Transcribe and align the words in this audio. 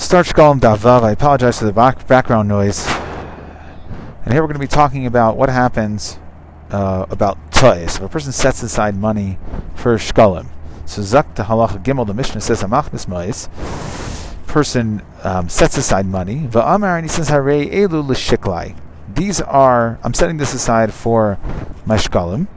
Start 0.00 0.26
Shkalim 0.26 0.60
Davav. 0.60 1.02
I 1.02 1.12
apologize 1.12 1.58
for 1.58 1.66
the 1.66 1.74
back 1.74 2.08
background 2.08 2.48
noise. 2.48 2.86
And 4.24 4.32
here 4.32 4.42
we're 4.42 4.48
going 4.48 4.54
to 4.54 4.58
be 4.58 4.66
talking 4.66 5.04
about 5.04 5.36
what 5.36 5.50
happens 5.50 6.18
uh, 6.70 7.04
about 7.10 7.52
toys. 7.52 7.96
If 7.96 8.00
a 8.00 8.08
person 8.08 8.32
sets 8.32 8.62
aside 8.62 8.96
money 8.96 9.38
for 9.76 9.94
Shkalim. 9.96 10.48
So 10.86 11.02
Zak 11.02 11.34
to 11.34 11.42
Halacha 11.42 11.84
Gimel, 11.84 12.06
the 12.06 12.14
Mishnah 12.14 12.40
says, 12.40 12.62
Amach 12.62 12.90
Mismais. 12.90 13.48
Person 14.46 15.02
um, 15.22 15.50
sets 15.50 15.76
aside 15.76 16.06
money. 16.06 16.48
Va'amar, 16.48 16.96
and 16.96 17.04
he 17.04 17.08
says, 17.08 17.28
Hare 17.28 17.42
Elu 17.42 18.08
L'Shiklai. 18.08 18.76
These 19.14 19.42
are, 19.42 20.00
I'm 20.02 20.14
setting 20.14 20.38
this 20.38 20.54
aside 20.54 20.94
for 20.94 21.38
my 21.84 21.96
Shkalim. 21.96 22.48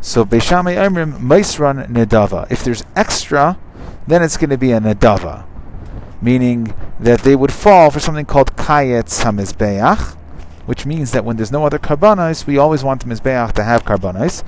So 0.00 0.24
Beishamay 0.24 0.74
Amrim 0.74 1.18
Maisran 1.20 1.86
Nedava. 1.86 2.50
If 2.50 2.64
there's 2.64 2.82
extra, 2.96 3.58
then 4.08 4.24
it's 4.24 4.36
going 4.36 4.50
to 4.50 4.58
be 4.58 4.72
a 4.72 4.80
Nedava. 4.80 5.46
Meaning 6.22 6.72
that 7.00 7.20
they 7.20 7.36
would 7.36 7.52
fall 7.52 7.90
for 7.90 8.00
something 8.00 8.24
called 8.24 8.56
Kayetz 8.56 9.24
HaMizbeach, 9.24 10.16
which 10.66 10.86
means 10.86 11.10
that 11.10 11.24
when 11.24 11.36
there's 11.36 11.52
no 11.52 11.66
other 11.66 11.78
karbanos, 11.78 12.46
we 12.46 12.56
always 12.56 12.84
want 12.84 13.04
the 13.04 13.12
Mizbeach 13.12 13.52
to 13.54 13.64
have 13.64 13.84
karbanos. 13.84 14.44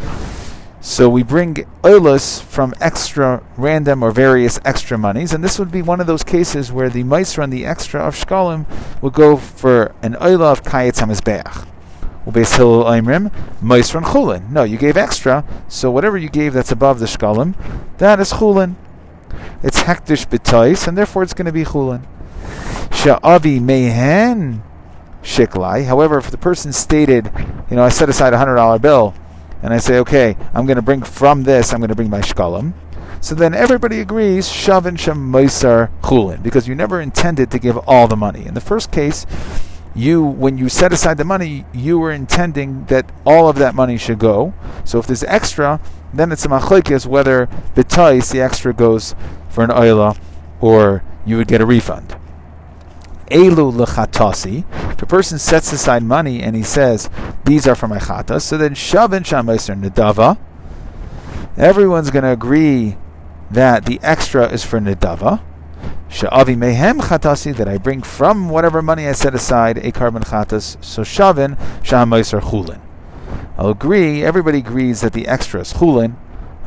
So 0.81 1.09
we 1.09 1.23
bring 1.23 1.55
oilus 1.83 2.43
from 2.43 2.75
extra 2.79 3.43
random 3.57 4.03
or 4.03 4.11
various 4.11 4.61
extra 4.67 4.99
monies, 4.99 5.33
and 5.33 5.43
this 5.43 5.59
would 5.59 5.73
be 5.73 5.81
one 5.81 5.99
of 5.99 6.07
those 6.07 6.23
cases 6.23 6.71
where 6.71 6.91
the 6.91 7.03
meiser 7.05 7.43
and 7.43 7.51
the 7.51 7.65
extra 7.65 8.01
of 8.01 8.15
shkalim 8.15 8.67
would 9.01 9.15
go 9.15 9.39
for 9.39 9.95
an 10.03 10.13
oila 10.17 10.53
of 10.53 10.63
kayetz 10.63 11.01
hamizbeach. 11.01 11.67
Ubeis 12.27 12.57
hillel 12.57 12.85
oimrim 12.85 13.33
meiser 13.63 13.97
and 13.97 14.05
chulin. 14.05 14.51
No, 14.51 14.63
you 14.63 14.77
gave 14.77 14.99
extra, 14.99 15.43
so 15.69 15.91
whatever 15.91 16.19
you 16.19 16.29
gave 16.29 16.53
that's 16.53 16.71
above 16.71 16.99
the 16.99 17.07
shkalim, 17.07 17.55
that 17.97 18.21
is 18.21 18.35
chulin. 18.35 18.75
It's 19.63 19.83
hektish 19.83 20.27
b'tois, 20.27 20.87
and 20.87 20.97
therefore 20.97 21.23
it's 21.23 21.35
going 21.35 21.47
to 21.47 21.53
be 21.53 21.65
chulin. 21.65 22.05
Sha'avi 22.91 23.61
mehen 23.61 24.63
shiklai. 25.23 25.85
However, 25.85 26.19
if 26.19 26.31
the 26.31 26.39
person 26.39 26.73
stated, 26.73 27.31
you 27.71 27.77
know, 27.77 27.83
I 27.83 27.89
set 27.89 28.09
aside 28.09 28.33
a 28.33 28.39
hundred 28.39 28.57
dollar 28.57 28.79
bill 28.79 29.15
and 29.63 29.73
I 29.73 29.79
say, 29.79 29.99
okay, 30.01 30.37
I'm 30.53 30.67
going 30.67 30.77
to 30.77 30.83
bring 30.83 31.03
from 31.03 31.45
this, 31.45 31.73
I'm 31.73 31.81
going 31.81 31.89
to 31.89 31.95
bring 31.95 32.11
my 32.11 32.21
shkalim. 32.21 32.75
So 33.21 33.35
then 33.35 33.55
everybody 33.55 34.01
agrees, 34.01 34.49
shavin 34.49 34.99
shem 34.99 35.33
chulin, 35.33 36.43
because 36.43 36.69
you 36.69 36.75
never 36.75 37.01
intended 37.01 37.51
to 37.53 37.59
give 37.59 37.79
all 37.89 38.07
the 38.07 38.17
money. 38.17 38.45
In 38.45 38.53
the 38.53 38.61
first 38.61 38.93
case, 38.93 39.25
you, 39.95 40.25
when 40.25 40.59
you 40.59 40.69
set 40.69 40.93
aside 40.93 41.19
the 41.19 41.25
money, 41.25 41.65
you 41.73 41.99
were 41.99 42.13
intending 42.13 42.85
that 42.87 43.11
all 43.25 43.49
of 43.49 43.57
that 43.57 43.75
money 43.75 43.97
should 43.97 44.19
go. 44.19 44.53
So 44.85 44.99
if 44.99 45.07
there's 45.07 45.23
extra, 45.25 45.81
then 46.13 46.33
it's 46.33 46.45
a 46.45 46.49
machlekes 46.49 47.07
whether 47.07 47.47
betais 47.75 48.33
the 48.33 48.41
extra 48.41 48.73
goes 48.73 49.15
for 49.49 49.65
an 49.65 49.71
oila 49.71 50.19
or 50.61 51.05
you 51.25 51.37
would 51.37 51.49
get 51.49 51.61
a 51.61 51.67
refund. 51.67 52.17
Elu 53.27 53.73
lechatasi. 53.73 54.65
If 54.93 55.03
a 55.03 55.07
person 55.07 55.39
sets 55.39 55.73
aside 55.73 56.03
money 56.03 56.43
and 56.43 56.55
he 56.55 56.63
says, 56.63 57.09
These 57.45 57.67
are 57.67 57.75
for 57.75 57.89
my 57.89 57.99
chatas, 57.99 58.43
so 58.43 58.59
then 58.59 58.75
Shavin 58.75 59.23
Shamaiser 59.23 59.81
Nadava, 59.81 60.39
everyone's 61.57 62.11
going 62.11 62.25
to 62.25 62.33
agree 62.33 62.97
that 63.51 63.87
the 63.87 63.99
extra 64.03 64.47
is 64.49 64.65
for 64.65 64.79
Nadava. 64.79 65.41
Sha'avi 66.09 66.57
mehem 66.57 67.01
chatasi, 67.01 67.57
that 67.57 67.69
I 67.69 67.79
bring 67.79 68.03
from 68.03 68.49
whatever 68.49 68.83
money 68.83 69.09
I 69.09 69.13
set 69.13 69.35
aside 69.35 69.79
a 69.79 69.93
carbon 69.93 70.23
chatas, 70.23 70.83
so 70.85 71.03
Shavin 71.03 71.59
Shamaiser 71.83 72.41
Chulin. 72.41 72.81
I'll 73.57 73.71
agree, 73.71 74.23
everybody 74.23 74.59
agrees 74.59 75.01
that 75.01 75.13
the 75.13 75.27
extra 75.27 75.61
is 75.61 75.73
Chulin, 75.75 76.17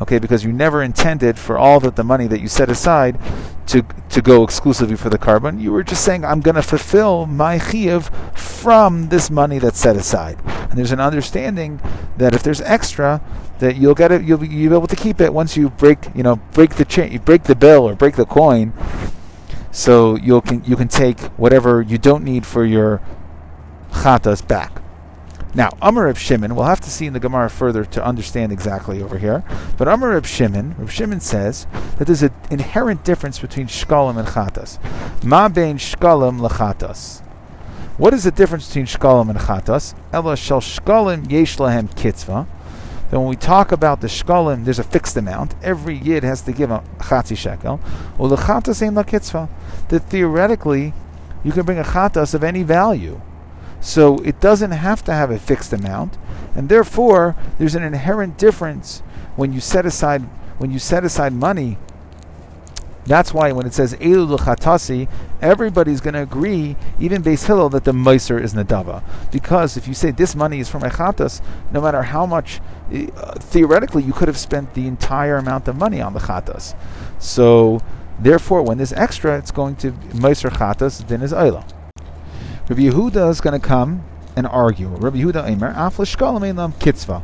okay, 0.01 0.19
because 0.19 0.43
you 0.43 0.51
never 0.53 0.81
intended 0.81 1.37
for 1.37 1.57
all 1.57 1.79
that 1.81 1.95
the 1.95 2.03
money 2.03 2.27
that 2.27 2.41
you 2.41 2.47
set 2.47 2.69
aside 2.69 3.19
to 3.67 3.83
to 4.09 4.21
go 4.21 4.43
exclusively 4.43 4.95
for 4.95 5.09
the 5.09 5.17
carbon. 5.17 5.59
You 5.59 5.71
were 5.71 5.83
just 5.83 6.03
saying, 6.03 6.23
I'm 6.23 6.39
going 6.39 6.55
to 6.55 6.61
fulfill 6.61 7.25
my 7.25 7.59
chiyuv 7.59 8.37
from 8.37 9.09
this 9.09 9.29
money 9.29 9.59
that's 9.59 9.79
set 9.79 9.95
aside. 9.95 10.39
And 10.45 10.77
there's 10.77 10.93
an 10.93 11.01
understanding 11.01 11.81
that 12.17 12.33
if 12.33 12.43
there's 12.43 12.61
extra, 12.61 13.21
that 13.59 13.77
you'll 13.77 13.95
get 13.95 14.11
it, 14.11 14.23
you'll 14.23 14.37
be, 14.37 14.47
you'll 14.47 14.71
be 14.71 14.75
able 14.75 14.87
to 14.87 14.95
keep 14.95 15.21
it 15.21 15.33
once 15.33 15.57
you 15.57 15.69
break, 15.69 15.99
you 16.15 16.23
know, 16.23 16.37
break 16.53 16.75
the 16.75 16.85
chain, 16.85 17.17
break 17.19 17.43
the 17.43 17.55
bill 17.55 17.87
or 17.87 17.95
break 17.95 18.15
the 18.15 18.25
coin. 18.25 18.73
So 19.71 20.15
you 20.15 20.41
can 20.41 20.63
you 20.63 20.75
can 20.75 20.87
take 20.87 21.19
whatever 21.37 21.81
you 21.81 21.97
don't 21.97 22.23
need 22.23 22.45
for 22.45 22.65
your 22.65 23.01
chatas 23.91 24.45
back. 24.47 24.81
Now, 25.53 25.69
Amar 25.81 26.05
Reb 26.05 26.17
Shimon, 26.17 26.55
we'll 26.55 26.65
have 26.65 26.81
to 26.81 26.89
see 26.89 27.07
in 27.07 27.13
the 27.13 27.19
Gemara 27.19 27.49
further 27.49 27.83
to 27.85 28.05
understand 28.05 28.51
exactly 28.51 29.01
over 29.01 29.17
here. 29.17 29.43
But 29.77 29.87
Amar 29.87 30.09
Reb 30.11 30.25
Shimon, 30.25 30.75
Reb 30.77 30.89
Shimon 30.89 31.19
says 31.19 31.65
that 31.97 32.05
there's 32.05 32.21
an 32.21 32.33
inherent 32.51 33.03
difference 33.03 33.39
between 33.39 33.67
shkalim 33.67 34.19
and 34.19 34.27
chatas. 34.27 34.77
Ma 35.23 35.49
bein 35.49 35.77
shkalim 35.77 36.47
lechatas. 36.47 37.21
What 37.97 38.13
is 38.13 38.23
the 38.25 38.31
difference 38.31 38.67
between 38.67 38.85
shkalim 38.85 39.29
and 39.31 39.39
chatas? 39.39 39.95
Ella 40.13 40.37
shel 40.37 40.61
shkalim 40.61 41.31
yesh 41.31 41.57
lahem 41.57 41.89
kitzva. 41.95 42.45
Then 43.09 43.21
when 43.21 43.29
we 43.29 43.35
talk 43.35 43.71
about 43.71 44.01
the 44.01 44.07
shkalim, 44.07 44.65
there's 44.65 44.79
a 44.79 44.83
fixed 44.83 45.15
amount. 45.15 45.55
Every 45.63 45.95
yid 45.95 46.23
has 46.23 46.41
to 46.41 46.51
give 46.51 46.71
a 46.71 46.83
chatzi 46.99 47.37
shekel. 47.37 47.79
Well, 48.17 48.29
the 48.29 48.35
chatas 48.35 48.81
ain't 48.81 48.95
la 48.95 49.03
kitzva. 49.03 49.49
That 49.89 50.01
theoretically, 50.01 50.93
you 51.43 51.51
can 51.51 51.65
bring 51.65 51.79
a 51.79 51.83
chatas 51.83 52.33
of 52.33 52.43
any 52.43 52.63
value. 52.63 53.21
So 53.79 54.17
it 54.19 54.41
doesn't 54.41 54.71
have 54.71 55.03
to 55.05 55.13
have 55.13 55.31
a 55.31 55.39
fixed 55.39 55.71
amount, 55.71 56.17
and 56.55 56.67
therefore 56.67 57.35
there's 57.57 57.75
an 57.75 57.83
inherent 57.83 58.37
difference 58.37 58.99
when 59.35 59.53
you 59.53 59.59
set 59.59 59.85
aside 59.85 60.23
when 60.57 60.71
you 60.71 60.79
set 60.79 61.05
aside 61.05 61.33
money. 61.33 61.77
That's 63.07 63.33
why 63.33 63.53
when 63.53 63.65
it 63.65 63.73
says 63.73 63.93
Elu 63.95 64.37
chatasi, 64.37 65.09
everybody's 65.41 66.01
going 66.01 66.13
to 66.15 66.21
agree, 66.21 66.75
even 66.99 67.23
Beis 67.23 67.47
Hillel, 67.47 67.69
that 67.69 67.85
the 67.85 67.93
Meiser 67.93 68.39
is 68.41 68.53
Nadava. 68.53 69.01
Because 69.31 69.77
if 69.77 69.87
you 69.87 69.93
say 69.93 70.11
this 70.11 70.35
money 70.35 70.59
is 70.59 70.67
for 70.67 70.77
my 70.77 70.89
chatas, 70.89 71.41
no 71.71 71.79
matter 71.79 72.01
how 72.03 72.25
much, 72.25 72.59
uh, 72.93 73.33
theoretically, 73.39 74.03
you 74.03 74.11
could 74.11 74.27
have 74.27 74.37
spent 74.37 74.73
the 74.73 74.87
entire 74.87 75.37
amount 75.37 75.69
of 75.69 75.77
money 75.77 76.01
on 76.01 76.13
the 76.13 76.19
chatas. 76.19 76.75
So, 77.17 77.79
therefore, 78.19 78.61
when 78.63 78.77
there's 78.77 78.93
extra, 78.93 79.37
it's 79.37 79.51
going 79.51 79.77
to 79.77 79.93
Meiser 80.11 80.49
chatas, 80.49 81.07
then 81.07 81.21
is 81.21 81.31
Eilah. 81.31 81.65
Rabbi 82.69 82.81
Yehuda 82.81 83.29
is 83.29 83.39
going 83.39 83.59
to 83.59 83.65
come 83.65 84.03
and 84.35 84.45
argue. 84.45 84.89
Rabbi 84.89 85.19
Yehuda 85.19 85.47
Eimer, 85.47 85.73
Afla 85.73 86.05
Shkalim 86.05 86.41
Eilam 86.41 86.73
Kitzva. 86.73 87.23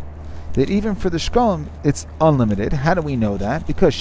That 0.53 0.69
even 0.69 0.95
for 0.95 1.09
the 1.09 1.17
Shkalim, 1.17 1.67
it's 1.83 2.07
unlimited. 2.21 2.71
How 2.71 2.93
do 2.93 3.01
we 3.01 3.17
know 3.17 3.35
that? 3.37 3.67
Because 3.67 3.93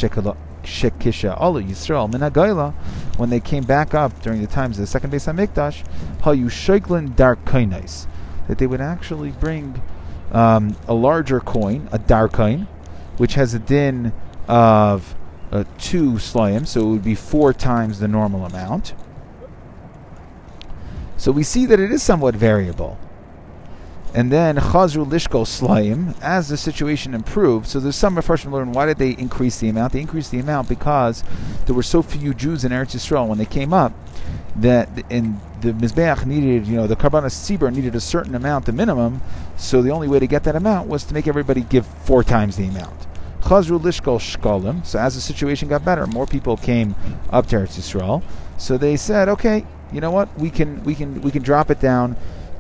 Shekisha 0.63 1.39
Alu 1.41 1.63
Yisrael 1.63 2.11
Minagayla, 2.11 2.73
when 3.17 3.31
they 3.31 3.41
came 3.41 3.65
back 3.65 3.95
up 3.95 4.21
during 4.23 4.41
the 4.41 4.47
times 4.47 4.79
of 4.79 4.83
the 4.83 4.87
second 4.87 5.13
Beis 5.13 5.33
Hamikdash, 5.33 5.85
Hayu 6.23 7.15
Darkainais, 7.15 8.07
that 8.49 8.59
they 8.59 8.67
would 8.67 8.81
actually 8.81 9.31
bring 9.33 9.81
um, 10.33 10.77
a 10.89 10.95
larger 10.95 11.41
coin, 11.41 11.89
a 11.93 11.99
Darkain, 11.99 12.67
which 13.19 13.35
has 13.35 13.55
a 13.55 13.59
din 13.59 14.13
of 14.49 15.15
uh, 15.51 15.65
two 15.79 16.13
slayim, 16.13 16.67
so 16.67 16.81
it 16.81 16.91
would 16.91 17.05
be 17.05 17.15
four 17.15 17.53
times 17.53 17.99
the 17.99 18.09
normal 18.09 18.47
amount. 18.47 18.95
So 21.17 21.31
we 21.31 21.43
see 21.43 21.67
that 21.67 21.79
it 21.79 21.93
is 21.93 22.03
somewhat 22.03 22.35
variable. 22.35 22.99
And 24.15 24.31
then 24.31 24.57
Chazru 24.57 25.07
Lishko 25.07 25.47
Slaim, 25.47 26.15
as 26.21 26.49
the 26.49 26.59
situation 26.59 27.15
improved, 27.15 27.67
so 27.67 27.81
there's 27.81 27.97
some 27.97 28.15
Mepharshim 28.17 28.53
learn 28.53 28.73
why 28.73 28.85
did 28.85 28.99
they 28.99 29.13
increase 29.13 29.59
the 29.59 29.71
amount? 29.71 29.95
They 29.95 30.01
increased 30.01 30.31
the 30.31 30.39
amount 30.39 30.69
because 30.69 31.25
there 31.65 31.75
were 31.75 31.83
so 31.83 32.03
few 32.03 32.35
Jews 32.35 32.63
in 32.65 32.73
Eretz 32.73 32.95
Yisrael 32.95 33.27
when 33.27 33.39
they 33.39 33.47
came 33.47 33.73
up 33.73 33.95
that 34.57 34.89
in 35.11 35.41
the 35.63 35.73
Mizbeach 35.73 36.27
needed, 36.27 36.67
you 36.67 36.77
know, 36.77 36.87
the 36.87 36.97
Karbanas 36.97 37.33
Tzibur 37.33 37.75
needed 37.75 37.95
a 37.95 38.01
certain 38.01 38.35
amount, 38.35 38.67
the 38.67 38.73
minimum, 38.73 39.23
so 39.57 39.81
the 39.81 39.91
only 39.91 40.09
way 40.09 40.19
to 40.19 40.27
get 40.27 40.45
that 40.45 40.57
amount 40.57 40.89
was 40.89 41.05
to 41.05 41.15
make 41.15 41.27
everybody 41.27 41.63
give 41.63 41.87
four 41.87 42.23
times 42.23 42.57
the 42.57 42.67
amount. 42.67 43.07
Chazru 43.41 43.81
Lishkol 43.81 44.21
Shkolim, 44.21 44.85
so 44.85 44.99
as 44.99 45.15
the 45.15 45.23
situation 45.23 45.69
got 45.69 45.87
better, 45.87 46.07
more 46.07 46.27
people 46.27 46.59
came 46.59 46.95
up 47.31 47.47
to 47.47 47.57
Eretz 47.57 47.79
Yisrael, 47.79 48.23
so 48.59 48.77
they 48.77 48.97
said, 48.97 49.31
okay, 49.31 49.65
you 49.91 50.01
know 50.01 50.11
what? 50.11 50.39
We 50.39 50.51
can 50.51 50.83
we 50.85 50.95
can 50.95 51.21
we 51.23 51.31
can 51.31 51.43
drop 51.43 51.71
it 51.71 51.81
down 51.81 52.17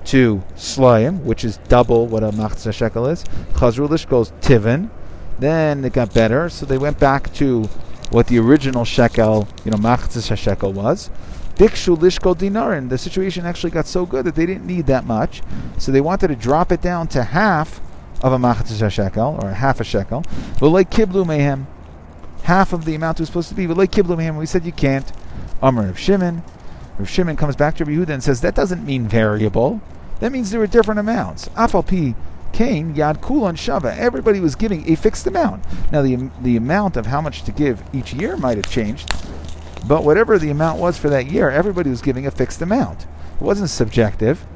to 0.06 0.42
Slayim, 0.56 1.22
which 1.22 1.44
is 1.44 1.58
double 1.68 2.06
what 2.06 2.22
a 2.22 2.30
Machzah 2.30 2.72
shekel 2.72 3.06
is. 3.06 3.24
Chazrulish 3.54 4.08
goes 4.08 4.32
Tivin. 4.40 4.90
Then 5.38 5.84
it 5.84 5.92
got 5.92 6.14
better, 6.14 6.48
so 6.48 6.66
they 6.66 6.78
went 6.78 6.98
back 6.98 7.32
to 7.34 7.64
what 8.10 8.26
the 8.26 8.38
original 8.38 8.84
shekel, 8.84 9.48
you 9.64 9.70
know, 9.70 9.78
Machzah 9.78 10.36
shekel 10.36 10.72
was. 10.72 11.10
Bikshu 11.56 11.96
lishko 11.96 12.36
dinarin. 12.36 12.88
The 12.88 12.98
situation 12.98 13.46
actually 13.46 13.70
got 13.70 13.86
so 13.86 14.06
good 14.06 14.24
that 14.24 14.34
they 14.34 14.46
didn't 14.46 14.66
need 14.66 14.86
that 14.86 15.04
much, 15.04 15.42
so 15.78 15.92
they 15.92 16.00
wanted 16.00 16.28
to 16.28 16.36
drop 16.36 16.72
it 16.72 16.80
down 16.80 17.08
to 17.08 17.22
half 17.22 17.80
of 18.22 18.32
a 18.32 18.38
Machzah 18.38 18.90
shekel 18.90 19.38
or 19.42 19.50
half 19.50 19.80
a 19.80 19.84
shekel. 19.84 20.24
But 20.60 20.68
like 20.68 20.90
kiblu 20.90 21.24
mehem, 21.26 21.66
half 22.44 22.72
of 22.72 22.84
the 22.84 22.94
amount 22.94 23.18
it 23.18 23.22
was 23.22 23.28
supposed 23.28 23.48
to 23.48 23.54
be. 23.54 23.66
But 23.66 23.76
like 23.76 23.90
kiblu 23.90 24.16
mehem, 24.16 24.38
we 24.38 24.46
said 24.46 24.64
you 24.64 24.72
can't. 24.72 25.10
Amr 25.62 25.88
of 25.88 25.98
Shimon. 25.98 26.42
Rav 26.98 27.08
Shimon 27.08 27.36
comes 27.36 27.56
back 27.56 27.76
to 27.76 27.84
Yehuda 27.84 28.10
and 28.10 28.22
says 28.22 28.40
that 28.42 28.54
doesn't 28.54 28.84
mean 28.84 29.08
variable. 29.08 29.80
That 30.20 30.32
means 30.32 30.50
there 30.50 30.62
are 30.62 30.66
different 30.66 31.00
amounts. 31.00 31.48
Afal 31.50 31.86
pi 31.86 32.14
Cain 32.52 32.94
Yad 32.94 33.20
Kulon 33.20 33.54
Shava. 33.56 33.96
Everybody 33.96 34.38
was 34.38 34.54
giving 34.54 34.90
a 34.90 34.94
fixed 34.94 35.26
amount. 35.26 35.64
Now 35.90 36.02
the 36.02 36.30
the 36.42 36.56
amount 36.56 36.96
of 36.96 37.06
how 37.06 37.20
much 37.20 37.42
to 37.44 37.52
give 37.52 37.82
each 37.92 38.12
year 38.12 38.36
might 38.36 38.56
have 38.58 38.70
changed, 38.70 39.10
But 39.86 40.04
whatever 40.04 40.38
the 40.38 40.50
amount 40.50 40.78
was 40.78 40.98
for 40.98 41.08
that 41.08 41.26
year, 41.26 41.50
everybody 41.50 41.90
was 41.90 42.02
giving 42.02 42.26
a 42.26 42.30
fixed 42.30 42.62
amount. 42.62 43.06
It 43.40 43.42
wasn't 43.42 43.70
subjective. 43.70 44.46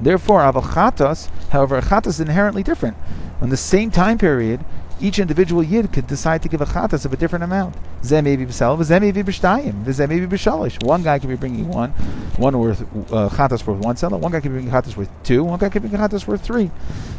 Therefore, 0.00 0.40
avochatos, 0.40 1.28
however, 1.50 1.76
a 1.76 1.82
chatas 1.82 2.06
is 2.08 2.20
inherently 2.20 2.62
different. 2.62 2.96
On 3.40 3.50
the 3.50 3.56
same 3.56 3.90
time 3.90 4.18
period, 4.18 4.64
each 5.00 5.18
individual 5.18 5.62
yid 5.62 5.92
could 5.92 6.06
decide 6.06 6.42
to 6.42 6.48
give 6.48 6.60
a 6.60 6.66
chatas 6.66 7.04
of 7.04 7.12
a 7.12 7.16
different 7.16 7.42
amount. 7.44 7.76
Zeh 8.02 8.22
may 8.22 8.36
be 8.36 8.44
b'sel, 8.46 8.78
zeh 8.78 9.00
may 9.00 9.12
be 9.12 9.22
b'shtayim, 9.22 9.84
zeh 9.84 10.08
may 10.08 10.20
be 10.20 10.26
b'shalish. 10.26 10.82
One 10.84 11.02
guy 11.02 11.18
could 11.18 11.28
be 11.28 11.36
bringing 11.36 11.68
one, 11.68 11.90
one 12.36 12.58
worth 12.58 12.82
uh, 12.82 13.28
chatas 13.30 13.66
worth 13.66 13.78
one 13.78 13.96
seller. 13.96 14.18
One 14.18 14.32
guy 14.32 14.40
could 14.40 14.50
be 14.50 14.60
bringing 14.60 14.72
chatas 14.72 14.96
worth 14.96 15.10
two. 15.22 15.44
One 15.44 15.58
guy 15.58 15.68
could 15.68 15.82
be 15.82 15.88
bringing 15.88 16.06
chatas 16.06 16.26
worth 16.26 16.42
three. 16.42 16.70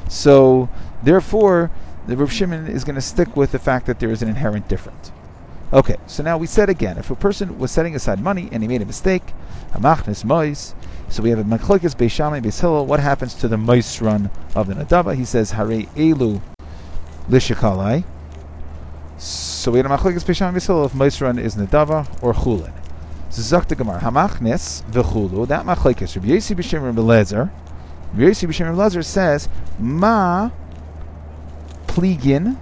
So, 0.10 0.69
therefore, 1.04 1.72
the 2.07 2.18
Rav 2.18 2.31
Shimon 2.31 2.68
is 2.68 2.83
going 2.83 2.95
to 2.95 3.01
stick 3.01 3.36
with 3.36 3.51
the 3.51 3.60
fact 3.60 3.86
that 3.86 4.00
there 4.00 4.12
is 4.12 4.22
an 4.22 4.30
inherent 4.30 4.68
difference. 4.68 5.12
Okay, 5.74 5.95
so 6.06 6.22
now 6.22 6.38
we 6.38 6.48
said 6.48 6.69
again, 6.69 6.98
if 6.98 7.10
a 7.10 7.16
person 7.16 7.57
was 7.57 7.72
setting 7.72 7.95
aside 7.95 8.19
money 8.19 8.50
and 8.51 8.62
he 8.62 8.68
made 8.68 8.81
a 8.81 8.86
mistake, 8.86 9.24
a 9.74 9.80
hamachnis 9.80 10.25
mois, 10.25 10.75
so 11.07 11.24
we 11.24 11.30
have 11.30 11.39
a 11.39 11.44
machlokes 11.44 11.95
beishamai 11.95 12.42
beis 12.42 12.86
What 12.86 13.00
happens 13.00 13.34
to 13.36 13.48
the 13.48 13.57
mois 13.57 14.01
run 14.01 14.30
of 14.54 14.68
the 14.68 14.74
nadava? 14.74 15.16
He 15.16 15.24
says 15.24 15.51
hare 15.51 15.68
elu 15.68 16.42
lishikalai. 17.30 18.04
So 19.18 19.72
we 19.72 19.80
have 19.80 19.86
a 19.86 19.98
machlokes 19.98 20.24
beishamai 20.24 20.56
beis 20.56 20.86
if 20.86 20.96
mois 20.96 21.22
run 21.22 21.38
is 21.38 21.56
nadava 21.56 22.08
or 22.24 22.34
chulin. 22.34 22.74
Zok 23.30 23.68
the 23.68 23.76
gemara 23.76 24.00
hamachnis 24.00 24.84
v'chulu. 24.92 25.48
That 25.48 25.66
machlokes 25.66 26.16
Rabbi 26.16 26.30
Yosi 26.30 26.56
b'shem 26.56 26.84
Rabbi 26.84 27.02
Lezer. 27.02 27.52
Rabbi 28.14 28.24
Yosi 28.24 28.48
b'shem 28.48 28.66
Rabbi 28.66 28.78
Lezer 28.78 29.06
says 29.06 29.48
ma 29.80 30.50
pligin 31.88 32.58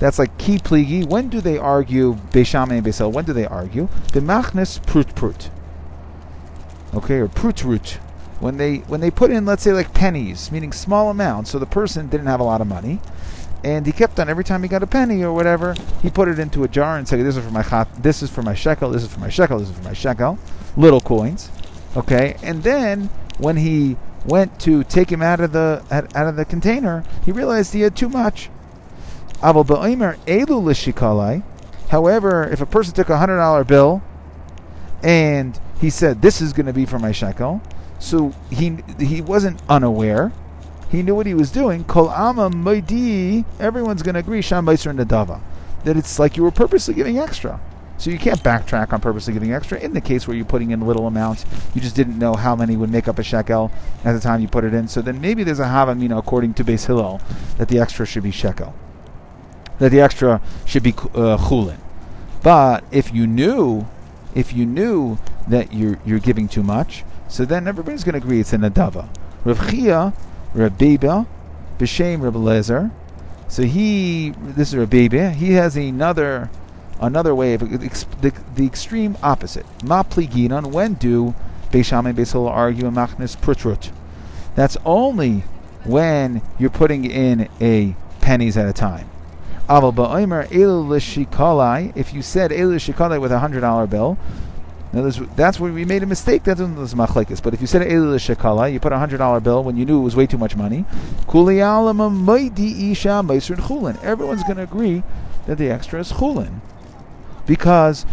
that's 0.00 0.18
like 0.18 0.36
key 0.38 0.56
pligi. 0.58 1.06
When 1.06 1.28
do 1.28 1.40
they 1.42 1.58
argue 1.58 2.14
Beishame 2.32 2.72
and 2.72 2.84
Beisel? 2.84 3.12
When 3.12 3.26
do 3.26 3.34
they 3.34 3.46
argue? 3.46 3.88
B'machnes 4.08 4.84
prut 4.86 5.14
prut. 5.14 5.50
Okay, 6.94 7.16
or 7.16 7.28
prut 7.28 7.62
root. 7.62 7.98
When 8.40 8.56
they 8.56 8.78
when 8.78 9.00
they 9.00 9.10
put 9.10 9.30
in, 9.30 9.44
let's 9.44 9.62
say, 9.62 9.72
like 9.72 9.92
pennies, 9.92 10.50
meaning 10.50 10.72
small 10.72 11.10
amounts, 11.10 11.50
so 11.50 11.58
the 11.58 11.66
person 11.66 12.08
didn't 12.08 12.26
have 12.26 12.40
a 12.40 12.44
lot 12.44 12.62
of 12.62 12.66
money, 12.66 13.00
and 13.64 13.86
he 13.86 13.92
kept 13.92 14.18
on 14.18 14.28
every 14.28 14.44
time 14.44 14.62
he 14.62 14.68
got 14.68 14.82
a 14.82 14.86
penny 14.86 15.22
or 15.22 15.32
whatever, 15.32 15.74
he 16.02 16.10
put 16.10 16.28
it 16.28 16.38
into 16.38 16.64
a 16.64 16.68
jar 16.68 16.96
and 16.96 17.06
said, 17.06 17.20
"This 17.20 17.36
is 17.36 17.44
for 17.44 17.50
my 17.50 17.62
chat, 17.62 17.88
this 18.02 18.22
is 18.22 18.30
for 18.30 18.42
my 18.42 18.54
shekel, 18.54 18.90
this 18.90 19.02
is 19.02 19.08
for 19.08 19.20
my 19.20 19.28
shekel, 19.28 19.58
this 19.58 19.68
is 19.68 19.76
for 19.76 19.84
my 19.84 19.92
shekel." 19.92 20.38
Little 20.76 21.00
coins, 21.00 21.50
okay. 21.96 22.36
And 22.42 22.62
then 22.62 23.10
when 23.38 23.56
he 23.56 23.96
went 24.24 24.58
to 24.60 24.84
take 24.84 25.10
him 25.10 25.22
out 25.22 25.40
of 25.40 25.52
the 25.52 25.82
out 25.90 26.26
of 26.26 26.36
the 26.36 26.44
container, 26.44 27.04
he 27.24 27.32
realized 27.32 27.72
he 27.72 27.80
had 27.80 27.96
too 27.96 28.08
much. 28.08 28.50
However, 29.42 30.14
if 32.44 32.60
a 32.60 32.66
person 32.66 32.94
took 32.94 33.08
a 33.08 33.18
hundred 33.18 33.36
dollar 33.36 33.64
bill 33.64 34.02
and 35.02 35.58
he 35.80 35.90
said, 35.90 36.22
"This 36.22 36.40
is 36.40 36.52
going 36.52 36.66
to 36.66 36.72
be 36.72 36.84
for 36.84 36.98
my 36.98 37.12
shekel," 37.12 37.60
so 37.98 38.32
he 38.50 38.78
he 38.98 39.20
wasn't 39.20 39.60
unaware. 39.68 40.32
He 40.90 41.02
knew 41.02 41.14
what 41.14 41.26
he 41.26 41.34
was 41.34 41.50
doing. 41.50 41.84
Kol 41.84 42.10
ama 42.10 42.50
Everyone's 43.60 44.02
going 44.02 44.14
to 44.14 44.20
agree. 44.20 44.42
Sham 44.42 44.66
nadava. 44.66 45.40
That 45.84 45.96
it's 45.96 46.18
like 46.18 46.36
you 46.36 46.42
were 46.42 46.50
purposely 46.50 46.94
giving 46.94 47.18
extra. 47.18 47.60
So 47.96 48.10
you 48.10 48.18
can't 48.18 48.42
backtrack 48.42 48.92
on 48.92 49.00
purposely 49.00 49.34
giving 49.34 49.52
extra. 49.52 49.78
In 49.78 49.92
the 49.92 50.00
case 50.00 50.26
where 50.26 50.36
you're 50.36 50.46
putting 50.46 50.70
in 50.70 50.80
little 50.80 51.06
amounts, 51.06 51.44
you 51.74 51.80
just 51.80 51.94
didn't 51.94 52.18
know 52.18 52.34
how 52.34 52.56
many 52.56 52.76
would 52.76 52.90
make 52.90 53.08
up 53.08 53.18
a 53.18 53.22
shekel 53.22 53.70
at 54.04 54.12
the 54.12 54.20
time 54.20 54.40
you 54.40 54.48
put 54.48 54.64
it 54.64 54.74
in. 54.74 54.88
So 54.88 55.02
then 55.02 55.20
maybe 55.20 55.44
there's 55.44 55.60
a 55.60 55.64
havamina 55.64 56.18
according 56.18 56.54
to 56.54 56.64
Beis 56.64 56.86
Hillel 56.86 57.20
that 57.58 57.68
the 57.68 57.78
extra 57.78 58.06
should 58.06 58.22
be 58.22 58.30
shekel 58.30 58.74
that 59.80 59.88
the 59.88 60.00
extra 60.00 60.40
should 60.64 60.84
be 60.84 60.92
uh, 60.92 61.36
chulin. 61.36 61.78
But 62.42 62.84
if 62.92 63.12
you 63.12 63.26
knew, 63.26 63.86
if 64.34 64.52
you 64.52 64.64
knew 64.64 65.18
that 65.48 65.72
you're 65.72 65.98
you're 66.04 66.20
giving 66.20 66.46
too 66.46 66.62
much, 66.62 67.02
so 67.28 67.44
then 67.44 67.66
everybody's 67.66 68.04
going 68.04 68.12
to 68.12 68.18
agree 68.18 68.40
it's 68.40 68.52
a 68.52 68.58
nadava. 68.58 69.08
Rav 69.44 69.70
Chia, 69.70 70.12
Rabbiba, 70.54 71.26
B'Shem 71.78 72.22
Reb. 72.22 72.90
So 73.48 73.62
he, 73.62 74.30
this 74.30 74.72
is 74.72 74.78
Rabbiba. 74.78 75.32
He 75.34 75.52
has 75.52 75.76
another 75.76 76.50
another 77.00 77.34
way 77.34 77.54
of 77.54 77.60
the, 77.60 78.32
the 78.54 78.66
extreme 78.66 79.16
opposite. 79.22 79.66
Ma 79.82 80.02
pliginon. 80.02 80.66
When 80.70 80.94
do 80.94 81.34
Beisham 81.70 82.06
and 82.06 82.16
Beisol 82.16 82.48
argue 82.48 82.86
a 82.86 82.90
machnis 82.90 83.36
prutrut? 83.40 83.90
That's 84.54 84.76
only 84.84 85.44
when 85.84 86.42
you're 86.58 86.70
putting 86.70 87.04
in 87.04 87.48
a 87.60 87.96
pennies 88.20 88.56
at 88.56 88.68
a 88.68 88.72
time. 88.72 89.08
If 89.68 89.82
you 89.82 89.92
said 92.22 92.50
elu 92.50 92.76
shikalai 92.76 93.20
with 93.20 93.32
a 93.32 93.38
hundred 93.38 93.60
dollar 93.60 93.86
bill, 93.86 94.18
now 94.92 95.08
that's 95.36 95.60
where 95.60 95.72
we 95.72 95.84
made 95.84 96.02
a 96.02 96.06
mistake. 96.06 96.42
That's 96.42 96.60
was 96.60 96.94
machlekes. 96.94 97.42
But 97.42 97.54
if 97.54 97.60
you 97.60 97.66
said 97.66 97.82
elu 97.82 98.16
shikalai, 98.16 98.72
you 98.72 98.80
put 98.80 98.92
a 98.92 98.98
hundred 98.98 99.18
dollar 99.18 99.40
bill 99.40 99.62
when 99.62 99.76
you 99.76 99.84
knew 99.84 100.00
it 100.00 100.04
was 100.04 100.16
way 100.16 100.26
too 100.26 100.38
much 100.38 100.56
money. 100.56 100.84
Everyone's 101.28 101.68
going 104.42 104.56
to 104.56 104.62
agree 104.62 105.02
that 105.46 105.58
the 105.58 105.70
extra 105.70 106.00
is 106.00 106.12
chulin, 106.12 106.60
because 107.46 108.04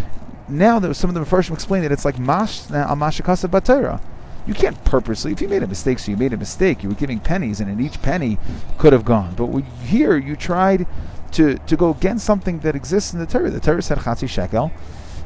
now 0.48 0.80
that 0.80 0.94
some 0.94 1.10
of 1.10 1.16
the 1.16 1.26
first 1.26 1.50
explain 1.50 1.82
that 1.82 1.92
it's 1.92 2.06
like 2.06 2.20
mash 2.20 2.70
now 2.70 2.94
mashakasa 2.94 3.50
batera. 3.50 4.00
You 4.46 4.54
can't 4.54 4.82
purposely. 4.86 5.34
If 5.34 5.42
you 5.42 5.50
made 5.50 5.62
a 5.62 5.68
mistake, 5.68 6.00
so 6.00 6.10
you 6.10 6.16
made 6.16 6.32
a 6.32 6.38
mistake. 6.38 6.82
You 6.82 6.90
were 6.90 6.96
giving 6.96 7.20
pennies, 7.20 7.60
and 7.60 7.70
in 7.70 7.86
each 7.86 8.02
penny 8.02 8.38
could 8.78 8.94
have 8.94 9.04
gone. 9.04 9.36
But 9.36 9.48
here 9.84 10.16
you 10.16 10.38
tried 10.38 10.88
to, 11.32 11.58
to 11.58 11.76
go 11.76 11.92
against 11.92 12.26
something 12.26 12.60
that 12.60 12.74
exists 12.74 13.14
in 13.14 13.20
the 13.20 13.26
Torah. 13.26 13.50
The 13.50 13.60
Torah 13.60 13.82
said 13.82 13.98
chatzi 13.98 14.30
shekel, 14.30 14.72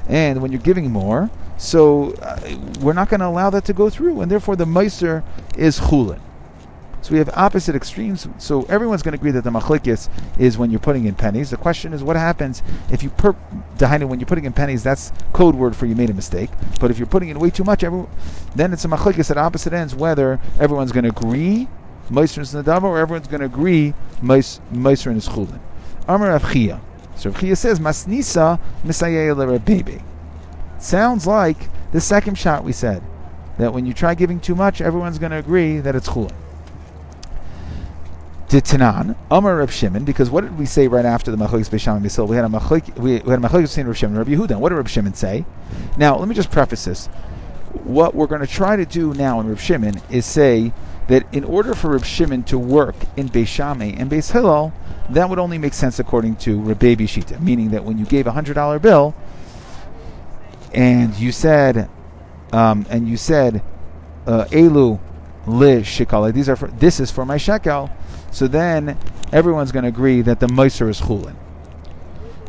and 0.07 0.42
when 0.42 0.51
you're 0.51 0.62
giving 0.62 0.92
more, 0.92 1.30
so 1.57 2.13
uh, 2.15 2.39
we're 2.80 2.94
not 2.94 3.09
going 3.09 3.19
to 3.19 3.27
allow 3.27 3.50
that 3.50 3.65
to 3.65 3.74
go 3.74 3.89
through, 3.89 4.21
and 4.21 4.31
therefore 4.31 4.56
the 4.56 4.65
meiser 4.65 5.24
is 5.56 5.80
chulin. 5.80 6.19
So 7.01 7.13
we 7.13 7.18
have 7.18 7.30
opposite 7.33 7.75
extremes. 7.75 8.27
So 8.38 8.63
everyone's 8.63 9.01
going 9.01 9.13
to 9.13 9.18
agree 9.18 9.31
that 9.31 9.44
the 9.44 9.50
machlikis 9.50 10.07
is 10.38 10.57
when 10.57 10.69
you're 10.69 10.80
putting 10.80 11.06
in 11.06 11.15
pennies. 11.15 11.50
The 11.50 11.57
question 11.57 11.94
is, 11.94 12.03
what 12.03 12.15
happens 12.15 12.62
if 12.92 13.01
you 13.01 13.09
per 13.09 13.31
when 13.31 14.19
you're 14.19 14.27
putting 14.27 14.45
in 14.45 14.53
pennies? 14.53 14.83
That's 14.83 15.12
code 15.33 15.56
word 15.56 15.75
for 15.75 15.88
you 15.88 15.95
made 15.95 16.12
a 16.12 16.13
mistake. 16.13 16.51
But 16.80 16.92
if 16.92 17.00
you're 17.00 17.07
putting 17.07 17.30
in 17.30 17.39
way 17.39 17.50
too 17.50 17.63
much, 17.63 17.83
every, 17.83 18.06
then 18.56 18.71
it's 18.71 18.86
a 18.86 18.88
machlikis 18.88 19.31
at 19.31 19.38
opposite 19.38 19.74
ends. 19.74 19.95
Whether 19.95 20.39
everyone's 20.59 20.92
going 20.92 21.06
to 21.06 21.09
agree 21.09 21.68
meiser 22.09 22.39
is 22.39 22.53
nadava, 22.53 22.83
or 22.83 23.00
everyone's 23.00 23.27
going 23.27 23.39
to 23.39 23.48
agree 23.48 23.94
meiser 24.21 25.15
is 25.15 25.27
chulin. 25.27 25.59
Amar 26.07 26.30
Rav 26.30 26.53
Chia. 26.53 26.81
So 27.21 27.31
Chia 27.31 27.56
says, 27.56 27.79
Masnisa 27.79 28.59
baby. 29.63 30.01
Sounds 30.79 31.27
like 31.27 31.57
the 31.91 32.01
second 32.01 32.35
shot 32.35 32.63
we 32.63 32.71
said. 32.71 33.03
That 33.60 33.74
when 33.74 33.86
you 33.86 33.93
try 33.93 34.15
giving 34.15 34.39
too 34.39 34.55
much, 34.55 34.81
everyone's 34.81 35.19
going 35.19 35.29
to 35.29 35.38
agree 35.38 35.77
that 35.77 35.95
it's 35.95 36.10
chulin. 36.10 36.34
Ditanan, 38.48 39.15
Amar 39.29 39.57
Rav 39.57 39.72
Shimon, 39.72 40.03
because 40.03 40.31
what 40.31 40.41
did 40.41 40.57
we 40.57 40.65
say 40.65 40.88
right 40.88 41.05
after 41.05 41.29
the 41.29 41.38
Machlokes 41.38 41.69
Beisham 41.69 42.01
Bisil? 42.01 42.27
We 42.27 42.36
had 42.36 42.43
a 42.43 42.48
Machlok, 42.48 42.98
we, 42.98 43.13
had 43.13 43.24
a 43.24 43.38
Machlokes 43.38 43.69
between 43.69 43.86
Rav 43.86 43.98
Shimon 43.98 44.17
and 44.17 44.27
Rav 44.27 44.39
Yehuda. 44.39 44.60
What 44.60 44.69
did 44.69 44.75
Rav 44.77 44.89
Shimon 44.89 45.13
say? 45.13 45.45
Now, 45.98 46.17
let 46.17 46.27
me 46.27 46.34
just 46.34 46.50
preface 46.50 46.86
this. 46.86 47.05
What 47.84 48.15
we're 48.15 48.25
going 48.25 48.41
to 48.41 48.48
try 48.48 48.75
to 48.75 48.86
do 48.86 49.13
now 49.13 49.39
in 49.39 49.48
Rav 49.48 49.62
Shimon 49.62 50.01
is 50.10 50.25
say 50.25 50.74
that 51.07 51.31
in 51.31 51.43
order 51.43 51.75
for 51.75 51.91
Rav 51.91 52.03
Shimon 52.03 52.41
to 52.45 52.57
work 52.57 52.95
in 53.15 53.29
Beis 53.29 53.60
and 53.60 54.10
Beis 54.10 54.31
Hillel, 54.31 54.74
that 55.10 55.29
would 55.29 55.39
only 55.39 55.58
make 55.58 55.74
sense 55.74 56.00
according 56.00 56.36
to 56.38 56.60
Rabbi 56.60 56.96
Shita, 56.96 57.39
meaning 57.41 57.72
that 57.72 57.84
when 57.84 57.98
you 57.98 58.05
gave 58.05 58.27
a 58.27 58.31
hundred 58.31 58.53
dollar 58.53 58.79
bill 58.79 59.13
and 60.74 61.13
you 61.15 61.31
said, 61.31 61.89
um, 62.53 62.86
and 62.89 63.08
you 63.08 63.17
said, 63.17 63.63
uh, 64.25 64.46
Elu 64.46 65.00
li 65.48 65.81
shikala, 65.81 66.34
these 66.34 66.48
are 66.48 66.55
for, 66.55 66.67
this 66.67 67.00
is 67.00 67.12
for 67.12 67.25
my 67.25 67.38
shekel, 67.38 67.89
so 68.31 68.48
then 68.48 68.98
everyone's 69.31 69.72
going 69.72 69.84
to 69.84 69.89
agree 69.89 70.22
that 70.22 70.39
the 70.39 70.48
Meiser 70.48 70.89
is 70.89 71.01
chulin. 71.01 71.36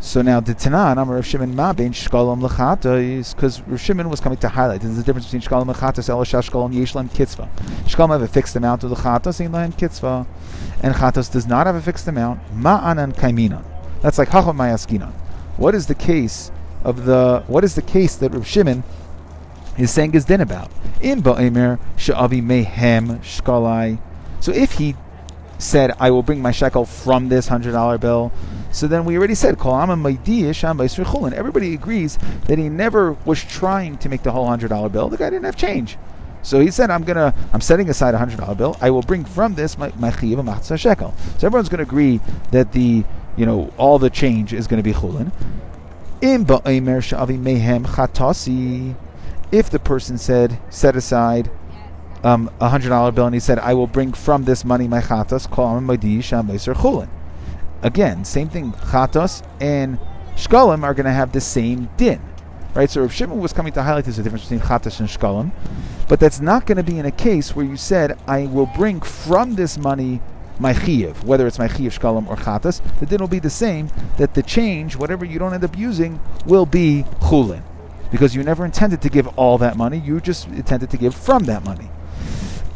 So 0.05 0.21
now 0.21 0.41
the 0.41 0.53
Tanan, 0.53 1.01
Amar 1.01 1.15
Rav 1.15 1.25
Shimon 1.25 1.55
Ma 1.55 1.73
bein 1.73 1.93
Shkolam 1.93 2.45
Lechatos, 2.45 3.37
because 3.37 3.61
Rav 3.63 3.81
Shimon 3.81 4.11
was 4.11 4.19
coming 4.21 4.37
to 4.39 4.49
highlight 4.49 4.81
there's 4.81 4.99
a 4.99 5.03
difference 5.05 5.27
between 5.27 5.43
Shkolam 5.43 5.73
Lechatos, 5.73 6.09
El 6.09 6.25
Shkolam 6.25 6.75
Yeshlam 6.75 7.09
Kitzvah. 7.15 7.49
Shkolam 7.85 8.11
have 8.11 8.21
a 8.21 8.27
fixed 8.27 8.57
amount 8.57 8.83
of 8.83 8.91
Ein 8.91 8.97
Lahen 8.97 9.79
Kitzvah, 9.79 10.27
and 10.83 10.97
Chatos 10.97 11.31
does 11.31 11.47
not 11.47 11.69
have 11.69 11.77
a 11.77 11.81
fixed 11.81 12.09
amount. 12.09 12.41
Ma'anan 12.53 13.15
Kaiminan. 13.15 13.63
That's 14.03 14.19
like 14.19 14.33
Chacham 14.33 14.57
Mayaskinan. 14.57 15.13
What 15.57 15.73
is 15.77 15.87
the 15.87 15.95
case 15.95 16.51
of 16.83 17.05
the? 17.05 17.45
What 17.47 17.63
is 17.63 17.77
the 17.77 17.83
case 17.83 18.17
that 18.17 18.33
Rav 18.33 18.45
Shimon 18.45 18.83
is 19.79 19.93
saying 19.93 20.15
his 20.15 20.25
din 20.25 20.41
about? 20.41 20.73
In 21.01 21.23
Ba'emer 21.23 21.79
Sha'avi 21.97 22.43
Mehem 22.43 23.21
Shkolai. 23.21 24.01
So 24.41 24.51
if 24.51 24.73
he 24.73 24.97
said, 25.59 25.95
I 26.01 26.11
will 26.11 26.25
bring 26.25 26.43
my 26.43 26.51
shekel 26.51 26.85
from 26.87 27.29
this 27.29 27.49
$100 27.49 28.01
bill. 28.01 28.33
So 28.73 28.87
then 28.87 29.05
we 29.05 29.17
already 29.19 29.35
said, 29.35 29.59
and 29.61 31.35
everybody 31.35 31.75
agrees 31.75 32.19
that 32.47 32.59
he 32.59 32.69
never 32.69 33.13
was 33.25 33.45
trying 33.45 33.99
to 33.99 34.09
make 34.09 34.23
the 34.23 34.33
whole 34.33 34.49
$100 34.49 34.91
bill. 34.91 35.09
The 35.09 35.17
guy 35.17 35.31
didn't 35.31 35.45
have 35.45 35.57
change. 35.57 35.99
So 36.43 36.61
he 36.61 36.71
said, 36.71 36.91
I'm 36.91 37.05
gonna, 37.05 37.35
I'm 37.53 37.61
setting 37.61 37.89
aside 37.89 38.15
a 38.15 38.19
hundred 38.19 38.39
dollar 38.39 38.55
bill. 38.55 38.77
I 38.81 38.91
will 38.91 39.03
bring 39.03 39.25
from 39.25 39.55
this 39.55 39.79
my 39.79 39.93
my 39.97 40.11
chiv 40.11 40.39
shekel. 40.77 41.15
So 41.39 41.47
everyone's 41.47 41.69
to 41.79 41.85
agree 41.85 42.21
that 42.51 42.73
the, 42.73 43.05
you 43.37 43.47
know, 43.47 43.73
all 43.79 43.99
the 43.99 44.11
change 44.11 44.53
is 44.53 44.67
to 44.83 44.83
be 44.83 44.93
chulin. 44.93 45.31
Sha'avi 46.21 47.39
mehem 47.39 47.87
chatasi. 47.87 48.97
If 49.53 49.71
the 49.71 49.79
person 49.79 50.19
said, 50.19 50.59
set 50.71 50.97
aside 50.97 51.51
um, 52.25 52.51
a 52.61 52.69
hundred 52.69 52.89
dollar 52.89 53.13
bill, 53.13 53.27
and 53.27 53.35
he 53.35 53.41
said, 53.41 53.59
"I 53.59 53.75
will 53.75 53.87
bring 53.87 54.13
from 54.13 54.45
this 54.45 54.65
money 54.65 54.89
my 54.89 55.01
chatas." 55.01 55.49
Call 55.49 55.79
him 55.79 55.87
chulin. 56.75 57.09
Again, 57.83 58.25
same 58.25 58.49
thing. 58.49 58.73
Chatas 58.73 59.43
and 59.61 59.99
shkalim 60.37 60.83
are 60.85 60.95
going 60.95 61.07
to 61.07 61.13
have 61.13 61.33
the 61.33 61.41
same 61.41 61.89
din, 61.97 62.21
right? 62.75 62.89
So 62.89 63.01
Rav 63.01 63.13
Shimon 63.13 63.39
was 63.39 63.53
coming 63.53 63.73
to 63.73 63.83
highlight 63.83 64.05
this 64.05 64.19
a 64.19 64.23
difference 64.23 64.45
between 64.45 64.61
chatas 64.61 65.01
and 65.01 65.09
shkalim, 65.09 65.51
but 66.09 66.21
that's 66.21 66.41
not 66.41 66.67
going 66.67 66.77
to 66.77 66.83
be 66.83 66.99
in 66.99 67.07
a 67.07 67.11
case 67.11 67.57
where 67.57 67.67
you 67.67 67.77
said, 67.77 68.19
"I 68.27 68.47
will 68.47 68.67
bring 68.67 69.01
from 69.01 69.57
this 69.57 69.77
money." 69.77 70.21
My 70.59 70.75
chiyuv, 70.75 71.25
whether 71.25 71.47
it's 71.47 71.59
my 71.59 71.67
chiyuv 71.67 71.99
shkalim 71.99 72.29
or 72.29 72.37
chatas, 72.37 72.81
the 73.01 73.07
din 73.07 73.19
will 73.19 73.27
be 73.27 73.41
the 73.41 73.51
same. 73.51 73.89
That 74.19 74.35
the 74.35 74.43
change, 74.43 74.97
whatever 74.97 75.25
you 75.25 75.39
don't 75.39 75.55
end 75.55 75.65
up 75.65 75.77
using, 75.77 76.21
will 76.47 76.67
be 76.67 77.05
chulin, 77.21 77.63
because 78.13 78.37
you 78.37 78.45
never 78.45 78.65
intended 78.65 79.01
to 79.03 79.09
give 79.09 79.27
all 79.37 79.59
that 79.59 79.77
money. 79.77 79.99
You 79.99 80.21
just 80.21 80.47
intended 80.49 80.91
to 80.91 80.97
give 80.97 81.15
from 81.15 81.45
that 81.45 81.65
money. 81.65 81.91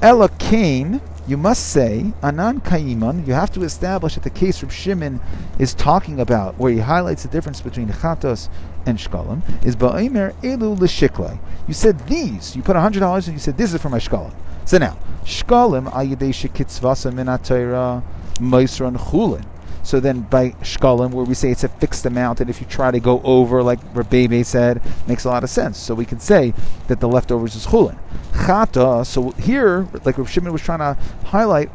Ella 0.03 0.31
Cain, 0.39 1.01
you 1.27 1.37
must 1.37 1.69
say, 1.69 2.13
Anan 2.23 2.61
Kaiman, 2.61 3.27
you 3.27 3.33
have 3.35 3.53
to 3.53 3.63
establish 3.63 4.15
that 4.15 4.25
the 4.25 4.31
case 4.31 4.63
Reb 4.63 4.71
Shimon 4.71 5.21
is 5.59 5.75
talking 5.75 6.21
about, 6.21 6.57
where 6.59 6.73
he 6.73 6.79
highlights 6.79 7.23
the 7.23 7.29
difference 7.29 7.61
between 7.61 7.89
Chatos 7.89 8.49
and 8.85 8.99
Shkalim, 8.99 9.43
is 9.65 9.75
Ba'imer 9.75 10.33
Elu 10.43 10.79
L'Shiklai. 10.79 11.39
You 11.67 11.75
said 11.75 11.99
these, 12.07 12.55
you 12.55 12.63
put 12.63 12.77
$100 12.77 13.27
and 13.27 13.35
you 13.35 13.41
said 13.41 13.57
this 13.57 13.75
is 13.75 13.83
for 13.83 13.89
my 13.89 13.99
Shkalim. 13.99 14.35
So 14.65 14.79
now, 14.79 14.99
Shkalim 15.25 15.91
Ayadei 15.93 16.31
Shekitzvasa 16.31 17.13
Min 17.13 17.27
Moisran 17.27 18.97
Chulin. 18.97 19.45
So 19.87 20.01
then 20.01 20.23
by 20.23 20.51
shkalim, 20.63 21.13
where 21.13 21.25
we 21.25 21.35
say 21.35 21.53
it's 21.53 21.63
a 21.63 21.69
fixed 21.69 22.05
amount, 22.07 22.41
and 22.41 22.51
if 22.51 22.61
you 22.61 22.67
try 22.67 22.91
to 22.91 22.99
go 22.99 23.21
over, 23.23 23.63
like 23.63 23.79
Rebbe 23.95 24.43
said, 24.43 24.83
makes 25.07 25.25
a 25.25 25.29
lot 25.29 25.45
of 25.45 25.51
sense. 25.51 25.79
So 25.79 25.95
we 25.95 26.05
can 26.05 26.19
say 26.19 26.55
that 26.89 26.99
the 26.99 27.07
leftovers 27.07 27.55
is 27.55 27.67
chulin. 27.67 27.97
Chata, 28.37 29.05
so 29.05 29.31
here, 29.33 29.89
like 30.05 30.19
Rav 30.19 30.31
Shimon 30.31 30.53
was 30.53 30.63
trying 30.63 30.79
to 30.79 30.97
highlight, 31.27 31.71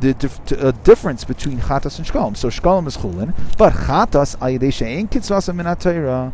the 0.00 0.14
dif- 0.14 0.52
uh, 0.52 0.72
difference 0.82 1.24
between 1.24 1.58
chatas 1.58 1.98
and 1.98 2.06
shkalim. 2.06 2.36
So 2.36 2.48
shkalim 2.48 2.86
is 2.86 2.96
chulin, 2.96 3.34
but 3.56 3.72
chatas 3.72 4.36
ayadesha 4.38 4.86
ain't 4.86 5.10
kitzvasa 5.10 5.54
min 5.54 6.32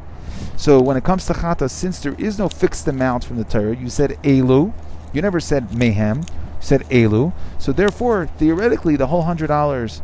So 0.56 0.80
when 0.80 0.96
it 0.96 1.04
comes 1.04 1.26
to 1.26 1.32
chatas, 1.32 1.70
since 1.70 2.00
there 2.00 2.14
is 2.14 2.38
no 2.38 2.48
fixed 2.48 2.86
amount 2.86 3.24
from 3.24 3.36
the 3.36 3.44
Torah, 3.44 3.76
you 3.76 3.90
said 3.90 4.10
elu, 4.22 4.72
you 5.12 5.22
never 5.22 5.40
said 5.40 5.74
mayhem, 5.74 6.18
you 6.20 6.24
said 6.60 6.82
elu. 6.82 7.32
So 7.58 7.72
therefore, 7.72 8.28
theoretically, 8.38 8.96
the 8.96 9.08
whole 9.08 9.22
hundred 9.22 9.48
dollars 9.48 10.00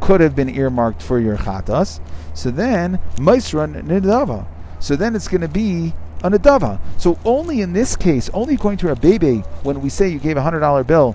could 0.00 0.20
have 0.20 0.34
been 0.34 0.48
earmarked 0.48 1.02
for 1.02 1.18
your 1.18 1.36
chatas. 1.36 2.00
So 2.34 2.50
then, 2.50 2.98
maisran 3.16 3.82
nidava. 3.84 4.46
So 4.80 4.96
then 4.96 5.14
it's 5.14 5.28
going 5.28 5.40
to 5.40 5.48
be 5.48 5.94
a 6.24 6.30
nadava. 6.30 6.80
So 6.98 7.18
only 7.24 7.60
in 7.60 7.74
this 7.74 7.94
case, 7.94 8.30
only 8.32 8.56
going 8.56 8.78
to 8.78 8.90
a 8.90 8.96
baby, 8.96 9.38
when 9.62 9.80
we 9.82 9.90
say 9.90 10.08
you 10.08 10.18
gave 10.18 10.36
a 10.36 10.42
hundred 10.42 10.60
dollar 10.60 10.82
bill 10.82 11.14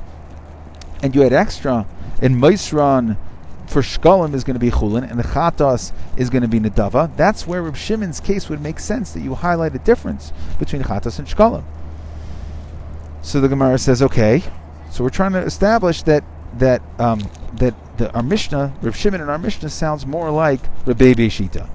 and 1.01 1.15
you 1.15 1.21
had 1.21 1.33
extra, 1.33 1.87
and 2.21 2.35
maisran 2.35 3.17
for 3.65 3.81
shkalim 3.81 4.33
is 4.33 4.43
going 4.43 4.55
to 4.55 4.59
be 4.59 4.69
chulin, 4.69 5.09
and 5.09 5.19
the 5.19 5.23
chatas 5.23 5.91
is 6.17 6.29
going 6.29 6.41
to 6.41 6.47
be 6.47 6.59
nadava. 6.59 7.15
That's 7.15 7.47
where 7.47 7.61
Reb 7.61 7.75
Shimon's 7.75 8.19
case 8.19 8.49
would 8.49 8.61
make 8.61 8.79
sense 8.79 9.11
that 9.13 9.21
you 9.21 9.35
highlight 9.35 9.75
a 9.75 9.79
difference 9.79 10.31
between 10.57 10.83
chatas 10.83 11.19
and 11.19 11.27
shkalim. 11.27 11.63
So 13.21 13.41
the 13.41 13.47
Gemara 13.47 13.77
says, 13.77 14.01
okay. 14.01 14.43
So 14.91 15.03
we're 15.03 15.09
trying 15.09 15.33
to 15.33 15.39
establish 15.39 16.03
that 16.03 16.23
that 16.57 16.81
um, 16.97 17.21
that 17.53 17.75
the, 17.97 18.11
our 18.13 18.23
Mishnah, 18.23 18.73
Rav 18.81 18.95
Shimon 18.95 19.21
and 19.21 19.29
our 19.29 19.37
Mishnah 19.37 19.69
sounds 19.69 20.05
more 20.05 20.31
like 20.31 20.61
Rabbi 20.85 21.13
Shita. 21.13 21.69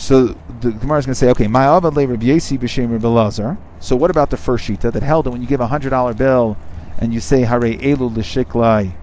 So 0.00 0.34
the 0.60 0.72
Gemara 0.72 0.98
is 0.98 1.04
going 1.04 1.12
to 1.12 1.14
say, 1.14 1.28
okay, 1.28 1.46
my 1.46 1.66
Avad 1.66 1.94
le 1.94 2.06
Rabbi 2.06 2.24
b'shem 2.24 2.90
Rabbi. 2.90 3.60
So 3.80 3.96
what 3.96 4.10
about 4.10 4.30
the 4.30 4.38
first 4.38 4.66
Shita 4.66 4.90
that 4.90 5.02
held 5.02 5.26
that 5.26 5.30
when 5.30 5.42
you 5.42 5.46
give 5.46 5.60
a 5.60 5.66
hundred 5.66 5.90
dollar 5.90 6.14
bill 6.14 6.56
and 6.96 7.12
you 7.12 7.20
say 7.20 7.42
Hare 7.42 7.60
Elu 7.60 8.16
l'shiklai, 8.16 8.94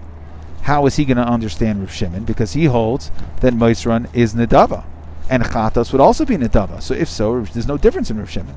how 0.62 0.86
is 0.86 0.96
he 0.96 1.04
going 1.04 1.16
to 1.16 1.22
understand 1.22 1.78
Rav 1.78 1.92
Shimon? 1.92 2.24
Because 2.24 2.54
he 2.54 2.64
holds 2.64 3.12
that 3.42 3.54
Moisran 3.54 4.12
is 4.12 4.34
Nadava. 4.34 4.84
And 5.30 5.44
Chatas 5.44 5.92
would 5.92 6.00
also 6.00 6.24
be 6.24 6.36
Nadava. 6.36 6.82
So 6.82 6.94
if 6.94 7.08
so, 7.08 7.42
there's 7.42 7.68
no 7.68 7.78
difference 7.78 8.10
in 8.10 8.18
Rav 8.18 8.28
Shimon. 8.28 8.56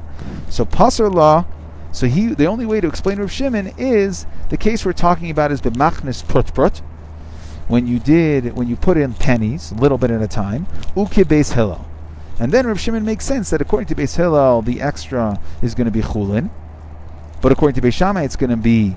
So 0.50 0.66
Pasar 0.66 1.14
law 1.14 1.46
so 1.92 2.08
he, 2.08 2.34
the 2.34 2.48
only 2.48 2.66
way 2.66 2.82
to 2.82 2.88
explain 2.88 3.20
Rav 3.20 3.32
Shimon 3.32 3.72
is 3.78 4.26
the 4.50 4.58
case 4.58 4.84
we're 4.84 4.94
talking 4.94 5.30
about 5.30 5.52
is 5.52 5.62
b'machnis 5.62 6.28
prut 6.28 6.82
when 7.68 7.86
you 7.86 8.00
did 8.00 8.58
when 8.58 8.68
you 8.68 8.76
put 8.76 8.98
in 8.98 9.14
pennies, 9.14 9.72
a 9.72 9.76
little 9.76 10.00
bit 10.00 10.10
at 10.10 10.24
a 10.24 10.28
time, 10.28 10.66
uke 10.96 11.28
beis 11.28 11.54
hillel. 11.54 11.86
And 12.42 12.52
then 12.52 12.66
Rav 12.66 12.80
Shimon 12.80 13.06
makes 13.06 13.24
sense 13.24 13.52
that 13.52 13.62
according 13.62 13.86
to 13.90 13.96
Beis 13.96 14.18
Hillel, 14.18 14.64
the 14.64 14.82
extra 14.82 15.40
is 15.62 15.76
going 15.76 15.86
to 15.86 15.92
be 15.92 16.02
chulin, 16.02 16.50
but 17.40 17.52
according 17.52 17.80
to 17.80 17.88
Beis 17.88 17.94
Shammai, 17.94 18.24
it's 18.24 18.36
going 18.36 18.50
to 18.50 18.58
be 18.58 18.96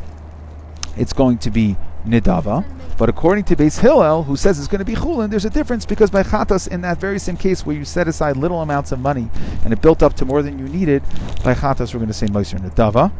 it's 0.96 1.12
going 1.12 1.36
to 1.38 1.50
be 1.50 1.76
nidava. 2.06 2.64
But 2.96 3.10
according 3.10 3.44
to 3.44 3.56
Beis 3.56 3.80
Hillel, 3.80 4.22
who 4.22 4.34
says 4.34 4.58
it's 4.58 4.66
going 4.66 4.78
to 4.78 4.84
be 4.86 4.94
chulin, 4.94 5.28
there's 5.28 5.44
a 5.44 5.50
difference 5.50 5.84
because 5.84 6.10
by 6.10 6.22
chatas, 6.22 6.68
in 6.68 6.80
that 6.80 6.98
very 6.98 7.18
same 7.18 7.36
case 7.36 7.66
where 7.66 7.76
you 7.76 7.84
set 7.84 8.08
aside 8.08 8.38
little 8.38 8.62
amounts 8.62 8.92
of 8.92 8.98
money 8.98 9.28
and 9.62 9.74
it 9.74 9.82
built 9.82 10.02
up 10.02 10.14
to 10.14 10.24
more 10.24 10.42
than 10.42 10.58
you 10.58 10.66
needed, 10.66 11.02
by 11.44 11.52
chatas 11.52 11.92
we're 11.92 12.00
going 12.00 12.08
to 12.08 12.14
say 12.14 12.28
moiser 12.28 12.58
nidava. 12.58 13.12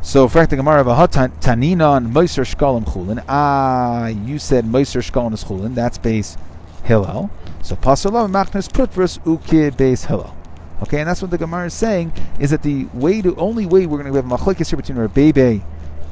So, 0.00 0.28
fact 0.28 0.50
the 0.50 0.56
Gemara 0.56 0.82
of 0.82 1.10
tanina 1.10 1.96
and 1.96 2.14
moiser 2.14 2.44
shkalim 2.44 2.84
chulin. 2.84 3.24
Ah, 3.28 4.06
you 4.06 4.38
said 4.38 4.64
moiser 4.64 5.02
shkalim 5.02 5.34
is 5.34 5.42
chulin. 5.42 5.74
That's 5.74 5.98
Beis 5.98 6.36
Hillel. 6.84 7.30
So 7.62 7.76
pasalav 7.76 8.30
machnes 8.30 8.68
putras 8.68 9.18
uke 9.26 9.74
Beis 9.76 10.06
Hillel. 10.06 10.36
Okay, 10.82 11.00
and 11.00 11.08
that's 11.08 11.22
what 11.22 11.30
the 11.30 11.38
Gemara 11.38 11.66
is 11.66 11.74
saying 11.74 12.12
is 12.38 12.50
that 12.50 12.62
the 12.62 12.86
way 12.92 13.22
to 13.22 13.34
only 13.36 13.64
way 13.64 13.86
we're 13.86 14.02
going 14.02 14.12
to 14.12 14.16
have 14.16 14.26
machlekes 14.26 14.68
here 14.68 14.76
between 14.76 14.98
Rabbi 14.98 15.60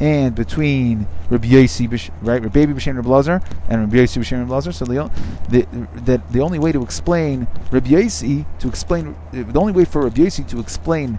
and 0.01 0.35
between 0.35 1.07
Rabbi 1.31 1.49
Yossi, 1.49 2.11
right, 2.23 2.43
Rabbi 2.43 2.65
B'Shem 2.65 2.97
Rabbi 2.97 3.45
and 3.69 3.83
Rabbi 3.83 3.97
Yossi 3.97 4.19
B'Shem 4.19 4.49
Rabbi. 4.49 4.71
So 4.71 4.85
the, 4.85 5.11
the, 5.49 5.67
the, 6.01 6.23
the 6.31 6.41
only 6.41 6.59
way 6.59 6.73
to 6.73 6.83
explain 6.83 7.47
Rabbi 7.71 7.91
Yossi, 7.91 8.47
to 8.61 8.69
explain, 8.69 9.15
the 9.33 9.59
only 9.59 9.73
way 9.73 9.85
for 9.85 10.03
Rabbi 10.03 10.23
Yossi 10.23 10.49
to 10.49 10.59
explain 10.59 11.19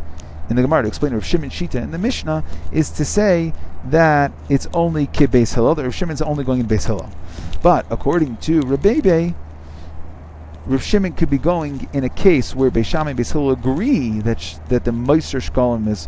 in 0.50 0.56
the 0.56 0.62
Gemara, 0.62 0.84
to 0.84 0.88
explain 0.88 1.14
Rav 1.14 1.26
Shimon 1.26 1.50
Shita 1.50 1.82
in 1.82 1.92
the 1.92 1.98
Mishnah, 1.98 2.44
is 2.72 2.90
to 2.92 3.06
say 3.06 3.54
that 3.86 4.32
it's 4.50 4.68
only 4.74 5.08
Kib 5.08 5.28
Beis 5.28 5.56
Hillel, 5.56 5.76
that 5.76 5.84
Rav 5.84 5.96
Shimon's 5.96 6.22
only 6.22 6.44
going 6.44 6.60
in 6.60 6.68
Beis 6.68 6.86
Hillel. 6.86 7.10
But 7.62 7.86
according 7.90 8.38
to 8.38 8.62
Rabbi 8.62 9.34
Rav 10.66 10.82
Shimon 10.82 11.14
could 11.14 11.30
be 11.30 11.38
going 11.38 11.90
in 11.92 12.04
a 12.04 12.10
case 12.10 12.56
where 12.56 12.72
Beis 12.72 12.86
Shammai 12.86 13.12
and 13.12 13.20
Beis 13.20 13.34
Hillel 13.34 13.52
agree 13.52 14.20
that, 14.22 14.40
sh- 14.40 14.56
that 14.70 14.86
the 14.86 14.92
Meister 14.92 15.40
Shkolim 15.40 15.88
is 15.88 16.08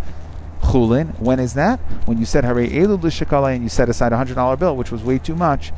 chulin. 0.61 1.19
When 1.19 1.39
is 1.39 1.53
that? 1.55 1.79
When 2.05 2.17
you 2.17 2.25
said 2.25 2.43
Hare 2.43 2.55
Elu 2.55 3.01
L'Shekalei 3.01 3.55
and 3.55 3.63
you 3.63 3.69
set 3.69 3.89
aside 3.89 4.13
a 4.13 4.17
hundred 4.17 4.35
dollar 4.35 4.55
bill, 4.55 4.75
which 4.75 4.91
was 4.91 5.03
way 5.03 5.17
too 5.17 5.35
much. 5.35 5.71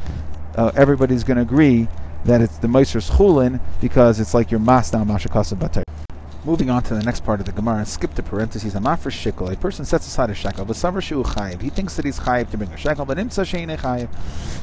Uh, 0.56 0.72
everybody's 0.76 1.24
going 1.24 1.38
to 1.38 1.44
agree 1.44 1.88
that 2.26 2.42
it's 2.42 2.58
the 2.58 2.68
Meister's 2.68 3.10
chulin 3.12 3.60
because 3.80 4.20
it's 4.20 4.34
like 4.34 4.52
your 4.52 4.60
mas 4.60 4.92
now 4.92 5.04
mashakasa 5.04 5.58
batay. 5.58 6.07
Moving 6.48 6.70
on 6.70 6.82
to 6.84 6.96
the 6.96 7.04
next 7.04 7.26
part 7.26 7.42
of 7.42 7.46
the 7.46 7.52
Gemara, 7.52 7.86
skip 7.86 8.16
the 8.16 8.24
parentheses. 8.24 8.74
Amafar 8.74 9.12
shekel. 9.12 9.50
A 9.50 9.58
person 9.58 9.84
sets 9.84 10.08
aside 10.08 10.30
a 10.30 10.34
shekel, 10.34 10.64
but 10.64 10.78
savar 10.78 11.02
shu 11.02 11.22
chayiv. 11.22 11.62
He 11.62 11.70
thinks 11.70 11.98
that 11.98 12.06
he's 12.06 12.22
chayiv 12.22 12.50
to 12.52 12.58
bring 12.58 12.72
a 12.72 12.78
shekel, 12.78 13.04
but 13.04 13.18
imsa 13.18 13.44
chayiv. 13.78 14.08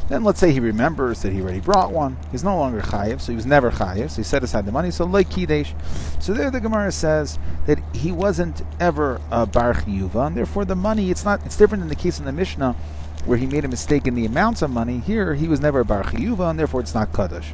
Then 0.08 0.24
let's 0.24 0.40
say 0.40 0.50
he 0.50 0.60
remembers 0.60 1.20
that 1.20 1.34
he 1.34 1.42
already 1.42 1.60
brought 1.60 1.92
one. 1.92 2.16
He's 2.32 2.42
no 2.42 2.56
longer 2.56 2.80
chayiv, 2.80 3.20
so 3.20 3.32
he 3.32 3.36
was 3.36 3.44
never 3.44 3.70
chayiv. 3.70 4.12
So 4.12 4.16
he 4.16 4.22
set 4.22 4.42
aside 4.42 4.64
the 4.64 4.72
money. 4.72 4.90
So 4.90 5.04
like 5.04 5.28
kidesh. 5.28 5.74
So 6.22 6.32
there, 6.32 6.50
the 6.50 6.58
Gemara 6.58 6.90
says 6.90 7.38
that 7.66 7.80
he 7.94 8.10
wasn't 8.10 8.62
ever 8.80 9.20
a 9.30 9.44
bar 9.44 9.74
chiyuva, 9.74 10.28
and 10.28 10.36
therefore 10.38 10.64
the 10.64 10.74
money. 10.74 11.10
It's 11.10 11.26
not. 11.26 11.44
It's 11.44 11.58
different 11.58 11.82
in 11.82 11.90
the 11.90 11.96
case 11.96 12.18
in 12.18 12.24
the 12.24 12.32
Mishnah 12.32 12.74
where 13.26 13.36
he 13.36 13.46
made 13.46 13.66
a 13.66 13.68
mistake 13.68 14.06
in 14.06 14.14
the 14.14 14.24
amounts 14.24 14.62
of 14.62 14.70
money. 14.70 15.00
Here, 15.00 15.34
he 15.34 15.48
was 15.48 15.60
never 15.60 15.80
a 15.80 15.84
bar 15.84 16.02
chiyuva, 16.04 16.48
and 16.48 16.58
therefore 16.58 16.80
it's 16.80 16.94
not 16.94 17.12
kaddish. 17.12 17.52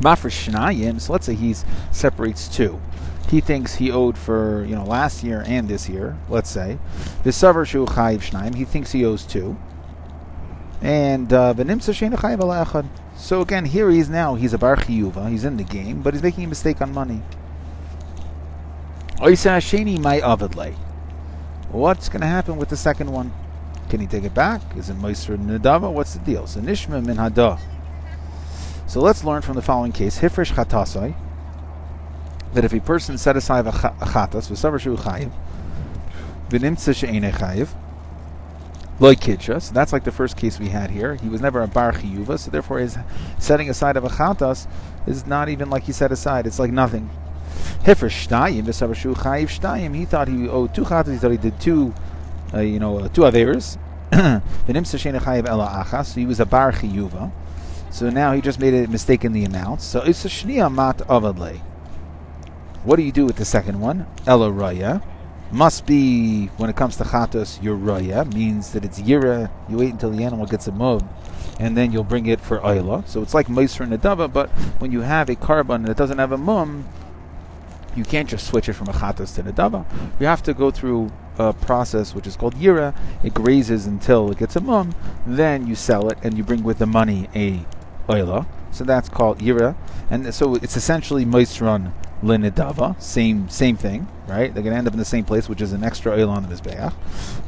Shnayim. 0.00 1.00
So 1.00 1.12
let's 1.12 1.26
say 1.26 1.34
he 1.34 1.54
separates 1.90 2.48
two 2.48 2.80
he 3.32 3.40
thinks 3.40 3.76
he 3.76 3.90
owed 3.90 4.18
for 4.18 4.62
you 4.66 4.74
know 4.74 4.84
last 4.84 5.24
year 5.24 5.42
and 5.46 5.66
this 5.66 5.88
year, 5.88 6.18
let's 6.28 6.50
say. 6.50 6.78
V'savar 7.24 7.66
shu 7.66 7.86
chayiv 7.86 8.18
shnaim. 8.18 8.54
He 8.54 8.66
thinks 8.66 8.92
he 8.92 9.06
owes 9.06 9.24
two. 9.24 9.56
And 10.82 11.32
uh, 11.32 11.54
v'nimsa 11.54 11.94
shein 11.94 12.14
chayiv 12.14 12.86
So 13.16 13.40
again, 13.40 13.64
here 13.64 13.90
he 13.90 14.00
is 14.00 14.10
now. 14.10 14.34
He's 14.34 14.52
a 14.52 14.58
bar 14.58 14.76
chiyuva. 14.76 15.30
He's 15.30 15.44
in 15.46 15.56
the 15.56 15.64
game, 15.64 16.02
but 16.02 16.12
he's 16.12 16.22
making 16.22 16.44
a 16.44 16.48
mistake 16.48 16.82
on 16.82 16.92
money. 16.92 17.22
Oisa 19.16 19.56
sheni 19.62 19.98
my 19.98 20.20
avidle. 20.20 20.74
What's 21.70 22.10
going 22.10 22.20
to 22.20 22.26
happen 22.26 22.58
with 22.58 22.68
the 22.68 22.76
second 22.76 23.10
one? 23.10 23.32
Can 23.88 24.00
he 24.00 24.06
take 24.06 24.24
it 24.24 24.34
back? 24.34 24.60
Is 24.76 24.90
it 24.90 24.96
Meiser 24.96 25.38
Nadava? 25.38 25.90
What's 25.90 26.12
the 26.12 26.18
deal? 26.20 26.46
So 26.46 26.60
Nishma 26.60 27.02
min 27.02 27.16
Hadah. 27.16 27.58
So 28.92 29.00
let's 29.00 29.24
learn 29.24 29.40
from 29.40 29.54
the 29.54 29.62
following 29.62 29.90
case. 29.90 30.18
Hifresh 30.18 30.52
Chatasai 30.52 31.14
that 32.52 32.62
if 32.62 32.74
a 32.74 32.80
person 32.80 33.16
set 33.16 33.38
aside 33.38 33.66
a 33.66 33.70
chatas, 33.70 34.50
v'savar 34.50 34.78
shu 34.78 34.98
chayiv, 34.98 35.30
v'nimtza 36.50 36.94
she'ene 36.94 37.32
chayiv, 37.32 37.70
loy. 39.00 39.14
So 39.14 39.72
that's 39.72 39.94
like 39.94 40.04
the 40.04 40.12
first 40.12 40.36
case 40.36 40.60
we 40.60 40.68
had 40.68 40.90
here. 40.90 41.14
He 41.14 41.30
was 41.30 41.40
never 41.40 41.62
a 41.62 41.66
bar 41.66 41.94
chiyuva, 41.94 42.38
so 42.38 42.50
therefore 42.50 42.80
his 42.80 42.98
setting 43.38 43.70
aside 43.70 43.96
of 43.96 44.04
a 44.04 44.10
chatas 44.10 44.66
is 45.06 45.26
not 45.26 45.48
even 45.48 45.70
like 45.70 45.84
he 45.84 45.92
set 45.92 46.12
aside. 46.12 46.46
It's 46.46 46.58
like 46.58 46.70
nothing. 46.70 47.08
Hifer 47.86 48.10
shtayim 48.10 48.64
v'savashu 48.64 49.14
chayiv 49.14 49.58
shtayim. 49.58 49.96
He 49.96 50.04
thought 50.04 50.28
he 50.28 50.46
owed 50.46 50.74
two 50.74 50.82
chatas. 50.82 51.12
He 51.12 51.16
thought 51.16 51.30
he 51.30 51.38
did 51.38 51.58
two, 51.58 51.94
uh, 52.52 52.60
you 52.60 52.78
know, 52.78 52.98
uh, 52.98 53.08
two 53.08 53.22
averas. 53.22 53.78
So 56.04 56.20
he 56.20 56.26
was 56.26 56.40
a 56.40 56.44
bar 56.44 56.72
chiyuva. 56.72 57.32
So 57.92 58.08
now 58.08 58.32
he 58.32 58.40
just 58.40 58.58
made 58.58 58.72
a 58.72 58.88
mistake 58.88 59.22
in 59.22 59.32
the 59.32 59.44
amount. 59.44 59.82
So 59.82 60.00
it's 60.00 60.24
a 60.24 60.28
shnia 60.28 60.72
mat 60.72 60.98
avadle. 61.08 61.60
What 62.84 62.96
do 62.96 63.02
you 63.02 63.12
do 63.12 63.26
with 63.26 63.36
the 63.36 63.44
second 63.44 63.80
one? 63.80 64.06
Ella 64.26 64.50
raya. 64.50 65.02
Must 65.52 65.84
be, 65.84 66.46
when 66.56 66.70
it 66.70 66.76
comes 66.76 66.96
to 66.96 67.04
chatos, 67.04 67.62
your 67.62 67.76
raya. 67.76 68.32
Means 68.32 68.72
that 68.72 68.86
it's 68.86 68.98
yira. 68.98 69.50
You 69.68 69.76
wait 69.76 69.92
until 69.92 70.10
the 70.10 70.24
animal 70.24 70.46
gets 70.46 70.66
a 70.66 70.72
mub, 70.72 71.06
and 71.60 71.76
then 71.76 71.92
you'll 71.92 72.02
bring 72.02 72.24
it 72.24 72.40
for 72.40 72.58
ayla. 72.60 73.06
So 73.06 73.20
it's 73.20 73.34
like 73.34 73.48
meiser 73.48 73.86
nadava, 73.86 74.32
but 74.32 74.48
when 74.80 74.90
you 74.90 75.02
have 75.02 75.28
a 75.28 75.36
carbon 75.36 75.82
that 75.82 75.98
doesn't 75.98 76.16
have 76.16 76.32
a 76.32 76.38
mum, 76.38 76.86
you 77.94 78.04
can't 78.04 78.28
just 78.28 78.46
switch 78.46 78.70
it 78.70 78.72
from 78.72 78.88
a 78.88 78.92
chatos 78.92 79.34
to 79.34 79.42
nadava. 79.42 79.84
You 80.18 80.26
have 80.26 80.42
to 80.44 80.54
go 80.54 80.70
through 80.70 81.12
a 81.38 81.52
process 81.52 82.14
which 82.14 82.26
is 82.26 82.36
called 82.36 82.54
yira. 82.54 82.96
It 83.22 83.34
grazes 83.34 83.86
until 83.86 84.30
it 84.30 84.38
gets 84.38 84.56
a 84.56 84.60
mum. 84.60 84.94
Then 85.26 85.66
you 85.66 85.74
sell 85.74 86.08
it, 86.08 86.16
and 86.22 86.38
you 86.38 86.42
bring 86.42 86.62
with 86.62 86.78
the 86.78 86.86
money 86.86 87.28
a 87.36 87.66
oila. 88.08 88.46
So 88.70 88.84
that's 88.84 89.08
called 89.10 89.40
yira, 89.40 89.76
and 90.10 90.34
so 90.34 90.54
it's 90.54 90.76
essentially 90.78 91.26
moisron 91.26 91.92
linidava, 92.22 93.00
same 93.02 93.48
same 93.50 93.76
thing, 93.76 94.08
right? 94.26 94.52
They're 94.54 94.62
going 94.62 94.72
to 94.72 94.78
end 94.78 94.86
up 94.86 94.94
in 94.94 94.98
the 94.98 95.04
same 95.04 95.24
place, 95.24 95.48
which 95.48 95.60
is 95.60 95.72
an 95.72 95.84
extra 95.84 96.12
oil 96.12 96.30
on 96.30 96.42
the 96.42 96.48
mizbeach. 96.48 96.94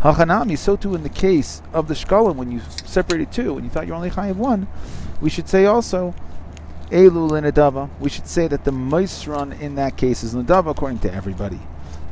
Hachanami. 0.00 0.58
So 0.58 0.76
too 0.76 0.94
in 0.94 1.02
the 1.02 1.08
case 1.08 1.62
of 1.72 1.88
the 1.88 1.94
shkalim, 1.94 2.36
when 2.36 2.52
you 2.52 2.60
separated 2.84 3.32
two, 3.32 3.54
and 3.54 3.64
you 3.64 3.70
thought 3.70 3.86
you 3.86 3.94
only 3.94 4.10
chayiv 4.10 4.36
one, 4.36 4.66
we 5.20 5.30
should 5.30 5.48
say 5.48 5.64
also 5.64 6.14
elu 6.90 7.30
linidava. 7.30 7.88
We 7.98 8.10
should 8.10 8.26
say 8.28 8.46
that 8.48 8.64
the 8.64 8.70
moisron 8.70 9.58
in 9.58 9.76
that 9.76 9.96
case 9.96 10.22
is 10.22 10.34
linidava 10.34 10.72
according 10.72 10.98
to 11.00 11.14
everybody. 11.14 11.60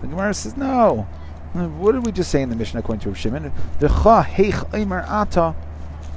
The 0.00 0.06
Gemara 0.06 0.32
says 0.32 0.56
no. 0.56 1.06
What 1.52 1.92
did 1.92 2.06
we 2.06 2.12
just 2.12 2.30
say 2.30 2.40
in 2.40 2.48
the 2.48 2.56
Mishnah 2.56 2.80
according 2.80 3.02
to 3.02 3.10
Rav 3.10 3.18
Shimon? 3.18 3.52
The 3.78 3.88
cha 3.88 4.24
heich 4.24 5.06
ata 5.06 5.54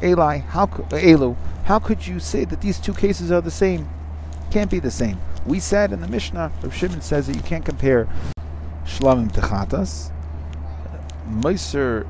Eli, 0.04 0.40
how 0.40 0.68
Elu, 0.68 1.36
how 1.66 1.80
could 1.80 2.06
you 2.06 2.20
say 2.20 2.46
that 2.46 2.62
these 2.62 2.80
two 2.80 2.94
cases 2.94 3.32
are 3.32 3.42
the 3.42 3.52
same? 3.52 3.90
Can't 4.52 4.70
be 4.70 4.80
the 4.80 4.92
same. 4.92 5.20
We 5.46 5.60
said 5.60 5.92
in 5.92 6.02
the 6.02 6.08
Mishnah, 6.08 6.52
Rav 6.62 6.76
Shimon 6.76 7.02
says 7.02 7.28
that 7.28 7.36
you 7.36 7.42
can't 7.42 7.66
compare 7.66 8.08
Shlamim 8.86 9.32
to 9.34 9.42
Chatas. 9.42 10.12
Meiser 11.30 12.06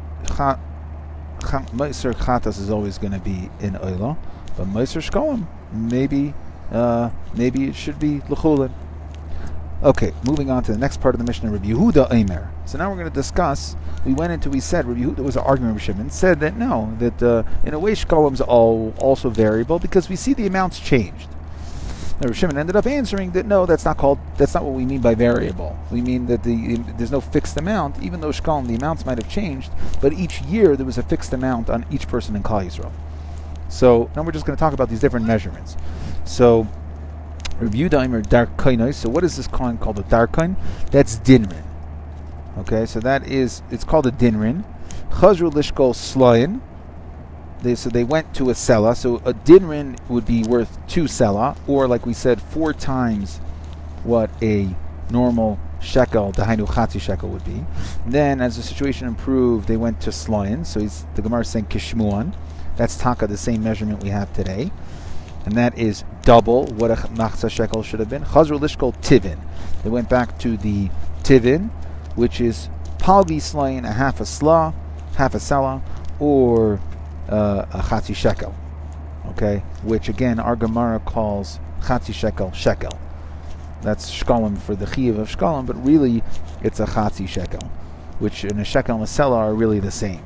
Chatas 1.40 2.60
is 2.60 2.70
always 2.70 2.98
going 2.98 3.14
to 3.14 3.20
be 3.20 3.50
in 3.60 3.74
Oila, 3.74 4.18
but 4.58 4.68
Meiser 4.68 5.02
Shkolim, 5.02 5.48
maybe, 5.72 6.34
uh, 6.72 7.10
maybe 7.34 7.66
it 7.66 7.76
should 7.76 8.00
be 8.00 8.20
Lechulin. 8.22 8.72
Okay, 9.84 10.14
moving 10.26 10.50
on 10.50 10.64
to 10.64 10.72
the 10.72 10.78
next 10.78 11.02
part 11.02 11.16
of 11.16 11.20
the 11.20 11.26
Mishnah, 11.26 11.52
Rabbi 11.52 11.68
Yehuda 11.68 12.10
Eimer. 12.10 12.50
So 12.66 12.78
now 12.78 12.90
we're 12.90 12.96
going 12.96 13.10
to 13.10 13.14
discuss. 13.14 13.76
We 14.06 14.14
went 14.14 14.32
into, 14.32 14.50
we 14.50 14.62
said, 14.62 14.86
Rabbi 14.86 15.02
Yehuda 15.02 15.20
was 15.20 15.36
arguing 15.36 15.74
with 15.74 15.84
Shimon, 15.84 16.10
said 16.10 16.40
that 16.40 16.56
no, 16.56 16.96
that 17.00 17.22
uh, 17.22 17.44
in 17.66 17.74
a 17.74 17.80
way 17.80 17.92
Shkolim's 17.92 18.40
all 18.40 18.94
also 18.98 19.30
variable 19.30 19.78
because 19.78 20.08
we 20.08 20.16
see 20.16 20.34
the 20.34 20.48
amounts 20.48 20.80
changed. 20.80 21.28
Now 22.22 22.32
Shimon 22.32 22.58
ended 22.58 22.78
up 22.78 22.88
answering 22.88 23.32
that 23.32 23.46
no, 23.46 23.66
that's 23.66 23.84
not 23.84 23.98
called, 23.98 24.18
that's 24.38 24.54
not 24.54 24.64
what 24.64 24.74
we 24.74 24.86
mean 24.86 25.02
by 25.02 25.14
variable. 25.14 25.78
We 25.92 26.02
mean 26.02 26.28
that 26.28 26.44
the 26.44 26.78
there's 26.98 27.12
no 27.12 27.20
fixed 27.20 27.58
amount, 27.58 28.02
even 28.02 28.22
though 28.22 28.30
Shkolim, 28.30 28.68
the 28.68 28.76
amounts 28.76 29.06
might 29.06 29.18
have 29.18 29.30
changed, 29.30 29.70
but 30.02 30.14
each 30.14 30.42
year 30.44 30.78
there 30.78 30.86
was 30.86 30.98
a 30.98 31.04
fixed 31.04 31.34
amount 31.34 31.70
on 31.70 31.86
each 31.92 32.08
person 32.08 32.36
in 32.38 32.44
Klal 32.44 32.66
Yisrael. 32.66 32.94
So 33.68 34.10
now 34.16 34.24
we're 34.24 34.32
just 34.32 34.46
going 34.46 34.56
to 34.56 34.60
talk 34.60 34.74
about 34.74 34.88
these 34.88 35.02
different 35.02 35.28
measurements. 35.28 35.76
So 36.24 36.68
Review 37.60 37.90
Daimer 37.90 38.22
Darkainai. 38.24 38.94
So 38.94 39.10
what 39.10 39.24
is 39.24 39.38
this 39.38 39.48
coin 39.48 39.78
called 39.78 40.00
a 40.00 40.04
Darkain? 40.04 40.56
That's 40.92 41.18
Dinrin. 41.18 41.64
Okay, 42.60 42.86
so 42.86 43.00
that 43.00 43.28
is 43.28 43.62
it's 43.72 43.84
called 43.84 44.08
a 44.08 44.12
Dinrin. 44.12 44.64
Chazru 45.12 45.52
Lishkol 45.52 45.94
Slayin. 45.94 46.62
They, 47.62 47.76
so 47.76 47.90
they 47.90 48.04
went 48.04 48.34
to 48.36 48.50
a 48.50 48.54
sela. 48.54 48.96
So 48.96 49.18
a 49.18 49.34
dinrin 49.34 49.98
would 50.10 50.26
be 50.26 50.44
worth 50.44 50.78
two 50.88 51.06
sela, 51.06 51.58
or 51.68 51.88
like 51.88 52.06
we 52.06 52.14
said, 52.14 52.42
four 52.42 52.74
times 52.74 53.38
what 54.04 54.30
a 54.44 54.76
normal 55.10 55.58
shekel, 55.82 56.32
the 56.32 56.44
hainu 56.44 56.68
chatzi 56.68 57.02
shekel 57.02 57.30
would 57.30 57.46
be. 57.46 57.64
Then, 58.06 58.42
as 58.42 58.58
the 58.58 58.62
situation 58.62 59.08
improved, 59.08 59.68
they 59.68 59.78
went 59.78 60.02
to 60.02 60.12
slayin. 60.12 60.66
So 60.66 60.82
the 61.16 61.22
Gemara 61.22 61.42
is 61.42 61.50
saying 61.50 61.66
kishmuan. 61.66 62.36
That's 62.76 62.98
taka, 62.98 63.26
the 63.26 63.38
same 63.38 63.64
measurement 63.64 64.04
we 64.04 64.10
have 64.10 64.32
today 64.34 64.72
and 65.46 65.54
that 65.56 65.78
is 65.78 66.04
double 66.24 66.66
what 66.66 66.92
a 66.92 66.96
machzah 66.96 67.50
shekel 67.50 67.84
should 67.84 68.00
have 68.00 68.10
been. 68.10 68.24
Chazru 68.24 68.60
lishkol 68.60 68.96
tivin. 69.02 69.40
They 69.84 69.90
went 69.90 70.10
back 70.10 70.40
to 70.40 70.58
the 70.58 70.90
tivin, 71.24 71.70
which 72.16 72.42
is 72.42 72.70
palgi 72.98 73.42
slain, 73.42 73.86
a 73.86 73.92
half 73.92 74.20
a 74.20 74.24
sla, 74.24 74.74
half 75.16 75.36
a 75.36 75.38
sela, 75.38 75.82
or 76.20 76.80
uh, 77.30 77.66
a 77.72 77.80
chatzi 77.80 78.16
shekel. 78.16 78.56
Okay, 79.28 79.64
which 79.84 80.10
again 80.10 80.40
our 80.40 80.56
Gemara 80.56 81.00
calls 81.00 81.60
chatzi 81.82 82.14
shekel 82.14 82.52
shekel. 82.52 82.98
That's 83.82 84.12
shkalim 84.12 84.58
for 84.58 84.76
the 84.76 84.88
chiv 84.88 85.20
of 85.20 85.30
shkalim, 85.30 85.68
but 85.68 85.84
really 85.86 86.24
it's 86.64 86.80
a 86.80 86.86
chatzi 86.86 87.28
shekel, 87.28 87.68
which 88.20 88.44
in 88.44 88.60
a 88.60 88.66
shekel 88.66 88.96
and 88.96 89.04
a 89.04 89.08
sela 89.08 89.36
are 89.36 89.54
really 89.54 89.80
the 89.80 89.92
same. 89.92 90.24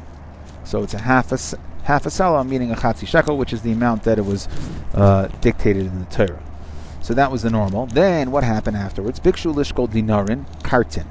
So 0.64 0.84
it's 0.84 0.94
a 0.94 1.00
half 1.00 1.32
a 1.32 1.38
half 1.84 2.06
a 2.06 2.12
salah, 2.12 2.44
meaning 2.44 2.72
a 2.72 2.76
chatzi 2.76 3.08
shekel, 3.08 3.38
which 3.38 3.54
is 3.54 3.62
the 3.62 3.72
amount 3.72 4.04
that 4.04 4.18
it 4.18 4.26
was 4.26 4.48
uh, 4.94 5.28
dictated 5.42 5.86
in 5.86 6.00
the 6.00 6.06
Torah. 6.06 6.42
So 7.02 7.14
that 7.14 7.32
was 7.32 7.42
the 7.42 7.50
normal. 7.50 7.88
Then 7.88 8.32
what 8.32 8.44
happened 8.44 8.78
afterwards? 8.78 9.20
Bikshu 9.20 9.54
lishkol 9.54 9.90
dinarin 9.90 10.46
kartin. 10.60 11.08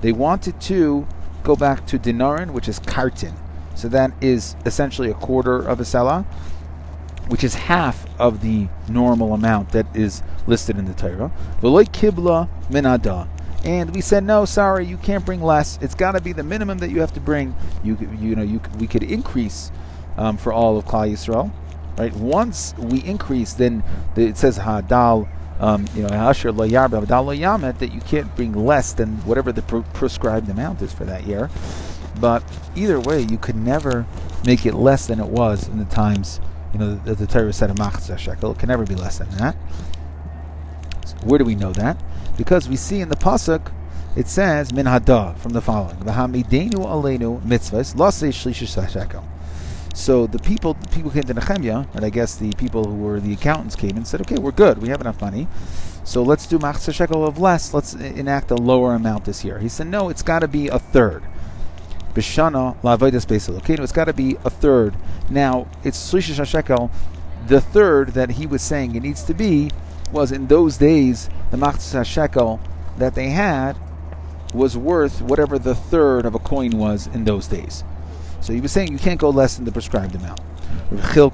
They 0.00 0.12
wanted 0.12 0.60
to 0.62 1.06
go 1.42 1.56
back 1.56 1.86
to 1.86 1.98
dinarin, 1.98 2.50
which 2.52 2.68
is 2.68 2.78
kartin. 2.80 3.34
So 3.74 3.88
that 3.88 4.12
is 4.20 4.54
essentially 4.66 5.10
a 5.10 5.14
quarter 5.14 5.58
of 5.58 5.80
a 5.80 5.84
salah, 5.84 6.22
which 7.28 7.42
is 7.42 7.54
half 7.54 8.06
of 8.20 8.42
the 8.42 8.68
normal 8.88 9.32
amount 9.32 9.70
that 9.70 9.86
is 9.96 10.22
listed 10.46 10.78
in 10.78 10.84
the 10.84 10.94
Torah. 10.94 11.32
V'loy 11.60 11.84
kibla 11.84 12.48
minada. 12.68 13.28
And 13.64 13.94
we 13.94 14.00
said, 14.00 14.24
no, 14.24 14.44
sorry, 14.44 14.84
you 14.84 14.96
can't 14.96 15.24
bring 15.24 15.40
less. 15.40 15.78
It's 15.80 15.94
got 15.94 16.12
to 16.12 16.20
be 16.20 16.32
the 16.32 16.42
minimum 16.42 16.78
that 16.78 16.90
you 16.90 17.00
have 17.00 17.12
to 17.14 17.20
bring. 17.20 17.54
You, 17.84 17.96
you 18.20 18.34
know, 18.34 18.42
you, 18.42 18.60
we 18.78 18.88
could 18.88 19.04
increase 19.04 19.70
um, 20.16 20.36
for 20.36 20.52
all 20.52 20.76
of 20.76 20.84
Klal 20.84 21.10
Yisrael. 21.10 21.50
Right. 21.98 22.14
Once 22.14 22.74
we 22.78 23.02
increase, 23.04 23.52
then 23.52 23.84
the, 24.14 24.26
it 24.26 24.36
says 24.38 24.58
hadal. 24.58 25.28
Um, 25.60 25.86
you 25.94 26.02
know, 26.02 26.08
that 26.08 27.90
you 27.92 28.00
can't 28.00 28.34
bring 28.34 28.52
less 28.52 28.94
than 28.94 29.18
whatever 29.18 29.52
the 29.52 29.62
prescribed 29.62 30.48
amount 30.48 30.82
is 30.82 30.92
for 30.92 31.04
that 31.04 31.24
year. 31.24 31.50
But 32.20 32.42
either 32.74 32.98
way, 32.98 33.20
you 33.20 33.38
could 33.38 33.54
never 33.54 34.06
make 34.44 34.66
it 34.66 34.74
less 34.74 35.06
than 35.06 35.20
it 35.20 35.28
was 35.28 35.68
in 35.68 35.78
the 35.78 35.84
times, 35.84 36.40
you 36.72 36.80
know, 36.80 36.96
that 37.04 37.18
the 37.18 37.26
Torah 37.26 37.52
said 37.52 37.70
a 37.70 37.74
machzah 37.74 38.18
shekel. 38.18 38.52
It 38.52 38.58
can 38.58 38.68
never 38.68 38.84
be 38.84 38.96
less 38.96 39.18
than 39.18 39.30
that. 39.38 39.54
So 41.04 41.16
where 41.18 41.38
do 41.38 41.44
we 41.44 41.54
know 41.54 41.72
that? 41.72 41.96
Because 42.36 42.68
we 42.68 42.76
see 42.76 43.00
in 43.00 43.08
the 43.08 43.16
pasuk, 43.16 43.72
it 44.16 44.26
says 44.26 44.72
min 44.72 44.86
hada 44.86 45.36
from 45.38 45.52
the 45.52 45.60
following: 45.60 45.96
V'hamidenu 45.96 46.74
aleinu 46.74 47.40
mitzvahs 47.42 47.94
lasei 47.94 48.30
shlishish 48.30 48.92
shekel. 48.92 49.24
So 49.94 50.26
the 50.26 50.38
people, 50.38 50.74
the 50.74 50.88
people 50.88 51.10
came 51.10 51.24
to 51.24 51.34
Nehemiah, 51.34 51.84
and 51.94 52.04
I 52.04 52.10
guess 52.10 52.34
the 52.34 52.52
people 52.54 52.84
who 52.84 52.94
were 52.94 53.20
the 53.20 53.32
accountants 53.32 53.76
came 53.76 53.96
and 53.96 54.06
said, 54.06 54.20
"Okay, 54.22 54.36
we're 54.36 54.50
good. 54.50 54.78
We 54.78 54.88
have 54.88 55.00
enough 55.00 55.20
money. 55.20 55.48
So 56.04 56.22
let's 56.22 56.46
do 56.46 56.58
machzor 56.58 56.92
shekel 56.92 57.24
of 57.26 57.38
less. 57.38 57.72
Let's 57.74 57.94
enact 57.94 58.50
a 58.50 58.56
lower 58.56 58.94
amount 58.94 59.26
this 59.26 59.44
year." 59.44 59.58
He 59.58 59.68
said, 59.68 59.86
"No, 59.86 60.08
it's 60.08 60.22
got 60.22 60.40
to 60.40 60.48
be 60.48 60.68
a 60.68 60.78
third. 60.78 61.22
Bishana 62.14 62.76
la'avodas 62.82 63.26
beisel. 63.26 63.56
Okay, 63.58 63.76
no, 63.76 63.82
it's 63.82 63.92
got 63.92 64.04
to 64.06 64.12
be 64.12 64.36
a 64.44 64.50
third. 64.50 64.94
Now 65.30 65.66
it's 65.84 65.98
shlishish 66.10 66.44
shekel. 66.46 66.90
The 67.46 67.60
third 67.60 68.14
that 68.14 68.32
he 68.32 68.46
was 68.46 68.62
saying 68.62 68.94
it 68.94 69.02
needs 69.02 69.22
to 69.24 69.34
be 69.34 69.70
was 70.10 70.32
in 70.32 70.46
those 70.48 70.76
days 70.78 71.30
the 71.50 71.56
machzor 71.56 72.04
shekel 72.04 72.60
that 72.98 73.14
they 73.14 73.30
had 73.30 73.76
was 74.52 74.76
worth 74.76 75.22
whatever 75.22 75.58
the 75.58 75.74
third 75.74 76.26
of 76.26 76.34
a 76.34 76.38
coin 76.38 76.72
was 76.72 77.08
in 77.12 77.24
those 77.24 77.46
days." 77.46 77.84
So 78.42 78.52
he 78.52 78.60
was 78.60 78.72
saying 78.72 78.92
you 78.92 78.98
can't 78.98 79.20
go 79.20 79.30
less 79.30 79.56
than 79.56 79.64
the 79.64 79.72
prescribed 79.72 80.14
amount. 80.16 80.40
So 81.04 81.30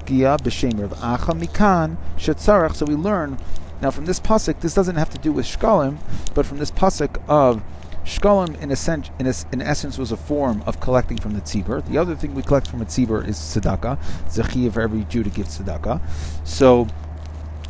we 2.85 2.95
learn 2.95 3.37
now 3.81 3.91
from 3.91 4.05
this 4.05 4.19
pasuk. 4.19 4.59
This 4.61 4.73
doesn't 4.73 4.95
have 4.95 5.09
to 5.09 5.17
do 5.17 5.31
with 5.31 5.45
shkalim, 5.45 5.97
but 6.33 6.45
from 6.45 6.59
this 6.59 6.71
pasuk 6.71 7.21
of 7.27 7.61
shkalim, 8.05 8.55
in, 8.61 8.71
in, 9.19 9.33
in, 9.51 9.61
essence, 9.61 9.97
was 9.97 10.11
a 10.11 10.17
form 10.17 10.63
of 10.65 10.79
collecting 10.79 11.17
from 11.17 11.33
the 11.33 11.41
tzibur. 11.41 11.85
The 11.85 11.97
other 11.97 12.15
thing 12.15 12.35
we 12.35 12.43
collect 12.43 12.67
from 12.67 12.81
a 12.81 12.85
tzibur 12.85 13.27
is 13.27 13.37
tzedakah. 13.37 13.97
Zechiyah 14.29 14.73
for 14.73 14.81
every 14.81 15.03
Jew 15.05 15.23
to 15.23 15.29
give 15.29 15.47
tzedakah. 15.47 16.01
So 16.43 16.87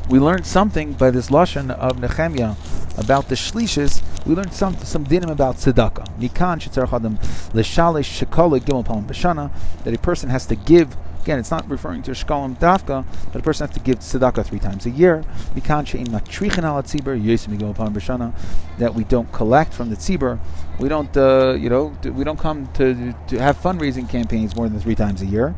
we 0.10 0.18
learned 0.18 0.46
something 0.46 0.94
by 0.94 1.12
this 1.12 1.30
lashon 1.30 1.70
of 1.70 2.00
Nehemiah 2.00 2.56
about 2.98 3.30
the 3.30 3.36
shlishes, 3.36 4.02
we 4.26 4.34
learned 4.34 4.54
some 4.54 4.76
some 4.80 5.06
dinim 5.06 5.30
about 5.30 5.58
tzedakah. 5.58 6.20
Mikan 6.20 6.60
shetzarchadam 6.60 7.18
l'shalish 7.54 8.26
shekala 8.26 8.60
gimel 8.60 8.84
b'shana 9.06 9.52
that 9.84 9.94
a 9.94 10.00
person 10.00 10.30
has 10.30 10.46
to 10.48 10.56
give. 10.56 10.98
Again, 11.22 11.38
it's 11.38 11.52
not 11.52 11.70
referring 11.70 12.02
to 12.04 12.12
shkalim 12.12 12.58
dafka, 12.58 13.06
but 13.32 13.40
a 13.40 13.44
person 13.44 13.68
has 13.68 13.76
to 13.76 13.82
give 13.82 14.00
tzedakah 14.00 14.46
three 14.46 14.58
times 14.58 14.88
a 14.88 14.90
year. 14.90 15.24
Mikan 15.54 15.86
she'im 15.86 16.08
matrichin 16.08 16.64
tzibur 16.84 17.22
yosim 17.22 17.58
b'shana 17.58 18.34
that 18.80 18.96
we 18.96 19.04
don't 19.04 19.32
collect 19.32 19.74
from 19.74 19.90
the 19.92 19.96
tzibur. 19.96 20.40
We 20.80 20.90
don't, 20.90 21.16
uh, 21.16 21.56
you 21.60 21.70
know, 21.70 21.96
we 22.04 22.24
don't 22.24 22.40
come 22.40 22.68
to 22.74 23.14
to 23.28 23.40
have 23.40 23.58
fundraising 23.58 24.10
campaigns 24.10 24.56
more 24.56 24.68
than 24.68 24.80
three 24.80 24.96
times 24.96 25.22
a 25.22 25.28
year. 25.28 25.54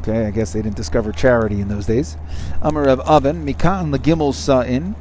Okay, 0.00 0.24
I 0.24 0.30
guess 0.30 0.54
they 0.54 0.62
didn't 0.62 0.76
discover 0.76 1.12
charity 1.12 1.60
in 1.60 1.68
those 1.68 1.84
days. 1.84 2.16
Amar 2.62 2.88
of 2.88 3.00
Oven, 3.00 3.44
Mikan 3.44 3.94
Legimel 3.94 4.32
Sa'in. 4.32 4.94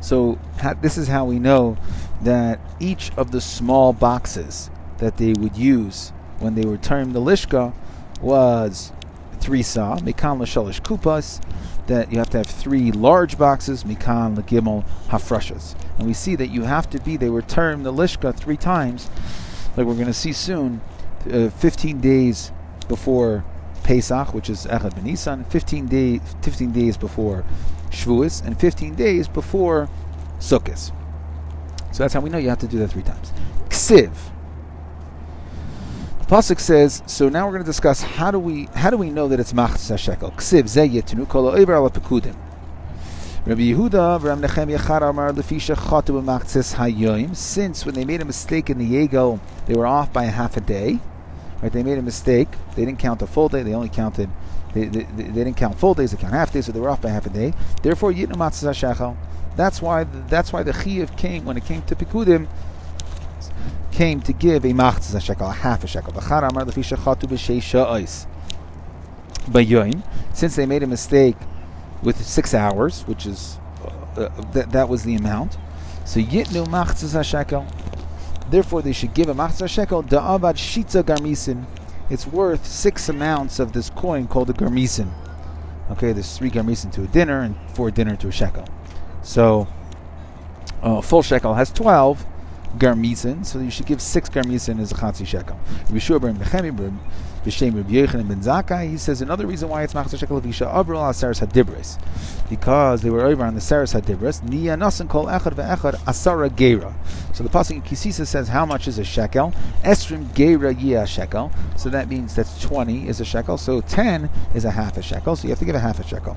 So 0.00 0.40
this 0.80 0.98
is 0.98 1.06
how 1.06 1.24
we 1.24 1.38
know 1.38 1.76
that 2.20 2.58
each 2.80 3.12
of 3.16 3.30
the 3.30 3.40
small 3.40 3.92
boxes 3.92 4.70
that 4.98 5.18
they 5.18 5.34
would 5.34 5.56
use 5.56 6.12
when 6.40 6.56
they 6.56 6.64
were 6.64 6.76
termed 6.76 7.14
the 7.14 7.20
Lishka 7.20 7.72
was 8.20 8.90
three 9.38 9.62
sa, 9.62 9.98
Mikan 9.98 10.38
Lashalish 10.38 10.82
Kupas, 10.82 11.40
that 11.86 12.10
you 12.10 12.18
have 12.18 12.30
to 12.30 12.38
have 12.38 12.46
three 12.48 12.90
large 12.90 13.38
boxes, 13.38 13.84
Mikan 13.84 14.36
Legimel 14.36 14.84
Hafrashas. 15.10 15.76
And 15.96 16.08
we 16.08 16.12
see 16.12 16.34
that 16.34 16.48
you 16.48 16.62
have 16.62 16.90
to 16.90 16.98
be, 16.98 17.16
they 17.16 17.30
were 17.30 17.40
termed 17.40 17.86
the 17.86 17.92
Lishka 17.92 18.34
three 18.34 18.56
times, 18.56 19.08
like 19.76 19.86
we're 19.86 19.94
going 19.94 20.06
to 20.06 20.12
see 20.12 20.32
soon, 20.32 20.80
uh, 21.32 21.50
15 21.50 22.00
days 22.00 22.50
before 22.88 23.44
Pesach, 23.82 24.34
which 24.34 24.48
is 24.48 24.66
Echad 24.66 24.94
Benisan, 24.94 25.46
15, 25.46 25.86
day, 25.86 26.18
15 26.42 26.72
days 26.72 26.96
before 26.96 27.44
Shavuos, 27.90 28.44
and 28.44 28.58
15 28.58 28.94
days 28.94 29.28
before 29.28 29.88
Sukkot. 30.38 30.92
So 31.92 32.02
that's 32.02 32.14
how 32.14 32.20
we 32.20 32.30
know 32.30 32.38
you 32.38 32.48
have 32.48 32.58
to 32.60 32.68
do 32.68 32.78
that 32.78 32.88
three 32.88 33.02
times. 33.02 33.32
Ksiv. 33.68 34.10
The 36.20 36.24
pasuk 36.26 36.58
says. 36.58 37.02
So 37.06 37.28
now 37.28 37.46
we're 37.46 37.52
going 37.52 37.64
to 37.64 37.68
discuss 37.68 38.02
how 38.02 38.30
do 38.30 38.38
we 38.38 38.64
how 38.74 38.90
do 38.90 38.96
we 38.96 39.10
know 39.10 39.28
that 39.28 39.38
it's 39.38 39.52
machzas 39.52 39.98
shekel. 39.98 40.30
Ksiv 40.32 40.68
ze 40.68 40.88
yetinu 40.88 41.28
kol 41.28 41.48
over 41.48 41.74
ala 41.74 41.90
pekudim. 41.90 42.36
Rabbi 43.44 43.62
Yehuda, 43.72 44.22
Ram 44.22 44.40
Nechem 44.40 44.74
Yechar 44.74 45.02
Amar 45.02 45.32
Lefisha 45.32 45.74
Chatu 45.74 46.22
Machzis 46.22 46.76
Hayoim. 46.76 47.34
Since 47.34 47.84
when 47.84 47.96
they 47.96 48.04
made 48.04 48.20
a 48.22 48.24
mistake 48.24 48.70
in 48.70 48.78
the 48.78 48.84
Yegel, 48.84 49.40
they 49.66 49.74
were 49.74 49.84
off 49.84 50.12
by 50.12 50.24
a 50.26 50.30
half 50.30 50.56
a 50.56 50.60
day. 50.60 51.00
Right? 51.62 51.72
They 51.72 51.82
made 51.84 51.98
a 51.98 52.02
mistake. 52.02 52.48
They 52.74 52.84
didn't 52.84 52.98
count 52.98 53.22
a 53.22 53.26
full 53.26 53.48
day. 53.48 53.62
They 53.62 53.72
only 53.72 53.88
counted. 53.88 54.28
They, 54.74 54.86
they, 54.86 55.04
they 55.04 55.44
didn't 55.44 55.56
count 55.56 55.78
full 55.78 55.94
days. 55.94 56.10
They 56.10 56.16
count 56.16 56.34
half 56.34 56.52
days, 56.52 56.66
so 56.66 56.72
they 56.72 56.80
were 56.80 56.90
off 56.90 57.00
by 57.00 57.10
half 57.10 57.26
a 57.26 57.30
day. 57.30 57.54
Therefore, 57.82 58.12
yitnu 58.12 58.34
matzah 58.34 58.72
shechel. 58.72 59.16
That's 59.56 59.80
why. 59.80 60.04
That's 60.04 60.52
why 60.52 60.64
the 60.64 60.72
chiyuv 60.72 61.16
came 61.16 61.44
when 61.44 61.56
it 61.56 61.64
came 61.64 61.82
to 61.82 61.94
pikudim. 61.94 62.48
Came 63.92 64.20
to 64.22 64.32
give 64.32 64.64
a 64.64 64.72
matzah 64.72 65.20
shekel, 65.20 65.48
a 65.48 65.52
half 65.52 65.84
a 65.84 65.86
shekel. 65.86 66.12
B'char 66.12 66.50
amar 66.50 66.64
lefisha 66.64 66.96
chatu 66.96 67.28
b'shei 67.28 67.60
ois. 67.86 68.26
Bayoim, 69.44 70.02
since 70.32 70.56
they 70.56 70.66
made 70.66 70.82
a 70.82 70.86
mistake 70.86 71.36
with 72.02 72.24
six 72.24 72.54
hours, 72.54 73.02
which 73.02 73.26
is 73.26 73.58
uh, 74.16 74.20
uh, 74.22 74.28
that 74.52 74.72
that 74.72 74.88
was 74.88 75.04
the 75.04 75.14
amount. 75.14 75.58
So 76.06 76.18
yitnu 76.20 76.66
matzah 76.66 77.22
shekel. 77.22 77.66
Therefore, 78.50 78.82
they 78.82 78.92
should 78.92 79.14
give 79.14 79.28
a 79.28 79.34
machzor 79.34 79.68
shekel 79.68 80.02
da'avad 80.02 80.56
shitza 80.56 81.02
garmisin. 81.02 81.64
It's 82.10 82.26
worth 82.26 82.66
six 82.66 83.08
amounts 83.08 83.58
of 83.58 83.72
this 83.72 83.90
coin 83.90 84.26
called 84.26 84.50
a 84.50 84.52
garmisin. 84.52 85.10
Okay, 85.90 86.12
there's 86.12 86.36
three 86.36 86.50
garmisin 86.50 86.92
to 86.92 87.02
a 87.02 87.06
dinner 87.06 87.40
and 87.40 87.56
four 87.74 87.90
dinner 87.90 88.16
to 88.16 88.28
a 88.28 88.32
shekel. 88.32 88.64
So, 89.22 89.68
uh, 90.82 91.00
full 91.00 91.22
shekel 91.22 91.54
has 91.54 91.70
12 91.72 92.26
garmisin, 92.78 93.44
so 93.44 93.58
you 93.58 93.70
should 93.70 93.86
give 93.86 94.00
six 94.00 94.28
garmisin 94.28 94.80
as 94.80 94.92
a 94.92 94.94
chatzi 94.94 95.26
shekel. 95.26 95.58
B'Shem 97.44 97.74
Rabbi 97.74 97.90
Yochanan 97.94 98.28
ben 98.28 98.40
Zakkai, 98.40 98.88
he 98.88 98.96
says 98.96 99.20
another 99.20 99.48
reason 99.48 99.68
why 99.68 99.82
it's 99.82 99.94
Machzor 99.94 100.16
Shekel 100.16 100.40
Levisha 100.40 100.64
Avril 100.64 101.02
al 101.02 101.12
Saras 101.12 101.44
Hadibris, 101.44 101.98
because 102.48 103.02
they 103.02 103.10
were 103.10 103.22
over 103.22 103.42
on 103.44 103.54
the 103.56 103.60
Saras 103.60 104.00
Hadibris. 104.00 104.40
Niya 104.42 104.78
Nasan 104.78 105.08
Kol 105.08 105.26
Echad 105.26 105.54
ve'Echad 105.54 105.96
Asara 106.04 106.48
Geira. 106.48 106.94
So 107.34 107.42
the 107.42 107.50
pasuk 107.50 107.72
in 107.72 107.82
Kisisa 107.82 108.24
says 108.28 108.46
how 108.46 108.64
much 108.64 108.86
is 108.86 108.96
a 109.00 109.02
shekel? 109.02 109.52
Esrim 109.82 110.26
Geira 110.26 110.72
Yia 110.72 111.04
Shekel. 111.04 111.50
So 111.76 111.88
that 111.88 112.08
means 112.08 112.36
that's 112.36 112.60
twenty 112.62 113.08
is 113.08 113.20
a 113.20 113.24
shekel. 113.24 113.58
So 113.58 113.80
ten 113.80 114.30
is 114.54 114.64
a 114.64 114.70
half 114.70 114.96
a 114.96 115.02
shekel. 115.02 115.34
So 115.34 115.42
you 115.42 115.48
have 115.48 115.58
to 115.58 115.64
give 115.64 115.74
a 115.74 115.80
half 115.80 115.98
a 115.98 116.06
shekel. 116.06 116.36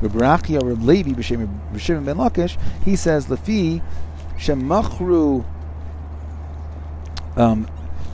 Rabbi 0.00 0.56
Levi 0.56 1.10
B'Shem 1.10 2.02
ben 2.06 2.16
Lakish, 2.16 2.56
he 2.82 2.96
says 2.96 3.26
Lefi 3.26 3.82
Shemachru. 4.38 5.44
Um, 7.36 7.68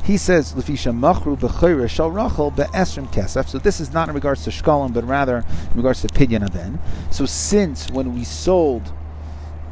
he 0.04 0.16
says 0.16 0.52
Lefisha 0.54 0.92
Machru 0.92 1.38
Bechayra 1.38 1.88
Shal 1.88 2.10
Rachel 2.10 2.50
Be'esrim 2.50 3.06
Kesef. 3.12 3.48
So 3.48 3.58
this 3.58 3.80
is 3.80 3.92
not 3.92 4.08
in 4.08 4.14
regards 4.14 4.42
to 4.44 4.50
Shkalim, 4.50 4.92
but 4.92 5.04
rather 5.04 5.44
in 5.70 5.76
regards 5.76 6.02
to 6.02 6.08
Pidyon 6.08 6.44
Aben. 6.44 6.80
So 7.10 7.24
since 7.24 7.88
when 7.90 8.14
we 8.14 8.24
sold 8.24 8.92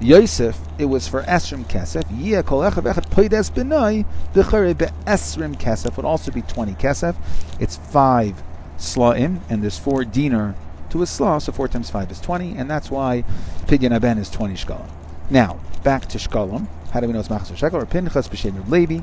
Yosef, 0.00 0.58
it 0.78 0.84
was 0.84 1.08
for 1.08 1.22
Esrim 1.22 1.64
Kesef. 1.64 2.04
Yia 2.04 2.44
Kol 2.44 2.60
Echad 2.60 2.92
Echad 2.92 3.10
Poides 3.10 3.50
Benai 3.50 4.06
Bechayra 4.32 4.78
Be'esrim 4.78 5.56
Kesef 5.56 5.96
would 5.96 6.06
also 6.06 6.30
be 6.30 6.42
20 6.42 6.74
Kesef. 6.74 7.16
It's 7.58 7.76
5 7.76 8.40
Slaim, 8.78 9.40
and 9.50 9.62
there's 9.62 9.78
4 9.78 10.04
dinar 10.04 10.54
to 10.90 11.02
a 11.02 11.06
slaw, 11.06 11.38
so 11.38 11.52
4 11.52 11.68
times 11.68 11.90
5 11.90 12.10
is 12.12 12.20
20, 12.20 12.56
and 12.56 12.70
that's 12.70 12.90
why 12.90 13.24
Pidyon 13.66 13.94
Aben 13.94 14.16
is 14.16 14.30
20 14.30 14.54
Shkalim. 14.54 14.88
Now, 15.28 15.58
back 15.82 16.06
to 16.06 16.18
Shkalim. 16.18 16.66
How 16.92 17.00
do 17.00 17.06
we 17.06 17.12
know 17.12 17.20
it's 17.20 17.28
Machzor 17.28 17.56
Shekel? 17.56 17.80
Or 17.80 17.86
Pinchas 17.86 18.28
b'Shem 18.28 18.68
Levi. 18.68 19.00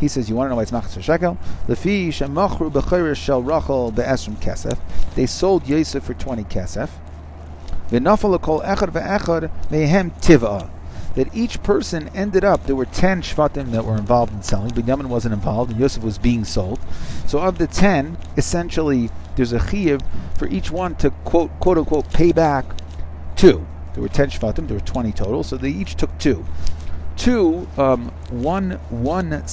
He 0.00 0.08
says, 0.08 0.30
you 0.30 0.34
want 0.34 0.46
to 0.46 0.50
know 0.50 0.56
why 0.56 0.62
it's 0.62 0.70
Machzor 0.70 1.02
Shekel? 1.02 1.36
Lefi 1.68 2.08
shemachru 2.08 2.72
b'chayrish 2.72 3.16
shel 3.16 3.42
Rachel 3.42 3.90
be'esrim 3.90 4.36
kesef. 4.36 4.78
They 5.14 5.26
sold 5.26 5.68
Yosef 5.68 6.02
for 6.02 6.14
20 6.14 6.44
kesef. 6.44 6.88
V'nafal 7.90 8.40
kol 8.40 8.62
echad 8.62 8.92
ve'echad 8.92 9.50
mehem 9.68 10.10
tiva. 10.22 10.70
That 11.16 11.34
each 11.34 11.62
person 11.62 12.08
ended 12.14 12.44
up, 12.44 12.64
there 12.64 12.76
were 12.76 12.86
10 12.86 13.20
Shvatim 13.20 13.72
that 13.72 13.84
were 13.84 13.96
involved 13.96 14.32
in 14.32 14.42
selling. 14.42 14.70
Binyamin 14.70 15.06
wasn't 15.06 15.34
involved, 15.34 15.72
and 15.72 15.78
Yosef 15.78 16.02
was 16.02 16.16
being 16.16 16.44
sold. 16.44 16.80
So 17.26 17.40
of 17.40 17.58
the 17.58 17.66
10, 17.66 18.16
essentially, 18.38 19.10
there's 19.36 19.52
a 19.52 19.58
chiyuv 19.58 20.02
for 20.38 20.48
each 20.48 20.70
one 20.70 20.94
to 20.96 21.10
quote, 21.24 21.50
quote 21.60 21.76
unquote, 21.76 22.10
pay 22.12 22.32
back 22.32 22.64
two. 23.36 23.66
There 23.92 24.02
were 24.02 24.08
10 24.08 24.30
Shvatim, 24.30 24.66
there 24.68 24.78
were 24.78 24.84
20 24.84 25.12
total, 25.12 25.42
so 25.42 25.58
they 25.58 25.68
each 25.68 25.96
took 25.96 26.16
two 26.18 26.46
two, 27.20 27.68
um, 27.76 28.08
one 28.30 28.72
one 28.88 29.44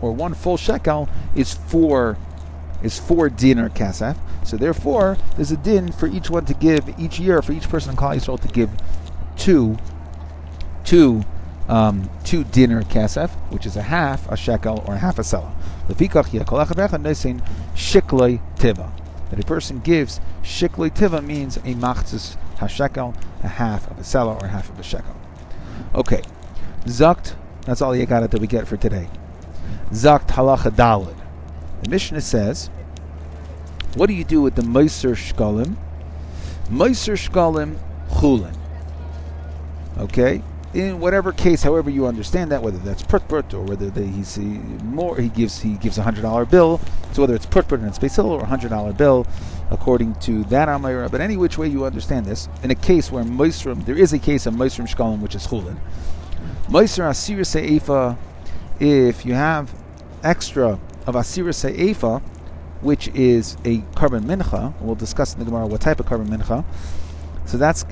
or 0.00 0.12
one 0.12 0.34
full 0.34 0.56
shekel 0.56 1.08
is 1.36 1.52
four 1.52 2.16
is 2.82 2.98
four 2.98 3.28
dinar 3.28 3.68
kasef. 3.68 4.16
So 4.42 4.56
therefore, 4.56 5.18
there's 5.36 5.52
a 5.52 5.56
din 5.56 5.92
for 5.92 6.06
each 6.06 6.30
one 6.30 6.46
to 6.46 6.54
give 6.54 6.98
each 6.98 7.20
year 7.20 7.42
for 7.42 7.52
each 7.52 7.68
person 7.68 7.90
in 7.90 7.96
Klal 7.96 8.16
Yisrael 8.16 8.40
to 8.40 8.48
give 8.48 8.70
two 9.36 9.76
two 10.84 11.22
um, 11.68 12.08
two 12.24 12.44
dinar 12.44 12.82
kasef, 12.82 13.30
which 13.50 13.66
is 13.66 13.76
a 13.76 13.82
half 13.82 14.26
a 14.30 14.36
shekel 14.36 14.82
or 14.86 14.94
a 14.94 14.98
half 14.98 15.18
a 15.18 15.22
sela. 15.22 15.52
shikloi 17.74 18.40
tiva. 18.56 18.90
That 19.30 19.40
a 19.40 19.46
person 19.46 19.80
gives 19.80 20.20
shikloi 20.42 20.90
tiva 20.90 21.22
means 21.22 21.58
a 21.58 21.74
machzis 21.74 22.36
hashekel, 22.58 23.14
a 23.42 23.48
half 23.48 23.90
of 23.90 23.98
a 23.98 24.02
sela 24.02 24.40
or 24.42 24.48
half 24.48 24.70
of 24.70 24.78
a 24.78 24.82
shekel. 24.82 25.16
Okay, 25.94 26.22
Zakt, 26.86 27.34
that's 27.62 27.80
all 27.80 27.96
you 27.96 28.06
got 28.06 28.30
that 28.30 28.40
we 28.40 28.46
get 28.46 28.68
for 28.68 28.76
today. 28.76 29.08
Zakt 29.90 30.28
halacha 30.28 30.70
dalid. 30.70 31.16
The 31.82 31.90
Mishnah 31.90 32.20
says, 32.20 32.68
what 33.94 34.06
do 34.06 34.12
you 34.14 34.24
do 34.24 34.42
with 34.42 34.54
the 34.54 34.62
Meiser 34.62 35.14
Shkalim? 35.14 35.76
Meiser 36.68 37.16
Shkalim 37.16 37.76
Chulin. 38.10 38.56
Okay? 39.98 40.42
In 40.74 40.98
whatever 40.98 41.30
case, 41.30 41.62
however 41.62 41.88
you 41.88 42.06
understand 42.06 42.50
that, 42.50 42.60
whether 42.60 42.78
that's 42.78 43.04
prut 43.04 43.54
or 43.54 43.62
whether 43.62 43.90
they, 43.90 44.06
he, 44.06 44.24
more, 44.82 45.16
he 45.16 45.28
gives 45.28 45.60
he 45.60 45.74
gives 45.74 45.98
a 45.98 46.02
hundred 46.02 46.22
dollar 46.22 46.44
bill. 46.44 46.80
So 47.12 47.22
whether 47.22 47.34
it's 47.36 47.46
prut 47.46 47.70
and 47.70 47.86
it's 47.86 48.00
basil 48.00 48.28
or 48.28 48.40
a 48.40 48.46
hundred 48.46 48.70
dollar 48.70 48.92
bill, 48.92 49.24
according 49.70 50.16
to 50.16 50.42
that 50.44 50.66
Amira. 50.66 51.08
But 51.08 51.20
any 51.20 51.36
which 51.36 51.56
way 51.56 51.68
you 51.68 51.84
understand 51.84 52.26
this, 52.26 52.48
in 52.64 52.72
a 52.72 52.74
case 52.74 53.12
where 53.12 53.22
Meisrim, 53.22 53.84
there 53.84 53.96
is 53.96 54.12
a 54.12 54.18
case 54.18 54.46
of 54.46 54.54
Meisrim 54.54 54.92
Shkalim 54.92 55.20
which 55.20 55.36
is 55.36 55.46
Chulin. 55.46 55.76
Meiser 56.68 57.10
Asir 57.10 57.40
Se'efa, 57.44 58.16
if 58.80 59.26
you 59.26 59.34
have 59.34 59.74
extra 60.22 60.78
of 61.06 61.14
Asir 61.14 61.52
Se'efa, 61.52 62.22
which 62.80 63.08
is 63.08 63.58
a 63.66 63.80
carbon 63.94 64.24
mincha, 64.24 64.72
we'll 64.80 64.94
discuss 64.94 65.34
in 65.34 65.40
the 65.40 65.44
Gemara 65.44 65.66
what 65.66 65.82
type 65.82 66.00
of 66.00 66.06
carbon 66.06 66.28
mincha. 66.28 66.64
So 67.44 67.58
that's 67.58 67.84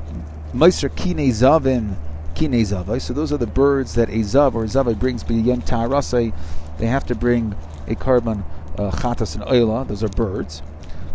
Meiser 0.55 0.95
Kine 0.97 1.29
Zavim, 1.31 1.97
Kine 2.35 2.63
Zavai. 2.63 3.01
So 3.01 3.13
those 3.13 3.31
are 3.31 3.37
the 3.37 3.47
birds 3.47 3.95
that 3.95 4.09
a 4.09 4.21
Zav 4.21 4.55
or 4.55 4.65
Zavai 4.65 4.99
brings 4.99 5.23
b'yom 5.23 5.65
Ta'arasai. 5.65 6.35
They 6.79 6.87
have 6.87 7.05
to 7.07 7.15
bring 7.15 7.55
a 7.87 7.95
carbon 7.95 8.45
uh, 8.79 8.91
chatas 8.91 9.35
and 9.35 9.45
oila. 9.45 9.87
Those 9.87 10.03
are 10.03 10.09
birds. 10.09 10.63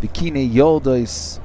The 0.01 0.07
Kine 0.07 0.51
Yoldais 0.51 1.39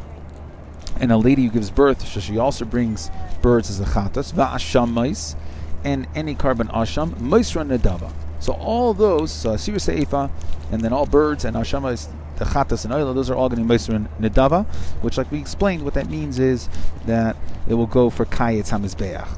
and 1.00 1.10
a 1.10 1.16
lady 1.16 1.44
who 1.44 1.50
gives 1.50 1.70
birth, 1.70 2.06
so 2.06 2.20
she 2.20 2.36
also 2.36 2.66
brings 2.66 3.10
birds 3.40 3.70
as 3.70 3.80
a 3.80 3.84
chatas, 3.84 4.32
va'asham 4.34 4.92
mais, 4.92 5.36
and 5.84 6.06
any 6.14 6.34
carbon 6.34 6.68
asham, 6.68 7.10
moisra 7.14 7.66
nedava. 7.66 8.12
So 8.40 8.52
all 8.54 8.94
those, 8.94 9.46
uh, 9.46 9.56
sir 9.56 9.72
seifa, 9.72 10.30
and 10.70 10.82
then 10.82 10.92
all 10.92 11.06
birds 11.06 11.44
and 11.44 11.56
asham 11.56 11.90
is 11.92 12.08
the 12.36 12.44
chatas 12.44 12.84
and 12.84 12.92
oil, 12.92 13.12
those 13.14 13.30
are 13.30 13.34
all 13.34 13.48
going 13.48 13.62
to 13.62 13.68
be 13.68 13.74
moisra 13.74 14.06
nedava, 14.20 14.66
which, 15.02 15.18
like 15.18 15.30
we 15.30 15.38
explained, 15.38 15.84
what 15.84 15.94
that 15.94 16.08
means 16.08 16.38
is 16.38 16.68
that 17.06 17.36
it 17.68 17.74
will 17.74 17.86
go 17.86 18.10
for 18.10 18.24
kayetz 18.24 18.70
hamizbeach. 18.70 19.28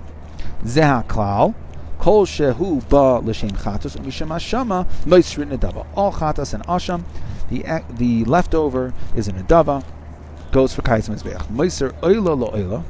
Zeha 0.64 1.06
klal, 1.06 1.54
kol 1.98 2.26
shehu 2.26 2.88
ba 2.88 3.18
l'shem 3.18 3.50
chatas, 3.50 3.96
misham 3.98 4.28
ashama 4.28 4.86
moisra 5.04 5.46
nedava. 5.46 5.86
All 5.94 6.12
chatas 6.12 6.54
and 6.54 6.64
asham, 6.64 7.04
the 7.50 7.82
the 7.96 8.24
leftover 8.24 8.94
is 9.14 9.28
a 9.28 9.32
nedava 9.32 9.84
goes 10.54 10.72
for 10.72 10.82
Kais 10.82 11.08
Mizbeach. 11.08 11.48
Moiser 11.48 11.92
Oila 12.00 12.38
Lo 12.38 12.50
Oila. 12.52 12.84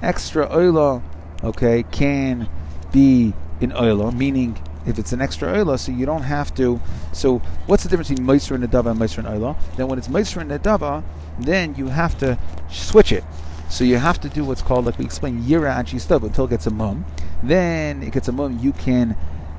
Extra 0.00 0.48
Oila, 0.48 1.02
okay, 1.44 1.84
can 1.92 2.48
be 2.94 3.34
in 3.60 3.72
Oila, 3.72 4.14
meaning 4.14 4.56
if 4.86 4.98
it's 4.98 5.12
an 5.12 5.20
extra 5.20 5.48
Oila, 5.52 5.78
so 5.78 5.92
you 5.92 6.06
don't 6.06 6.22
have 6.22 6.54
to. 6.54 6.80
So, 7.12 7.38
what's 7.66 7.82
the 7.82 7.88
difference 7.88 8.08
between 8.08 8.26
Moiser 8.26 8.54
and 8.54 8.64
Nadava 8.64 8.92
and 8.92 9.00
Moiser 9.00 9.18
and 9.18 9.26
Oila? 9.26 9.56
Then, 9.76 9.88
when 9.88 9.98
it's 9.98 10.08
Moiser 10.08 10.40
and 10.40 10.50
Nadava, 10.50 11.02
then 11.38 11.74
you 11.74 11.88
have 11.88 12.16
to 12.18 12.38
switch 12.70 13.12
it. 13.12 13.24
So, 13.68 13.84
you 13.84 13.96
have 13.98 14.20
to 14.20 14.28
do 14.28 14.44
what's 14.44 14.62
called, 14.62 14.86
like 14.86 14.98
we 14.98 15.04
explained, 15.04 15.44
Yira 15.44 15.76
and 15.76 16.00
Stub 16.00 16.24
until 16.24 16.44
it 16.44 16.50
gets 16.50 16.66
a 16.66 16.70
mum. 16.70 17.04
Then, 17.42 18.02
it 18.02 18.12
gets 18.12 18.28
a 18.28 18.32
mum, 18.32 18.58
you 18.60 18.72
can 18.72 19.16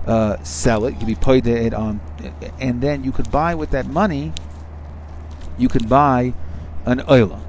uh, 0.08 0.42
sell 0.44 0.86
it, 0.86 0.94
you 0.94 0.98
can 0.98 1.08
be 1.08 1.16
paid 1.16 1.48
it 1.48 1.74
on, 1.74 2.00
and 2.60 2.82
then 2.82 3.04
you 3.04 3.12
could 3.12 3.32
buy 3.32 3.56
with 3.56 3.72
that 3.72 3.88
money, 3.88 4.34
you 5.58 5.68
could 5.68 5.90
buy 5.90 6.34
an 6.86 7.00
oila. 7.00 7.42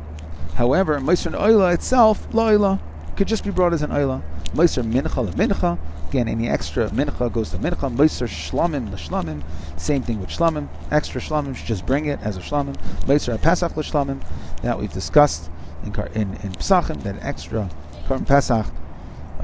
However, 0.54 0.98
Meiser 0.98 1.32
oila 1.32 1.74
itself, 1.74 2.26
la 2.32 2.78
could 3.16 3.28
just 3.28 3.44
be 3.44 3.50
brought 3.50 3.72
as 3.72 3.82
an 3.82 3.90
oila. 3.90 4.22
Meiser 4.56 4.82
mincha 4.82 5.32
mincha. 5.32 5.78
Again, 6.08 6.28
any 6.28 6.48
extra 6.48 6.88
mincha 6.90 7.32
goes 7.32 7.50
to 7.50 7.58
mincha. 7.58 7.94
Meiser 7.94 8.26
shlamim 8.26 8.90
la 8.90 8.96
shlamim. 8.96 9.42
Same 9.76 10.02
thing 10.02 10.20
with 10.20 10.30
shlamim. 10.30 10.68
Extra 10.90 11.20
shlamim 11.20 11.54
just 11.64 11.86
bring 11.86 12.06
it 12.06 12.20
as 12.22 12.36
a 12.36 12.40
shlamim. 12.40 12.74
Meiser 13.02 13.40
pesach 13.40 13.76
la 13.76 13.82
shlamim. 13.82 14.22
That 14.62 14.78
we've 14.78 14.92
discussed 14.92 15.50
in 15.84 15.94
in, 16.14 16.34
in 16.42 16.52
Pesachim. 16.52 17.02
That 17.02 17.16
extra 17.22 17.68
pesach. 18.26 18.66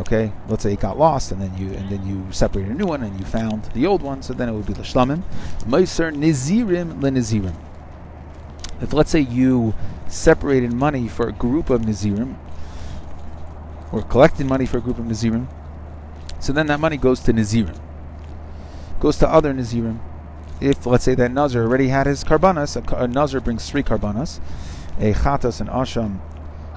Okay, 0.00 0.32
let's 0.48 0.62
say 0.62 0.72
it 0.72 0.80
got 0.80 0.98
lost, 0.98 1.32
and 1.32 1.42
then 1.42 1.54
you 1.58 1.74
and 1.74 1.90
then 1.90 2.06
you 2.06 2.32
separated 2.32 2.72
a 2.72 2.74
new 2.74 2.86
one, 2.86 3.02
and 3.02 3.18
you 3.20 3.26
found 3.26 3.64
the 3.74 3.86
old 3.86 4.00
one, 4.02 4.22
so 4.22 4.32
then 4.32 4.48
it 4.48 4.52
would 4.52 4.66
be 4.66 4.72
l'shlamim. 4.72 5.22
Meiser 5.66 6.10
nizirim 6.10 7.02
le 7.02 7.10
nizirim 7.10 7.54
if 8.82 8.92
let's 8.92 9.10
say 9.10 9.20
you 9.20 9.74
separated 10.08 10.72
money 10.72 11.08
for 11.08 11.28
a 11.28 11.32
group 11.32 11.70
of 11.70 11.82
Nazirim, 11.82 12.36
or 13.92 14.02
collecting 14.02 14.48
money 14.48 14.66
for 14.66 14.78
a 14.78 14.80
group 14.80 14.98
of 14.98 15.04
Nazirim, 15.04 15.46
so 16.40 16.52
then 16.52 16.66
that 16.66 16.80
money 16.80 16.96
goes 16.96 17.20
to 17.20 17.32
Nazirim, 17.32 17.78
goes 18.98 19.18
to 19.18 19.28
other 19.28 19.52
Nazirim. 19.52 20.00
If 20.60 20.86
let's 20.86 21.04
say 21.04 21.14
that 21.14 21.30
Nazir 21.30 21.62
already 21.62 21.88
had 21.88 22.06
his 22.06 22.24
karbanas, 22.24 22.76
a, 22.76 22.96
a 22.96 23.08
Nazir 23.08 23.40
brings 23.40 23.68
three 23.68 23.82
karbanas, 23.82 24.40
a 24.98 25.12
chatas, 25.12 25.60
an 25.60 25.68
asham, 25.68 26.20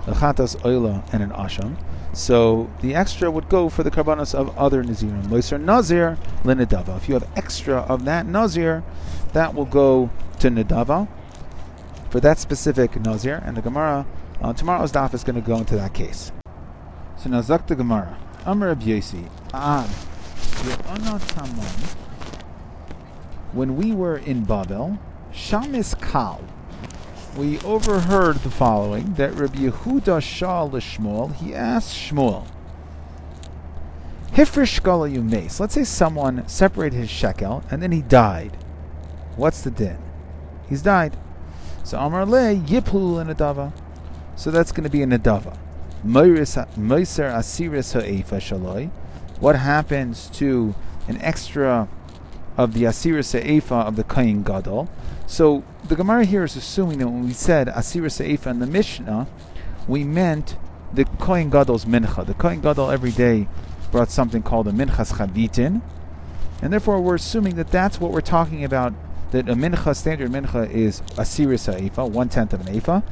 a 0.07 0.11
chatas 0.11 0.55
oila, 0.61 1.07
and 1.13 1.23
an 1.23 1.31
asham. 1.31 1.77
So 2.13 2.69
the 2.81 2.95
extra 2.95 3.29
would 3.29 3.49
go 3.49 3.69
for 3.69 3.83
the 3.83 3.91
karbanas 3.91 4.33
of 4.33 4.57
other 4.57 4.83
Nazirim. 4.83 5.23
Moiser 5.23 5.61
Nazir, 5.61 6.17
linadava. 6.43 6.97
If 6.97 7.07
you 7.07 7.13
have 7.15 7.27
extra 7.35 7.77
of 7.77 8.05
that 8.05 8.25
Nazir, 8.25 8.83
that 9.33 9.53
will 9.53 9.65
go 9.65 10.09
to 10.39 10.49
Nadava 10.49 11.07
for 12.09 12.19
that 12.21 12.39
specific 12.39 12.99
Nazir, 13.01 13.41
and 13.45 13.57
the 13.57 13.61
Gemara 13.61 14.05
uh, 14.41 14.53
tomorrow's 14.53 14.91
daf 14.91 15.13
is 15.13 15.23
going 15.23 15.35
to 15.35 15.41
go 15.41 15.57
into 15.57 15.75
that 15.75 15.93
case. 15.93 16.31
Gemara, 17.25 18.17
Amr 18.45 18.75
when 23.51 23.75
we 23.75 23.91
were 23.91 24.17
in 24.17 24.43
Babel, 24.43 24.99
Shamis 25.33 25.99
Kal, 25.99 26.43
we 27.35 27.59
overheard 27.61 28.35
the 28.37 28.51
following 28.51 29.15
that 29.15 29.33
Rabbi 29.33 29.57
Yehuda 29.57 30.21
Shah 30.21 30.67
Shmuel, 30.67 31.33
he 31.35 31.55
asked 31.55 31.95
Shmuel, 31.95 32.45
Hifrish 34.33 34.79
Shkala 34.79 35.11
Yumes, 35.11 35.59
let's 35.59 35.73
say 35.73 35.83
someone 35.83 36.47
separated 36.47 36.97
his 36.97 37.09
shekel 37.09 37.63
and 37.71 37.81
then 37.81 37.91
he 37.91 38.03
died. 38.03 38.55
What's 39.35 39.61
the 39.61 39.71
din? 39.71 39.97
He's 40.69 40.83
died. 40.83 41.17
So 41.83 41.97
Amar 41.97 42.25
Le 42.27 42.53
Yiplu 42.55 43.19
in 43.19 43.27
Nadava. 43.33 43.73
So 44.35 44.51
that's 44.51 44.71
going 44.71 44.83
to 44.83 44.89
be 44.91 45.01
a 45.01 45.07
Nadava. 45.07 45.57
Asiris 47.31 47.95
Shaloi. 48.39 48.91
What 49.39 49.55
happens 49.55 50.29
to 50.33 50.75
an 51.07 51.19
extra 51.19 51.87
of 52.57 52.73
the 52.73 52.83
Asiris 52.83 53.33
Ha'efa 53.33 53.73
of 53.73 53.95
the 53.95 54.03
Kain 54.03 54.43
Gadol? 54.43 54.87
So 55.25 55.63
the 55.87 55.95
Gemara 55.95 56.25
here 56.25 56.43
is 56.43 56.55
assuming 56.55 56.99
that 56.99 57.07
when 57.07 57.25
we 57.25 57.33
said 57.33 57.67
Asiris 57.69 58.19
Ha'efa 58.19 58.51
in 58.51 58.59
the 58.59 58.67
Mishnah, 58.67 59.27
we 59.87 60.03
meant 60.03 60.57
the 60.93 61.05
Kohen 61.05 61.49
Gadol's 61.49 61.85
mincha. 61.85 62.23
The 62.23 62.35
Kohen 62.35 62.61
Gadol 62.61 62.91
every 62.91 63.11
day 63.11 63.47
brought 63.91 64.11
something 64.11 64.43
called 64.43 64.67
a 64.67 64.71
minchas 64.71 65.13
chavitin, 65.13 65.81
and 66.61 66.71
therefore 66.71 67.01
we're 67.01 67.15
assuming 67.15 67.55
that 67.55 67.71
that's 67.71 67.99
what 67.99 68.11
we're 68.11 68.21
talking 68.21 68.63
about 68.63 68.93
that 69.31 69.49
a 69.49 69.55
mincha, 69.55 69.95
standard 69.95 70.29
mincha, 70.29 70.69
is 70.69 70.99
a 71.17 71.23
aifa, 71.23 72.07
one 72.07 72.29
tenth 72.29 72.53
of 72.53 72.65
an 72.67 72.73
aifa. 72.73 73.03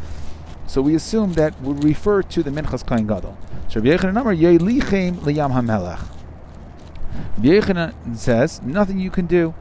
So 0.74 0.82
we 0.82 0.96
assume 0.96 1.34
that 1.34 1.62
would 1.62 1.84
refer 1.84 2.24
to 2.24 2.42
the 2.42 2.50
minchas 2.50 2.84
kain 2.84 3.06
gadol. 3.06 3.38
So 3.70 3.80
Rabbi 3.80 3.96
Yechanan 3.96 4.20
Amar 4.20 4.34
Yelichem 4.34 5.18
liyam 5.18 5.52
hamelech. 5.52 6.04
Rabbi 7.38 7.48
Yechanan 7.48 8.18
says 8.18 8.60
nothing 8.64 8.98
you 8.98 9.12
can 9.12 9.28
do. 9.28 9.54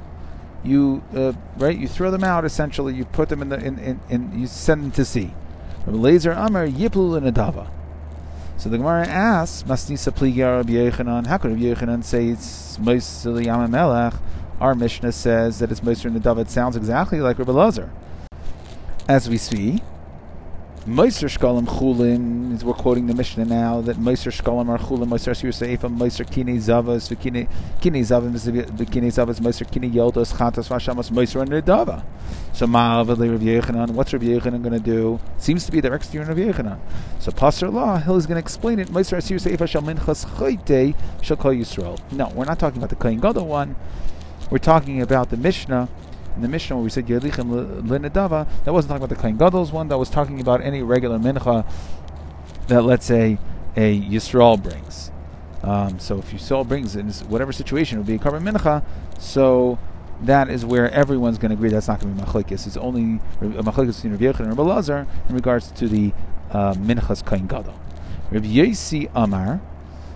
You 0.65 1.05
uh, 1.15 1.35
right, 1.59 1.77
you 1.77 1.87
throw 1.87 2.11
them 2.11 2.25
out. 2.25 2.47
Essentially, 2.47 2.95
you 2.95 3.05
put 3.05 3.29
them 3.29 3.43
in 3.43 3.51
the 3.51 3.57
in, 3.57 3.79
in, 3.79 4.01
in 4.09 4.41
you 4.41 4.47
send 4.47 4.85
them 4.85 4.91
to 4.93 5.05
sea. 5.05 5.35
Rabbi 5.85 5.99
Lezer 5.99 6.35
Amar 6.35 6.67
Yiplu 6.67 7.21
Nadava. 7.21 7.69
So 8.57 8.71
the 8.71 8.79
Gemara 8.79 9.07
asks, 9.07 9.65
Masnisa 9.65 10.15
Pliga 10.15 10.65
Rabbi 10.65 10.73
Yechanan, 10.73 11.27
how 11.27 11.37
could 11.37 11.51
Rabbi 11.51 11.65
Yechanan 11.65 12.05
say 12.05 12.29
it's 12.29 12.79
Moisili 12.79 13.45
Yamamelech? 13.45 14.19
Our 14.63 14.75
Mishnah 14.75 15.13
says 15.13 15.59
that 15.59 15.71
it's 15.71 15.83
Moser 15.83 16.09
and 16.09 16.23
David 16.23 16.49
sounds 16.49 16.75
exactly 16.75 17.21
like 17.21 17.39
Rabbi 17.39 17.53
Lazar. 17.53 17.91
As 19.07 19.29
we 19.29 19.37
see, 19.37 19.83
Moser 20.85 21.29
Shkalim 21.29 21.65
Chulin, 21.65 22.61
we're 22.65 22.73
quoting 22.73 23.07
the 23.07 23.15
Mishnah 23.15 23.45
now, 23.45 23.81
that 23.83 23.99
Moser 23.99 24.33
Shkalim 24.33 24.69
are 24.69 24.79
Chulin, 24.79 25.07
Moser 25.07 25.31
Asir 25.31 25.51
Seifa, 25.51 25.89
Moser 25.89 26.25
Kine 26.25 26.57
Zavas, 26.57 27.09
Kine 27.21 27.47
Zavas, 28.01 28.91
Kine 28.91 29.07
Zavas, 29.07 29.41
Moser 29.41 29.65
Kine 29.65 29.93
Yeldos, 29.93 30.35
Chatas, 30.35 30.67
Vashamas, 30.69 31.13
Moser 31.13 31.41
and 31.41 31.53
Nedava. 31.53 32.05
So 32.53 32.67
Ma'avali 32.67 33.31
Rav 33.31 33.41
Yechanan, 33.43 33.91
what's 33.91 34.13
Rav 34.13 34.23
Yechanan 34.23 34.61
going 34.61 34.73
to 34.73 34.81
do? 34.81 35.21
Seems 35.39 35.65
to 35.67 35.71
be 35.71 35.79
the 35.81 35.93
exterior 35.93 36.29
of 36.29 36.37
Yechanan. 36.37 36.81
So 37.21 37.31
Passer 37.31 37.71
Law, 37.71 37.99
Hill 37.99 38.17
is 38.17 38.27
going 38.27 38.35
to 38.35 38.41
explain 38.41 38.81
it. 38.81 38.91
Moser 38.91 39.19
Asir 39.19 39.37
Seifa 39.37 39.69
Shal 39.69 39.83
Minchas 39.83 40.27
Chayte 40.27 40.97
Shal 41.23 41.37
Yisrael. 41.37 42.01
No, 42.11 42.29
we're 42.35 42.45
not 42.45 42.59
talking 42.59 42.79
about 42.79 42.91
the 42.91 42.97
Kohen 42.97 43.21
Gadol 43.21 43.47
one. 43.47 43.77
We're 44.51 44.59
talking 44.59 45.01
about 45.01 45.31
the 45.31 45.37
Mishnah. 45.37 45.89
In 46.37 46.43
the 46.43 46.49
Mishnah, 46.49 46.77
where 46.77 46.85
we 46.85 46.91
said 46.91 47.07
Yerlichem 47.07 47.83
Linadava, 47.83 48.49
that 48.65 48.73
wasn't 48.73 48.91
talking 48.91 49.05
about 49.05 49.15
the 49.15 49.21
Kohen 49.21 49.39
Gadol's 49.39 49.71
one. 49.71 49.89
That 49.89 49.99
was 49.99 50.11
talking 50.11 50.41
about 50.41 50.63
any 50.63 50.83
regular 50.83 51.19
mincha 51.19 51.67
that, 52.69 52.83
let's 52.85 53.05
say, 53.05 53.39
a 53.77 54.01
Yisrael 54.01 54.63
brings. 54.63 55.11
Um, 55.63 55.99
so 55.99 56.19
if 56.19 56.31
Yisrael 56.33 56.67
brings 56.67 56.97
in 56.97 57.11
whatever 57.29 57.53
situation, 57.53 57.99
it 57.99 58.01
would 58.01 58.07
be 58.07 58.15
a 58.15 58.19
carbon 58.19 58.43
mincha. 58.45 58.85
So 59.19 59.79
that 60.23 60.49
is 60.49 60.65
where 60.65 60.91
everyone's 60.91 61.39
going 61.39 61.51
to 61.51 61.55
agree 61.55 61.71
that's 61.71 61.89
not 61.89 62.01
going 62.01 62.17
to 62.17 62.23
be 62.23 62.29
machlekes. 62.29 62.67
It's 62.67 62.77
only 62.77 63.21
a 63.41 63.63
machlekes 63.63 64.03
between 64.03 64.13
Rabbi 64.13 64.25
Yechon 64.25 64.41
and 64.41 64.49
Rabbi 64.49 64.63
Lazar 64.63 65.07
in 65.29 65.35
regards 65.35 65.71
to 65.73 65.89
the 65.89 66.13
uh, 66.51 66.75
minchas 66.75 67.25
kohen 67.25 67.47
gadol. 67.47 67.75
Rabbi 68.31 68.47
Yosi 68.47 69.11
Amar, 69.15 69.61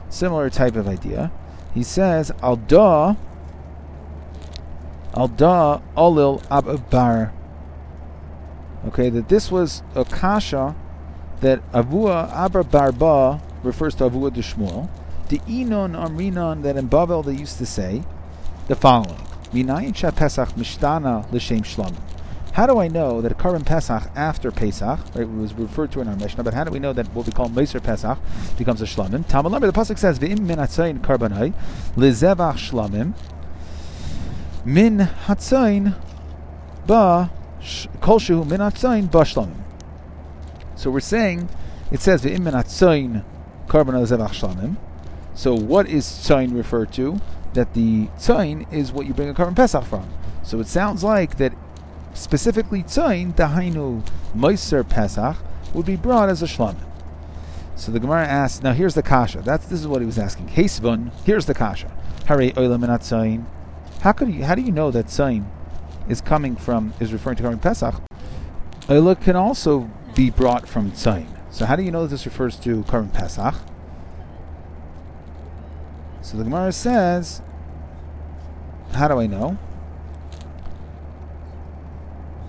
similar 0.09 0.49
type 0.49 0.77
of 0.77 0.89
idea. 0.89 1.31
He 1.75 1.83
says 1.83 2.33
al 2.43 2.57
da 2.57 3.17
Alda 5.17 5.83
Olil 5.97 6.41
Ababar. 6.51 7.33
Okay, 8.89 9.09
that 9.09 9.29
this 9.29 9.51
was 9.51 9.83
a 9.95 10.05
kasha 10.05 10.77
that 11.41 11.61
Avua 11.73 12.31
Abba 12.33 12.65
Barba 12.65 13.41
refers 13.63 13.95
to 13.97 14.05
Avua 14.05 14.33
de 14.33 14.43
Shmuel. 14.43 14.89
The 15.29 15.39
Inon 15.39 15.95
Amrinon 15.97 16.63
that 16.63 16.77
in 16.77 16.87
Babel 16.87 17.23
they 17.23 17.35
used 17.35 17.59
to 17.59 17.67
say 17.67 18.05
the 18.69 18.77
following: 18.77 19.17
Minayin 19.53 20.15
Pesach 20.15 20.51
Mishtana 20.51 21.31
L'Shem 21.33 21.63
Shlamim. 21.63 21.97
How 22.53 22.67
do 22.67 22.79
I 22.79 22.89
know 22.89 23.21
that 23.21 23.33
a 23.33 23.35
Karim 23.35 23.65
Pesach 23.65 24.05
after 24.15 24.51
Pesach, 24.51 24.99
right, 25.15 25.29
was 25.29 25.53
referred 25.53 25.93
to 25.93 26.01
in 26.01 26.09
our 26.09 26.17
Mishnah, 26.17 26.43
but 26.43 26.55
how 26.55 26.65
do 26.65 26.71
we 26.71 26.79
know 26.79 26.95
that 26.95 27.07
what 27.13 27.27
we 27.27 27.33
call 27.33 27.51
Meiser 27.51 27.83
Pesach 27.83 28.19
becomes 28.57 28.81
a? 28.81 28.87
Tamalamir, 28.87 29.61
the 29.61 29.73
Pasuk 29.73 29.99
says, 29.99 30.19
V'im 30.19 30.41
min 30.41 30.57
atzayin 30.57 31.01
karbanai, 31.01 31.53
lezevach 31.97 32.55
Shlamim, 32.55 33.13
min 34.67 34.99
hatzain 34.99 35.95
ba 36.89 37.31
kolshu 38.01 38.45
min 38.45 38.59
hatzain 38.59 39.09
ba 39.11 39.21
shlamim. 39.21 39.63
So 40.75 40.91
we're 40.91 41.01
saying 41.01 41.49
it 41.93 42.01
says 42.01 42.23
tzoin 42.23 43.25
carbon 43.69 43.95
shlamim. 43.95 44.77
So 45.35 45.55
what 45.55 45.89
is 45.89 46.05
tzoin 46.05 46.55
referred 46.55 46.93
to? 46.95 47.21
That 47.55 47.75
the 47.75 48.09
tzoin 48.19 48.71
is 48.73 48.93
what 48.93 49.07
you 49.07 49.15
bring 49.15 49.29
a 49.29 49.35
carbon 49.35 49.55
pesach 49.55 49.85
from. 49.85 50.09
So 50.43 50.59
it 50.59 50.67
sounds 50.67 51.05
like 51.05 51.37
that 51.37 51.53
specifically 52.13 52.83
tzoin, 52.83 53.35
dahainu 53.35 54.03
meiser 54.35 54.87
pesach, 54.87 55.37
would 55.75 55.87
be 55.87 55.97
brought 55.97 56.29
as 56.29 56.43
a 56.43 56.47
shlamim. 56.47 56.77
So 57.77 57.93
the 57.93 58.01
Gemara 58.01 58.27
asks, 58.27 58.63
now 58.63 58.73
here's 58.73 58.95
the 58.95 59.03
kasha. 59.03 59.43
That's 59.43 59.67
this 59.67 59.79
is 59.79 59.87
what 59.87 60.01
he 60.01 60.07
was 60.07 60.19
asking. 60.19 60.49
Heisvun, 60.49 61.13
here's 61.25 61.47
the 61.47 61.55
kasha. 61.55 61.93
Hare 62.25 62.51
oilam 62.51 62.81
tzain. 62.99 63.45
How 64.07 64.13
could 64.13 64.33
you? 64.33 64.45
How 64.45 64.55
do 64.55 64.63
you 64.63 64.71
know 64.71 64.93
that 64.93 65.07
tzain 65.07 65.47
is 66.09 66.21
coming 66.21 66.55
from 66.55 66.95
is 67.01 67.13
referring 67.13 67.39
to 67.39 67.43
korban 67.43 67.61
pesach? 67.61 68.01
Oila 68.83 69.21
can 69.21 69.35
also 69.35 69.91
be 70.15 70.31
brought 70.31 70.69
from 70.69 70.93
tzain. 70.93 71.27
So 71.51 71.67
how 71.67 71.75
do 71.75 71.83
you 71.83 71.91
know 71.91 72.03
that 72.03 72.11
this 72.11 72.25
refers 72.25 72.57
to 72.61 72.85
korban 72.85 73.13
pesach? 73.13 73.57
So 76.23 76.37
the 76.37 76.45
Gemara 76.45 76.71
says, 76.71 77.43
how 78.93 79.09
do 79.09 79.19
I 79.19 79.27
know? 79.27 79.59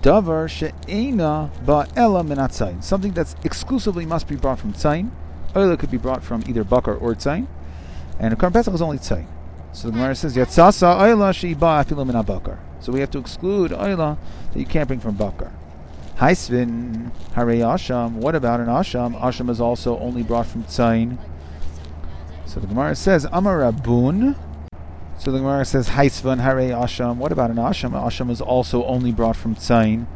Davar 0.02 0.48
she'ena 0.48 1.50
ba'ela 1.64 2.24
min 2.24 2.82
Something 2.82 3.14
that's 3.14 3.34
exclusively 3.42 4.06
must 4.06 4.28
be 4.28 4.36
brought 4.36 4.60
from 4.60 4.74
tzayin. 4.74 5.10
Oila 5.56 5.76
could 5.76 5.90
be 5.90 5.98
brought 5.98 6.22
from 6.22 6.44
either 6.46 6.62
bakar 6.62 6.94
or 6.94 7.16
tzayin. 7.16 7.48
And 8.20 8.32
a 8.32 8.36
Karm 8.36 8.52
Pesach 8.52 8.72
is 8.72 8.80
only 8.80 8.98
tzayin. 8.98 9.26
So 9.72 9.88
the 9.88 9.92
Gemara 9.92 10.14
says, 10.14 10.36
Yatsasa 10.36 10.98
oila 11.00 11.34
she'iba 11.34 11.84
afilu 11.84 12.06
min 12.06 12.20
bakar. 12.22 12.58
So 12.80 12.92
we 12.92 13.00
have 13.00 13.10
to 13.12 13.18
exclude 13.18 13.70
oila 13.70 14.16
that 14.52 14.58
you 14.58 14.66
can't 14.66 14.88
bring 14.88 15.00
from 15.00 15.16
bakar. 15.16 15.52
Haisvin 16.16 17.10
hare 17.34 17.46
asham. 17.46 18.12
What 18.12 18.34
about 18.34 18.60
an 18.60 18.66
asham? 18.66 19.18
Asham 19.20 19.50
is 19.50 19.60
also 19.60 19.98
only 19.98 20.22
brought 20.22 20.46
from 20.46 20.64
tzayin. 20.64 21.18
So 22.48 22.60
the 22.60 22.66
Gemara 22.66 22.96
says, 22.96 23.26
Amar 23.30 23.58
Rabun. 23.58 24.34
So 25.18 25.30
the 25.30 25.38
Gemara 25.38 25.66
says, 25.66 25.90
Haisvan 25.90 26.40
Hare 26.40 26.70
Asham. 26.70 27.16
What 27.16 27.30
about 27.30 27.50
an 27.50 27.56
Asham? 27.56 27.90
Asham 27.90 28.30
is 28.30 28.40
also 28.40 28.84
only 28.84 29.12
brought 29.12 29.36
from 29.36 29.54
Tzain. 29.54 30.06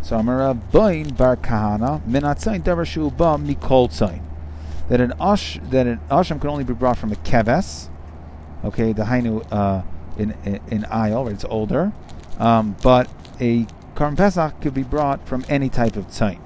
So 0.00 0.16
Amar 0.16 0.54
Rabun 0.54 1.14
Bar 1.16 1.36
Kahana. 1.36 2.00
Minat 2.06 2.42
Tzain 2.42 2.62
Davar 2.62 3.16
Ba 3.16 3.36
Mikol 3.36 3.90
Tzain. 3.90 4.22
That 4.88 5.02
an 5.02 5.12
Ash 5.20 5.60
that 5.64 5.86
an 5.86 6.00
Asham 6.10 6.40
can 6.40 6.48
only 6.48 6.64
be 6.64 6.72
brought 6.72 6.96
from 6.96 7.12
a 7.12 7.16
Keves. 7.16 7.88
Okay, 8.64 8.92
the 8.92 9.04
Hainu 9.04 9.46
uh, 9.52 9.82
in, 10.16 10.34
in 10.44 10.60
in 10.68 10.84
Isle, 10.86 11.24
right? 11.24 11.34
It's 11.34 11.44
older. 11.44 11.92
Um, 12.38 12.76
but 12.82 13.08
a 13.40 13.66
Karm 13.94 14.16
Pesach 14.16 14.60
could 14.60 14.74
be 14.74 14.82
brought 14.82 15.26
from 15.26 15.44
any 15.48 15.68
type 15.68 15.96
of 15.96 16.08
Tzain. 16.08 16.40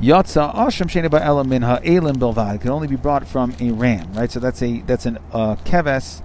Yatsa 0.00 0.54
Asham 0.54 0.88
Shene 0.88 1.12
Ela 1.12 1.44
Minha 1.44 1.80
Elim 1.84 2.16
Bilvad 2.16 2.62
can 2.62 2.70
only 2.70 2.88
be 2.88 2.96
brought 2.96 3.26
from 3.26 3.54
a 3.60 3.70
ram, 3.70 4.12
right? 4.14 4.30
So 4.30 4.40
that's 4.40 4.62
a 4.62 4.80
that's 4.82 5.04
an 5.04 5.18
uh, 5.32 5.56
keves 5.56 6.22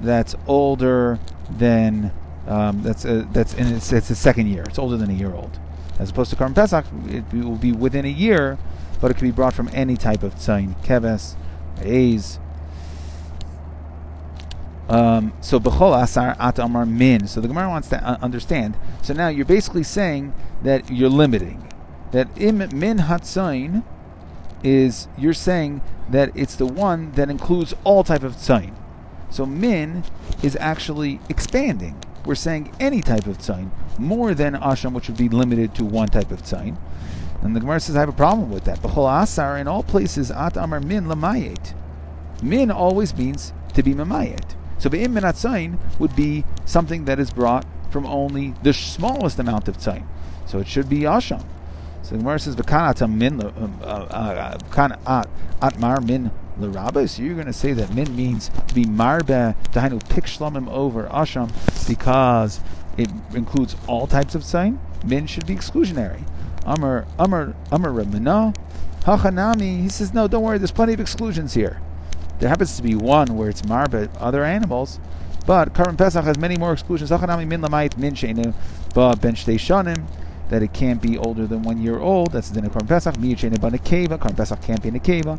that's 0.00 0.34
older 0.46 1.20
than 1.48 2.12
um, 2.48 2.82
that's 2.82 3.04
a, 3.04 3.22
that's 3.32 3.54
in 3.54 3.68
its, 3.68 3.92
it's 3.92 4.08
the 4.08 4.16
second 4.16 4.48
year. 4.48 4.64
It's 4.64 4.78
older 4.78 4.96
than 4.96 5.10
a 5.10 5.14
year 5.14 5.32
old, 5.32 5.58
as 6.00 6.10
opposed 6.10 6.30
to 6.30 6.36
Karm 6.36 6.54
Pesach, 6.54 6.84
it 7.08 7.24
will 7.32 7.56
be 7.56 7.70
within 7.70 8.04
a 8.04 8.08
year, 8.08 8.58
but 9.00 9.10
it 9.10 9.18
can 9.18 9.28
be 9.28 9.32
brought 9.32 9.54
from 9.54 9.70
any 9.72 9.96
type 9.96 10.24
of 10.24 10.34
tzayin, 10.34 10.74
keves, 10.82 11.36
Um, 14.88 15.32
so 15.40 15.60
bechol 15.60 16.00
asar 16.02 16.36
at 16.40 16.58
amar 16.58 16.84
min. 16.84 17.28
So 17.28 17.40
the 17.40 17.48
Gemara 17.48 17.68
wants 17.68 17.88
to 17.90 18.04
uh, 18.04 18.18
understand. 18.20 18.76
So 19.02 19.14
now 19.14 19.28
you're 19.28 19.44
basically 19.44 19.84
saying 19.84 20.32
that 20.62 20.90
you're 20.90 21.08
limiting 21.08 21.70
that 22.12 22.28
im 22.36 22.58
min 22.58 22.98
hatzain 22.98 23.84
is 24.62 25.08
you're 25.16 25.32
saying 25.32 25.80
that 26.10 26.30
it's 26.34 26.56
the 26.56 26.66
one 26.66 27.12
that 27.12 27.30
includes 27.30 27.74
all 27.84 28.04
type 28.04 28.22
of 28.22 28.36
tzain. 28.36 28.74
So 29.30 29.46
min 29.46 30.04
is 30.42 30.56
actually 30.56 31.20
expanding. 31.28 32.02
We're 32.26 32.34
saying 32.34 32.74
any 32.80 33.00
type 33.00 33.26
of 33.26 33.38
tzain 33.38 33.70
more 33.98 34.34
than 34.34 34.54
asham, 34.54 34.92
which 34.92 35.08
would 35.08 35.16
be 35.16 35.28
limited 35.28 35.74
to 35.76 35.84
one 35.84 36.08
type 36.08 36.30
of 36.30 36.42
tzain. 36.42 36.76
And 37.42 37.56
the 37.56 37.60
Gemara 37.60 37.80
says 37.80 37.96
I 37.96 38.00
have 38.00 38.08
a 38.08 38.12
problem 38.12 38.50
with 38.50 38.64
that. 38.64 38.80
B'chol 38.80 39.22
asar 39.22 39.56
in 39.56 39.66
all 39.66 39.82
places 39.82 40.30
at 40.30 40.56
amar 40.56 40.80
min 40.80 41.06
lamayet. 41.06 41.74
Min 42.42 42.70
always 42.70 43.16
means 43.16 43.52
to 43.74 43.82
be 43.82 43.94
mamayet. 43.94 44.54
So 44.78 44.90
be'im 44.90 45.14
min 45.14 45.22
tzain 45.24 45.78
would 45.98 46.14
be 46.14 46.44
something 46.64 47.04
that 47.06 47.18
is 47.18 47.30
brought 47.30 47.66
from 47.90 48.06
only 48.06 48.54
the 48.62 48.72
smallest 48.72 49.38
amount 49.38 49.68
of 49.68 49.78
tzain. 49.78 50.06
So 50.46 50.58
it 50.58 50.68
should 50.68 50.88
be 50.88 51.00
asham. 51.00 51.44
So 52.02 52.12
the 52.12 52.18
Gemara 52.18 52.38
says, 52.38 52.56
"V'kanat 52.56 53.10
min 53.10 53.40
um, 53.42 53.78
uh, 53.82 54.56
uh, 55.06 55.24
atmar 55.62 56.04
min 56.06 56.30
l'rabba." 56.58 57.08
So 57.08 57.22
you're 57.22 57.34
going 57.34 57.46
to 57.46 57.52
say 57.52 57.72
that 57.72 57.94
min 57.94 58.14
means 58.14 58.50
to 58.68 58.74
be 58.74 58.84
marbe 58.84 59.54
dahainu 59.72 60.06
pick 60.08 60.24
shlomim 60.24 60.68
over 60.68 61.04
asham 61.04 61.50
because 61.88 62.60
it 62.96 63.08
includes 63.34 63.76
all 63.86 64.06
types 64.06 64.34
of 64.34 64.44
sign. 64.44 64.78
Min 65.04 65.26
should 65.26 65.46
be 65.46 65.54
exclusionary. 65.54 66.24
Amar 66.64 67.06
Amar 67.18 67.54
Amar 67.70 67.90
Ramana 67.90 68.54
Hachanami. 69.02 69.82
He 69.82 69.88
says, 69.88 70.12
"No, 70.14 70.28
don't 70.28 70.42
worry. 70.42 70.58
There's 70.58 70.70
plenty 70.70 70.92
of 70.92 71.00
exclusions 71.00 71.54
here. 71.54 71.80
There 72.38 72.48
happens 72.48 72.76
to 72.76 72.82
be 72.82 72.94
one 72.94 73.36
where 73.36 73.48
it's 73.48 73.62
marbe 73.62 74.08
other 74.18 74.44
animals." 74.44 74.98
But 75.46 75.74
Karim 75.74 75.96
Pesach 75.96 76.24
has 76.24 76.38
many 76.38 76.56
more 76.56 76.72
exclusions. 76.72 77.10
Hachanami 77.10 77.46
min 77.46 77.62
lamayit 77.62 77.96
min 77.96 78.14
sheinu 78.14 78.54
ba 78.94 79.16
ben 79.16 79.34
shtei 79.34 79.58
that 80.50 80.62
it 80.62 80.72
can't 80.72 81.00
be 81.00 81.16
older 81.16 81.46
than 81.46 81.62
one 81.62 81.80
year 81.80 81.98
old. 81.98 82.32
That's 82.32 82.50
the 82.50 82.56
din 82.56 82.66
of 82.66 82.72
Korban 82.72 82.88
Pesach. 82.88 83.14
Miyachin 83.16 83.54
a 83.54 83.58
nekeva. 83.58 84.18
Korban 84.18 84.36
Pesach 84.36 84.60
can't 84.62 84.82
be 84.82 84.90
nekeva. 84.90 85.38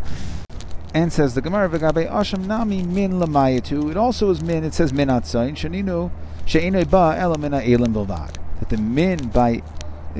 And 0.93 1.13
says 1.13 1.35
the 1.35 1.41
Gemara 1.41 1.69
v'gabe 1.69 2.09
asham 2.09 2.47
nami 2.47 2.83
min 2.83 3.13
lamayatu. 3.13 3.91
It 3.91 3.97
also 3.97 4.29
is 4.29 4.41
min. 4.41 4.63
It 4.63 4.73
says 4.73 4.91
min 4.91 5.09
atzayin 5.09 5.55
sheninu 5.55 6.11
she'enei 6.45 6.89
ba 6.89 7.15
ela 7.17 7.37
min 7.37 7.53
elim 7.53 7.93
bilvad. 7.93 8.35
That 8.59 8.69
the 8.69 8.77
min 8.77 9.27
by 9.27 9.61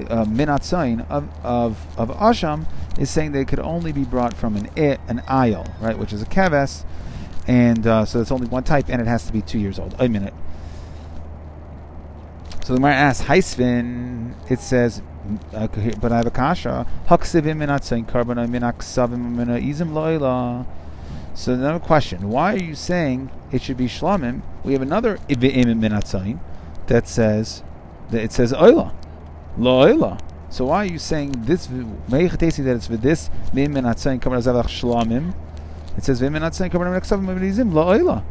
uh, 0.10 0.26
min 0.26 0.48
atzayin 0.48 1.10
of, 1.10 1.28
of 1.44 1.86
of 1.98 2.10
asham 2.18 2.66
is 2.98 3.10
saying 3.10 3.34
it 3.36 3.48
could 3.48 3.60
only 3.60 3.92
be 3.92 4.04
brought 4.04 4.34
from 4.34 4.56
an 4.56 4.68
an 4.78 5.22
aisle, 5.28 5.66
right, 5.80 5.98
which 5.98 6.14
is 6.14 6.22
a 6.22 6.26
keves, 6.26 6.84
and 7.48 7.88
uh, 7.88 8.06
so 8.06 8.22
it's 8.22 8.32
only 8.32 8.48
one 8.48 8.64
type, 8.64 8.90
and 8.90 9.02
it 9.02 9.08
has 9.08 9.26
to 9.26 9.34
be 9.34 9.42
two 9.42 9.60
years 9.60 9.80
old. 9.80 9.96
A 10.00 10.08
minute. 10.08 10.34
So 12.64 12.74
the 12.74 12.80
Gemara 12.80 12.94
asks, 12.94 13.26
Haisvin, 13.26 14.36
it 14.50 14.60
says, 14.60 15.02
uh, 15.54 15.68
but 16.00 16.12
I 16.12 16.18
have 16.18 16.28
a 16.28 16.32
kasha. 16.32 16.86
Haksivim 17.08 17.58
minatzain 17.58 18.06
karbonai 18.06 18.48
minaksavim 18.48 19.36
mina 19.36 19.60
izim 19.60 19.92
loila. 19.92 20.66
So 21.34 21.54
another 21.54 21.80
question: 21.80 22.30
Why 22.30 22.54
are 22.54 22.58
you 22.58 22.76
saying 22.76 23.30
it 23.52 23.62
should 23.62 23.78
be 23.78 23.88
shlamim? 23.88 24.42
We 24.64 24.74
have 24.74 24.82
another 24.82 25.18
ivim 25.30 25.66
minatzain 25.80 26.40
that 26.88 27.08
says 27.08 27.64
that 28.10 28.22
it 28.22 28.32
says 28.32 28.52
oila, 28.54 28.94
loila. 29.58 30.20
So 30.50 30.66
why 30.66 30.84
are 30.84 30.86
you 30.86 31.00
saying 31.00 31.44
this? 31.46 31.68
Meichatesi 31.68 32.64
that 32.66 32.76
it's 32.76 32.88
for 32.88 32.98
this 32.98 33.30
mim 33.54 33.74
minatzain 33.74 34.20
karbonai 34.20 34.64
shlamim. 34.66 35.34
It 35.98 36.04
says 36.04 36.20
vim 36.20 36.34
minatzain 36.34 36.70
karbonai 36.70 37.00
minaksavim 37.00 37.22
mina 37.22 37.40
izim 37.42 37.72
loila. 37.72 38.24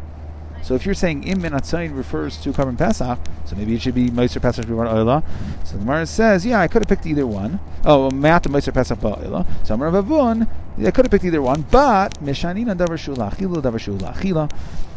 So 0.62 0.74
if 0.74 0.84
you're 0.84 0.94
saying 0.94 1.24
im 1.24 1.40
min 1.40 1.52
refers 1.52 2.36
to 2.42 2.52
korban 2.52 2.76
pesach, 2.76 3.18
so 3.46 3.56
maybe 3.56 3.74
it 3.74 3.82
should 3.82 3.94
be 3.94 4.10
Meiser 4.10 4.42
Pesach 4.42 4.66
Rivar 4.66 4.92
Oila. 4.92 5.24
So 5.64 5.72
the 5.72 5.78
Gemara 5.78 6.06
says, 6.06 6.44
yeah, 6.44 6.60
I 6.60 6.68
could 6.68 6.82
have 6.82 6.88
picked 6.88 7.06
either 7.06 7.26
one. 7.26 7.60
Oh, 7.84 8.10
Mat 8.10 8.44
Meiser 8.44 8.72
Pesach 8.72 8.98
Ba'oila. 8.98 9.46
So 9.66 9.74
Amar 9.74 9.90
Avun, 9.90 10.46
I 10.78 10.90
could 10.90 11.06
have 11.06 11.10
picked 11.10 11.24
either 11.24 11.42
one, 11.42 11.62
but 11.70 12.22
Mishanina 12.22 12.76
Davar 12.76 12.98
Shula 12.98 13.32
Achila 13.32 13.62
Davar 13.62 13.78
Shula 13.78 14.14
Achila. 14.14 14.52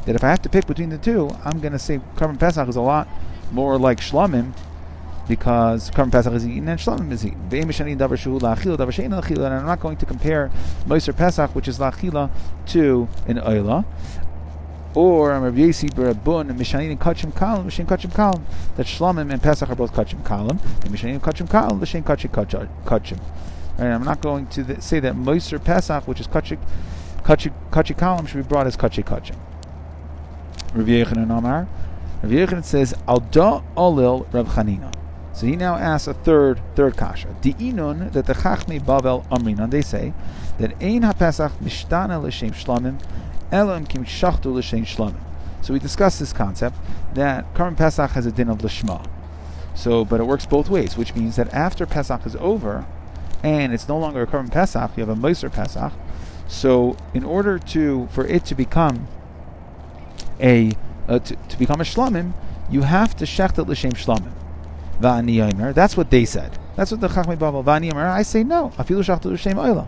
That 0.06 0.16
if 0.16 0.24
I 0.24 0.30
have 0.30 0.42
to 0.42 0.50
pick 0.50 0.68
between 0.68 0.90
the 0.90 0.98
two, 0.98 1.30
I'm 1.46 1.62
going 1.62 1.72
to 1.72 1.80
say 1.80 2.02
korban 2.16 2.38
pesach 2.38 2.68
is 2.68 2.76
a 2.76 2.82
lot 2.82 3.08
more 3.52 3.80
like 3.80 4.00
shlamim 4.00 4.52
because 5.28 5.90
korban 5.92 6.12
pesach 6.12 6.34
is 6.34 6.46
eaten 6.46 6.68
and 6.68 6.80
shlamim 6.80 7.12
is 7.12 7.26
eaten. 7.26 7.40
And 9.44 9.54
I'm 9.54 9.66
not 9.66 9.80
going 9.80 9.98
to 9.98 10.06
compare 10.06 10.52
Meiser 10.86 11.16
Pesach, 11.16 11.56
which 11.56 11.68
is 11.68 11.80
lachila, 11.80 12.30
to 12.68 13.08
an 13.28 13.38
oila. 13.38 13.86
Or 14.96 15.30
Rabbi 15.30 15.58
Yesi 15.58 15.90
Barabun 15.90 16.50
and 16.52 16.60
Mishanin 16.60 16.92
and 16.92 17.00
Kachim 17.00 17.34
Kalim, 17.34 17.66
Mishain 17.66 17.88
Kachim 17.88 18.12
Kalim. 18.12 18.44
That 18.76 18.86
Shlamim 18.86 19.32
and 19.32 19.42
Pesach 19.42 19.68
are 19.70 19.76
both 19.76 19.92
Kachim 19.94 20.22
Kalim, 20.24 20.62
and 20.62 20.94
Mishain 20.94 21.14
and 21.14 21.22
Kachim 21.24 21.48
Kalim, 21.48 21.80
Mishain 21.80 22.04
Kachim 22.04 22.30
Kachim. 22.86 23.20
Right, 23.80 23.92
I'm 23.92 24.04
not 24.04 24.22
going 24.22 24.46
to 24.48 24.64
th- 24.64 24.82
say 24.82 25.00
that 25.00 25.16
Moiser 25.16 25.64
Pesach, 25.64 26.08
which 26.08 26.20
is 26.20 26.28
Kachim 26.28 26.60
Kachim 27.24 27.54
Kalim, 27.72 28.28
should 28.28 28.44
be 28.44 28.48
brought 28.48 28.68
as 28.68 28.78
Kachim 28.78 29.04
Kachim. 29.04 29.36
Rav 30.76 30.86
Yechanan 30.86 31.36
Amar. 31.36 31.68
Rav 32.22 32.32
Yechanan 32.32 32.64
says 32.64 32.94
Alda 33.08 33.64
Olil 33.76 34.32
Rav 34.32 34.48
Chanina. 34.50 34.94
So 35.34 35.48
he 35.48 35.56
now 35.56 35.76
asks 35.76 36.08
a 36.08 36.14
third 36.14 36.62
third 36.76 36.96
kasha. 36.96 37.36
The 37.42 37.54
inun 37.56 38.12
that 38.14 38.26
the 38.26 38.34
Chachmi 38.34 38.80
Bavel 38.80 39.28
Amrinan 39.30 39.72
they 39.72 39.82
say 39.82 40.14
that 40.60 40.72
Ein 40.82 41.02
HaPesach 41.02 41.54
Mishtana 41.58 42.22
L'Shem 42.22 42.52
Shlamim 42.52 43.02
Elam 43.52 43.86
kim 43.86 44.04
shachtu 44.04 44.54
l'shein 44.54 44.84
shlamim. 44.84 45.20
So 45.62 45.74
we 45.74 45.80
discussed 45.80 46.20
this 46.20 46.34
concept 46.34 46.78
that 47.14 47.54
Karm 47.54 47.78
Pesach 47.78 48.12
has 48.12 48.26
a 48.26 48.32
din 48.32 48.50
of 48.50 48.60
lishma. 48.60 49.08
So, 49.76 50.04
but 50.06 50.20
it 50.20 50.24
works 50.26 50.46
both 50.46 50.70
ways, 50.70 50.98
which 50.98 51.16
means 51.16 51.36
that 51.36 51.52
after 51.54 51.86
Pesach 51.86 52.26
is 52.26 52.36
over, 52.38 52.86
and 53.44 53.74
it's 53.74 53.88
no 53.90 53.98
longer 53.98 54.22
a 54.22 54.28
korban 54.28 54.50
pesach, 54.52 54.92
you 54.96 55.06
have 55.06 55.16
a 55.16 55.20
moiser 55.20 55.52
pesach. 55.52 55.92
So 56.48 56.96
in 57.14 57.24
order 57.24 57.60
to 57.60 58.08
for 58.08 58.26
it 58.26 58.46
to 58.46 58.56
become 58.56 59.08
a 60.40 60.72
uh, 61.08 61.20
to, 61.20 61.36
to, 61.36 61.60
become 61.60 61.82
a 61.82 61.84
shlamim, 61.84 62.34
you 62.72 62.84
have 62.84 63.16
to 63.18 63.26
shechted 63.26 63.68
l'shem 63.68 63.92
shlamim. 63.92 64.32
That's 65.00 65.98
what 65.98 66.10
they 66.12 66.26
said. 66.26 66.58
That's 66.76 66.92
what 66.92 67.02
the 67.02 67.08
Chachmei 67.08 67.38
Bavel. 67.38 67.64
Va'ani 67.64 67.94
I 67.94 68.22
say 68.24 68.44
no. 68.44 68.72
Afilu 68.78 69.04
shechted 69.04 69.32
l'shem 69.32 69.58
oila. 69.58 69.88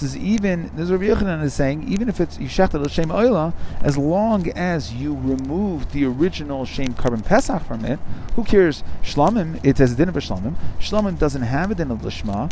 Is 0.00 0.16
even, 0.16 0.70
this 0.74 0.88
Rabbi 0.88 1.04
Yochanan 1.04 1.42
is 1.42 1.52
saying, 1.52 1.86
even 1.86 2.08
if 2.08 2.18
it's 2.18 2.38
Yishachta 2.38 2.88
Shem 2.88 3.10
Oila, 3.10 3.52
as 3.82 3.98
long 3.98 4.48
as 4.52 4.94
you 4.94 5.12
remove 5.14 5.92
the 5.92 6.06
original 6.06 6.64
Shem 6.64 6.94
Korban 6.94 7.24
Pesach 7.24 7.62
from 7.64 7.84
it, 7.84 8.00
who 8.34 8.42
cares? 8.42 8.82
Shlamim, 9.02 9.62
it 9.62 9.78
has 9.78 9.92
a 9.92 9.96
din 9.96 10.08
of 10.08 10.16
a 10.16 10.20
Shlamim. 10.20 10.54
Shlamim 10.80 11.18
doesn't 11.18 11.42
have 11.42 11.70
a 11.70 11.74
din 11.74 11.90
of 11.90 11.98
Lishma. 11.98 12.50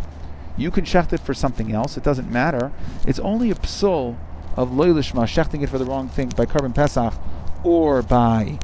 You 0.59 0.71
can 0.71 0.85
shecht 0.85 1.15
it 1.15 1.21
for 1.21 1.33
something 1.33 1.73
else, 1.73 1.97
it 1.97 2.05
doesn't 2.05 2.31
matter. 2.31 2.73
It's 3.07 3.19
only 3.21 3.51
a 3.51 3.55
psul 3.55 4.19
of 4.57 4.73
Loy 4.73 4.89
Lishma, 4.89 5.23
shechting 5.23 5.63
it 5.63 5.71
for 5.71 5.79
the 5.79 5.87
wrong 5.87 6.09
thing 6.09 6.29
by 6.29 6.45
Korban 6.45 6.75
Pesach 6.75 7.15
or 7.65 8.03
by 8.03 8.59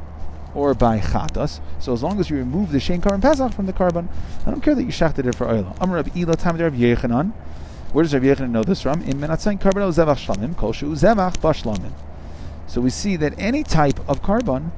or 0.57 0.73
by 0.73 0.99
chatas. 0.99 1.59
So 1.79 1.93
as 1.93 2.01
long 2.01 2.19
as 2.19 2.31
you 2.31 2.37
remove 2.37 2.71
the 2.71 2.79
Shem 2.79 2.99
Korban 2.99 3.21
Pesach 3.21 3.53
from 3.53 3.67
the 3.67 3.73
carbon, 3.73 4.09
I 4.45 4.49
don't 4.49 4.61
care 4.61 4.73
that 4.73 4.83
you 4.83 4.89
shechted 4.89 5.27
it 5.27 5.35
for 5.35 5.47
oil. 5.47 5.77
Amr 5.79 5.97
Rabbi 5.97 6.19
Ila 6.19 6.35
Tamid 6.35 6.61
Rav 6.61 6.73
Yechanan. 6.73 7.31
Where 7.93 8.03
does 8.03 8.13
Rav 8.13 8.23
Yechanan 8.23 8.49
know 8.49 8.63
this 8.63 8.81
from? 8.81 9.03
In 9.03 9.19
Menatzayin 9.19 9.61
Karbon 9.61 9.87
Zevach 9.93 10.17
Shlamim, 10.17 10.57
Kol 10.57 10.73
Shu 10.73 10.91
Zevach 10.93 11.37
Bashlamim. 11.37 11.93
So 12.65 12.81
we 12.81 12.89
see 12.89 13.15
that 13.17 13.35
any 13.37 13.63
type 13.63 13.99
of 14.09 14.23
carbon, 14.23 14.71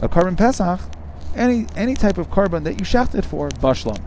a 0.00 0.08
korban 0.08 0.38
Pesach, 0.38 0.80
any 1.36 1.66
any 1.76 1.94
type 1.94 2.16
of 2.16 2.30
carbon 2.30 2.64
that 2.64 2.78
you 2.78 2.84
shachted 2.86 3.26
for, 3.26 3.50
Bashlam. 3.50 4.02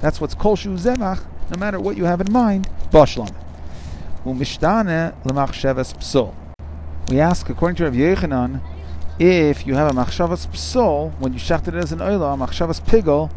That's 0.00 0.20
what's 0.20 0.34
Kol 0.34 0.56
Shu 0.56 0.70
Zevach, 0.70 1.24
no 1.50 1.58
matter 1.60 1.78
what 1.78 1.96
you 1.96 2.06
have 2.06 2.20
in 2.20 2.32
mind, 2.32 2.68
Bashlam. 2.90 3.32
Umishtane 4.24 5.14
Lemachshavas 5.22 5.94
Psol. 5.98 6.34
We 7.08 7.20
ask, 7.20 7.48
according 7.48 7.76
to 7.76 7.84
Rav 7.84 7.94
Yechanan, 7.94 8.60
if 9.18 9.66
you 9.66 9.74
have 9.74 9.90
a 9.90 9.94
Machshavas 9.94 10.46
Psol, 10.48 11.18
when 11.18 11.32
you 11.32 11.38
shachted 11.38 11.74
it 11.74 11.82
as 11.82 11.92
an 11.92 11.98
Oila, 11.98 12.38
Machshavas 12.38 12.80
Pigol, 12.80 13.30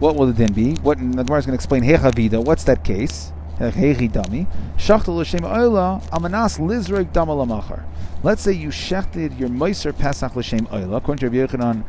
what 0.00 0.16
will 0.16 0.26
the 0.26 0.32
din 0.32 0.52
be? 0.52 0.74
What 0.82 0.98
the 0.98 1.04
Gemara 1.04 1.38
is 1.38 1.46
going 1.46 1.52
to 1.52 1.54
explain 1.54 1.82
hechavida. 1.82 2.44
What's 2.44 2.64
that 2.64 2.84
case? 2.84 3.32
Hechi 3.58 4.10
dami. 4.10 4.46
L'shem 4.76 5.40
oila 5.40 6.02
amanas 6.10 6.58
lizrek 6.58 7.12
dama 7.12 7.84
Let's 8.22 8.42
say 8.42 8.52
you 8.52 8.68
shechted 8.68 9.38
your 9.38 9.48
meiser 9.48 9.96
pesach 9.96 10.34
l'shem 10.34 10.66
oila, 10.66 10.96
according 10.96 11.30
to 11.30 11.38
Rabbi 11.38 11.52
Yochanan, 11.52 11.84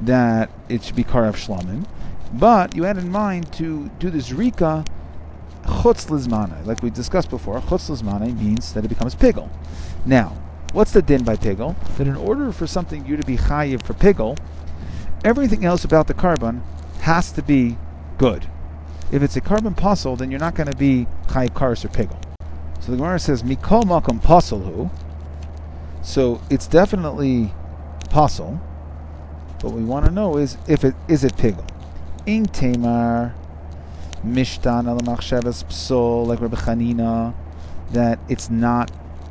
that 0.00 0.50
it 0.68 0.82
should 0.82 0.96
be 0.96 1.04
karav 1.04 1.34
shlamim, 1.36 1.86
but 2.32 2.74
you 2.74 2.82
had 2.84 2.98
in 2.98 3.10
mind 3.10 3.52
to 3.54 3.90
do 4.00 4.10
this 4.10 4.32
rika 4.32 4.84
chutz 5.64 6.08
lizmane, 6.08 6.66
like 6.66 6.82
we 6.82 6.90
discussed 6.90 7.30
before. 7.30 7.60
Chutz 7.60 7.88
lizmane 7.88 8.36
means 8.36 8.72
that 8.72 8.84
it 8.84 8.88
becomes 8.88 9.14
pigel. 9.14 9.48
Now, 10.04 10.36
what's 10.72 10.92
the 10.92 11.02
din 11.02 11.24
by 11.24 11.36
pigel? 11.36 11.76
That 11.96 12.06
in 12.06 12.16
order 12.16 12.52
for 12.52 12.66
something 12.66 13.06
you 13.06 13.16
to 13.16 13.24
be 13.24 13.36
chayiv 13.36 13.82
for 13.82 13.94
pigel, 13.94 14.38
everything 15.24 15.64
else 15.64 15.84
about 15.84 16.06
the 16.06 16.14
carbon 16.14 16.62
has 17.00 17.32
to 17.32 17.42
be 17.42 17.76
good. 18.18 18.46
If 19.12 19.22
it's 19.22 19.36
a 19.36 19.40
carbon 19.40 19.74
puzzle, 19.74 20.16
then 20.16 20.30
you're 20.30 20.40
not 20.40 20.54
going 20.54 20.70
to 20.70 20.76
be 20.76 21.06
chai 21.32 21.48
karis 21.48 21.84
or 21.84 21.88
pigel. 21.88 22.20
So 22.80 22.92
the 22.92 22.96
Gemara 22.96 23.18
says 23.18 23.42
mikol 23.42 23.84
makom 23.84 24.22
puzzle 24.22 24.90
So 26.02 26.40
it's 26.48 26.66
definitely 26.66 27.52
puzzle. 28.08 28.60
What 29.62 29.74
we 29.74 29.84
want 29.84 30.06
to 30.06 30.10
know 30.10 30.36
is 30.38 30.56
if 30.66 30.84
it 30.84 30.94
is 31.08 31.24
it 31.24 31.36
pigel. 31.36 31.66
In 32.26 32.46
tamar 32.46 33.34
mishtan 34.24 34.86
al 34.86 34.98
psol 34.98 36.26
like 36.26 36.40
Rabbi 36.40 36.56
Chanina 36.56 37.34
that 37.90 38.18
it's 38.28 38.48
not 38.48 38.90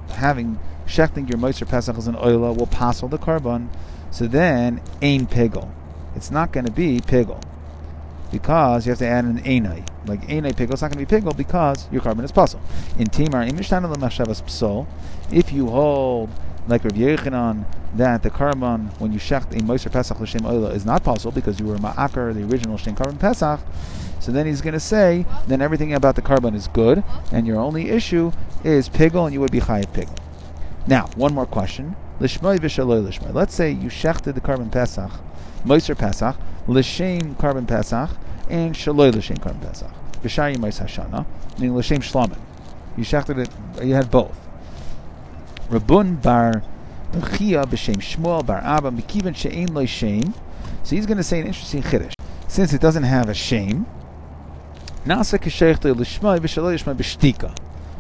having 0.10 0.60
shechting 0.90 1.30
your 1.30 1.38
moiser 1.38 1.70
pesach 1.70 1.98
as 1.98 2.08
an 2.08 2.16
oila 2.16 2.58
will 2.58 2.68
passel 2.68 3.08
the 3.08 3.20
carbon. 3.20 3.70
So 4.12 4.28
then 4.28 4.82
ain 5.02 5.28
pigel. 5.28 5.72
It's 6.16 6.32
not 6.32 6.52
going 6.52 6.66
to 6.66 6.72
be 6.72 7.00
pigel 7.00 7.42
because 8.32 8.86
you 8.86 8.92
have 8.92 9.00
to 9.00 9.08
add 9.08 9.26
an 9.26 9.40
enai. 9.44 9.88
Like 10.08 10.22
enai 10.28 10.54
pigel, 10.54 10.72
it's 10.72 10.82
not 10.82 10.92
going 10.92 11.06
to 11.06 11.06
be 11.06 11.22
pigel 11.22 11.38
because 11.38 11.88
your 11.92 12.02
carbon 12.02 12.26
is 12.26 12.32
puzzle. 12.32 12.60
In 12.98 13.06
timar, 13.06 13.46
Immustanal 13.46 13.96
Mashavas 13.96 14.42
psol, 14.44 14.88
if 15.32 15.54
you 15.54 15.70
hold 15.70 16.30
like 16.68 16.84
Rav 16.84 16.94
Yechanan 16.94 17.66
that 17.96 18.22
the 18.22 18.30
carbon 18.30 18.88
when 19.00 19.12
you 19.12 19.20
shecht 19.20 19.52
a 19.52 19.62
moiser 19.62 19.92
pesach 19.92 20.20
l'shem 20.20 20.42
oila 20.42 20.74
is 20.74 20.86
not 20.86 21.04
puzzle 21.04 21.32
because 21.32 21.60
you 21.60 21.66
were 21.66 21.78
ma'akar 21.78 22.34
the 22.34 22.44
original 22.44 22.78
shem 22.78 22.96
carbon 22.96 23.18
pesach. 23.18 23.60
So 24.20 24.32
then 24.32 24.48
he's 24.48 24.62
going 24.62 24.74
to 24.74 24.80
say 24.80 25.26
then 25.48 25.62
everything 25.62 25.94
about 25.94 26.16
the 26.16 26.22
carbon 26.24 26.56
is 26.56 26.68
good, 26.68 27.04
and 27.32 27.46
your 27.46 27.60
only 27.60 27.90
issue 27.90 28.32
is 28.64 28.90
pigel, 28.90 29.26
and 29.26 29.34
you 29.34 29.40
would 29.40 29.52
be 29.52 29.62
chayiv 29.62 29.94
pigel. 29.94 30.16
Now, 30.88 31.08
one 31.16 31.34
more 31.34 31.46
question. 31.46 31.96
Lishmai 32.20 32.58
v'shaloi 32.60 33.06
lishmai. 33.08 33.34
Let's 33.34 33.54
say 33.54 33.72
you 33.72 33.90
shechted 33.90 34.34
the 34.34 34.42
korban 34.42 34.72
pesach 34.72 35.12
Moiser 35.66 35.98
Pesach, 35.98 36.38
L'Shem 36.68 37.36
Korban 37.36 37.68
Pesach, 37.68 38.10
and 38.50 38.76
Shaloi 38.76 39.14
L'Shem 39.14 39.38
Korban 39.38 39.62
Pesach. 39.62 39.92
B'Shayi 40.22 40.58
Mois 40.58 40.80
Hashana, 40.80 41.26
meaning 41.58 41.76
L'Shem 41.76 42.02
Shlomen. 42.02 42.40
You 42.98 43.04
shachted 43.04 43.40
it, 43.40 43.50
you 43.84 43.94
had 43.94 44.10
both. 44.10 44.48
Rabun 45.70 46.22
Bar 46.22 46.64
Chia 47.14 47.64
B'Shem 47.64 47.98
Shmuel 47.98 48.46
Bar 48.46 48.60
Abba 48.64 48.92
Mikivan 48.92 49.36
She'en 49.36 49.74
Lo 49.74 49.86
Shem. 49.86 50.34
So 50.84 50.96
he's 50.96 51.06
going 51.06 51.18
to 51.18 51.24
say 51.24 51.40
an 51.40 51.48
interesting 51.48 51.84
chiddush. 51.84 52.14
Since 52.48 52.74
it 52.74 52.82
doesn't 52.82 53.04
have 53.04 53.30
a 53.30 53.34
shame, 53.34 53.86
Nasa 55.06 55.38
Keshechta 55.38 55.96
L'Shmai 55.96 56.40
V'Shaloi 56.40 56.76
L'Shmai 56.76 56.96
B'Shtika 56.96 57.56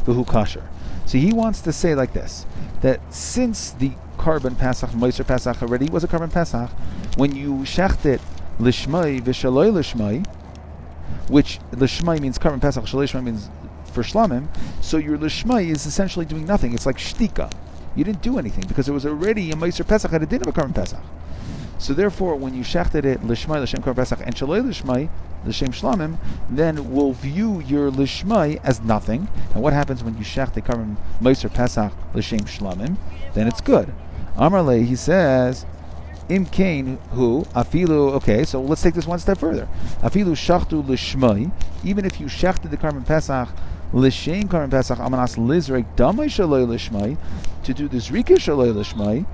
V'Hu 0.05 0.25
Kasher. 0.25 0.63
So 1.09 1.17
he 1.17 1.33
wants 1.33 1.61
to 1.61 1.73
say 1.73 1.95
like 1.95 2.13
this, 2.13 2.45
that 2.81 2.99
since 3.11 3.71
the 3.71 3.93
korban 4.19 4.55
Pesach, 4.55 4.91
Moiser 4.91 5.25
Pesach 5.25 5.59
already 5.63 5.87
was 5.89 6.03
a 6.03 6.07
korban 6.07 6.31
Pesach, 6.31 6.69
when 7.17 7.35
you 7.35 7.61
shecht 7.61 8.05
it 8.05 8.21
lishmai 8.59 9.19
v'shaloi 9.19 9.71
lishmai, 9.73 10.23
which 11.27 11.57
lishmai 11.71 12.19
means 12.19 12.37
korban 12.37 12.61
Pesach, 12.61 12.83
shaloi 12.83 13.23
means 13.23 13.49
for 13.91 14.03
shlamim, 14.03 14.49
so 14.81 14.97
your 14.97 15.17
lishmai 15.17 15.67
is 15.67 15.87
essentially 15.87 16.27
doing 16.27 16.45
nothing. 16.45 16.75
It's 16.75 16.85
like 16.85 16.99
shtika. 16.99 17.51
You 17.95 18.03
didn't 18.03 18.21
do 18.21 18.37
anything 18.37 18.65
because 18.67 18.87
it 18.87 18.91
was 18.91 19.03
already 19.03 19.49
a 19.49 19.55
Moiser 19.55 19.87
Pesach 19.87 20.13
a 20.13 20.23
din 20.23 20.43
of 20.43 20.47
a 20.47 20.51
korban 20.51 20.75
Pesach. 20.75 21.01
So 21.79 21.95
therefore, 21.95 22.35
when 22.35 22.53
you 22.53 22.61
shechted 22.61 23.05
it 23.05 23.21
lishmai 23.21 23.59
l'shem 23.63 23.81
kar 23.81 23.95
pesach 23.95 24.19
and 24.23 24.35
shaloi 24.35 24.61
lishmai 24.61 25.09
l'shem 25.45 25.69
shlamim, 25.69 26.17
then 26.49 26.91
we'll 26.91 27.13
view 27.13 27.61
your 27.61 27.91
lishmai 27.91 28.59
as 28.63 28.81
nothing. 28.81 29.27
And 29.53 29.63
what 29.63 29.73
happens 29.73 30.03
when 30.03 30.17
you 30.17 30.23
shecht 30.23 30.57
a 30.57 30.61
carbon 30.61 30.97
meiser 31.21 31.53
pesach 31.53 31.93
l'shem 32.13 32.41
shlamim? 32.41 32.97
Then 33.33 33.47
it's 33.47 33.61
good. 33.61 33.93
Amarle, 34.35 34.85
he 34.85 34.95
says, 34.95 35.65
Im 36.29 36.45
kain 36.45 36.99
who 37.11 37.41
afilu. 37.55 38.13
Okay, 38.13 38.43
so 38.43 38.61
let's 38.61 38.81
take 38.83 38.93
this 38.93 39.07
one 39.07 39.19
step 39.19 39.39
further. 39.39 39.67
Afilu 40.01 40.35
shachtu 40.35 40.83
lishmai. 40.83 41.51
Even 41.83 42.05
if 42.05 42.19
you 42.19 42.27
shechted 42.27 42.69
the 42.69 42.77
korban 42.77 43.05
pesach 43.05 43.49
pesach 43.91 44.99
amanas 44.99 45.37
lizrek 45.37 45.85
damay 45.95 46.29
lishmai 46.29 47.17
to 47.63 47.73
do 47.73 47.87
this 47.87 48.11
rika 48.11 48.33
shaloi 48.33 48.73
lishmai 48.73 49.25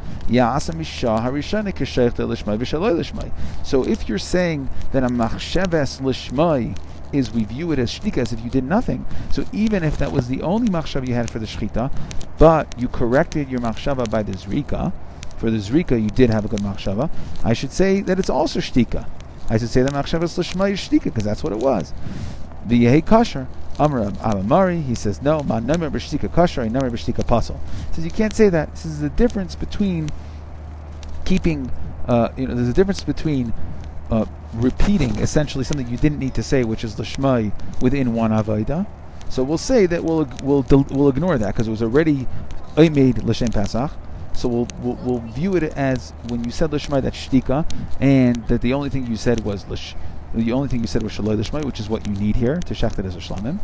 keshechta 1.74 2.26
lishmai 2.26 2.58
lishmai. 2.58 3.32
So 3.66 3.84
if 3.84 4.08
you're 4.10 4.18
saying 4.18 4.70
that 4.92 5.04
a 5.04 5.08
machsheves 5.08 6.02
lishmai 6.02 6.78
is 7.14 7.32
we 7.32 7.44
view 7.44 7.72
it 7.72 7.80
as 7.80 7.92
shtika 7.92 8.18
as 8.18 8.34
if 8.34 8.44
you 8.44 8.50
did 8.50 8.64
nothing. 8.64 9.06
So 9.32 9.46
even 9.54 9.84
if 9.84 9.98
that 9.98 10.12
was 10.12 10.28
the 10.28 10.42
only 10.42 10.68
machshava 10.68 11.08
you 11.08 11.14
had 11.14 11.30
for 11.30 11.40
the 11.40 11.46
shchita, 11.46 11.92
but 12.38 12.80
you 12.80 12.88
corrected 12.88 13.50
your 13.50 13.62
machshava 13.62 14.10
by 14.10 14.24
the 14.24 14.34
zrika, 14.34 14.92
for 15.38 15.50
the 15.50 15.58
zrika 15.58 16.02
you 16.02 16.10
did 16.10 16.30
have 16.30 16.46
a 16.46 16.48
good 16.48 16.62
machshava, 16.62 17.10
I 17.44 17.54
should 17.54 17.72
say 17.72 18.02
that 18.02 18.20
it's 18.20 18.30
also 18.30 18.60
shtika. 18.60 19.08
I 19.50 19.58
should 19.58 19.70
say 19.70 19.84
that 19.84 19.94
machshava 19.94 20.24
is 20.24 20.32
shtika 20.38 21.04
because 21.04 21.24
that's 21.24 21.44
what 21.44 21.54
it 21.54 21.60
was. 21.60 21.94
The 22.66 22.84
yehi 22.86 23.04
kasher. 23.04 23.48
Amr 23.78 24.12
Abamari, 24.12 24.84
he 24.84 24.96
says, 24.96 25.22
no, 25.22 25.42
ma 25.44 25.60
number 25.60 25.90
b'shtika 25.90 26.30
kasher, 26.30 26.64
and 26.64 26.72
number 26.72 26.90
b'shtika 26.90 27.26
puzzle. 27.28 27.60
He 27.90 27.96
says, 27.96 28.06
you 28.06 28.12
can't 28.12 28.34
say 28.34 28.50
that. 28.50 28.72
This 28.72 28.86
is 28.86 29.02
the 29.02 29.10
difference 29.10 29.56
between 29.56 30.10
keeping, 31.26 31.72
uh, 32.08 32.30
you 32.38 32.48
know, 32.48 32.56
there's 32.56 32.70
a 32.70 32.74
difference 32.74 33.04
between 33.04 33.54
uh, 34.10 34.26
repeating 34.54 35.18
essentially 35.18 35.64
something 35.64 35.88
you 35.88 35.98
didn't 35.98 36.20
need 36.20 36.34
to 36.36 36.44
say, 36.44 36.64
which 36.64 36.84
is 36.84 36.98
l'shmai 36.98 37.52
within 37.82 38.14
one 38.14 38.32
avodah. 38.32 38.86
So 39.30 39.44
we'll 39.44 39.58
say 39.58 39.88
that 39.88 40.04
we'll 40.04 40.30
we'll 40.44 40.66
we'll 40.92 41.10
ignore 41.10 41.38
that 41.38 41.54
because 41.54 41.68
it 41.68 41.72
was 41.72 41.82
already 41.82 42.28
made 42.78 43.24
l'shem 43.24 43.50
pasach. 43.50 43.92
So 44.34 44.50
we'll, 44.50 44.68
we'll, 44.80 44.96
we'll 45.04 45.20
view 45.20 45.56
it 45.56 45.64
as 45.64 46.14
when 46.28 46.44
you 46.44 46.52
said 46.52 46.72
l'shmai 46.72 47.02
that's 47.02 47.28
shtika, 47.28 47.66
and 48.00 48.48
that 48.48 48.62
the 48.62 48.74
only 48.74 48.90
thing 48.90 49.08
you 49.08 49.16
said 49.16 49.44
was 49.44 49.68
lish, 49.68 49.96
the 50.36 50.52
only 50.52 50.68
thing 50.68 50.82
you 50.82 50.88
said 50.88 51.04
was 51.04 51.14
shaloi 51.14 51.64
which 51.64 51.80
is 51.80 51.90
what 51.90 52.08
you 52.08 52.14
need 52.14 52.36
here 52.36 52.58
to 52.58 52.74
shecht 52.74 53.00
it 53.00 53.06
as 53.06 53.16
a 53.16 53.20
shlamim. 53.20 53.60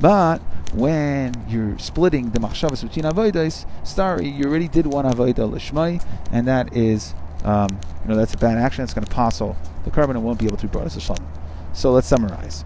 But 0.00 0.38
when 0.72 1.44
you're 1.48 1.78
splitting 1.78 2.30
the 2.30 2.40
machshavas 2.40 2.82
between 2.82 3.04
avodas, 3.04 3.66
sorry, 3.84 4.28
you 4.28 4.44
already 4.44 4.68
did 4.68 4.86
one 4.86 5.04
avodah 5.04 5.50
l'shmai, 5.50 6.04
and 6.32 6.46
that 6.48 6.76
is 6.76 7.14
um, 7.44 7.78
you 8.02 8.10
know, 8.10 8.16
that's 8.16 8.34
a 8.34 8.38
bad 8.38 8.58
action. 8.58 8.82
It's 8.82 8.94
going 8.94 9.06
to 9.06 9.10
passel 9.12 9.56
the 9.84 9.90
carbon 9.90 10.16
and 10.16 10.24
won't 10.24 10.38
be 10.38 10.46
able 10.46 10.56
to 10.56 10.66
be 10.66 10.70
brought 10.70 10.86
as 10.86 10.96
a 10.96 11.00
shalom. 11.00 11.26
So 11.72 11.92
let's 11.92 12.06
summarize. 12.06 12.64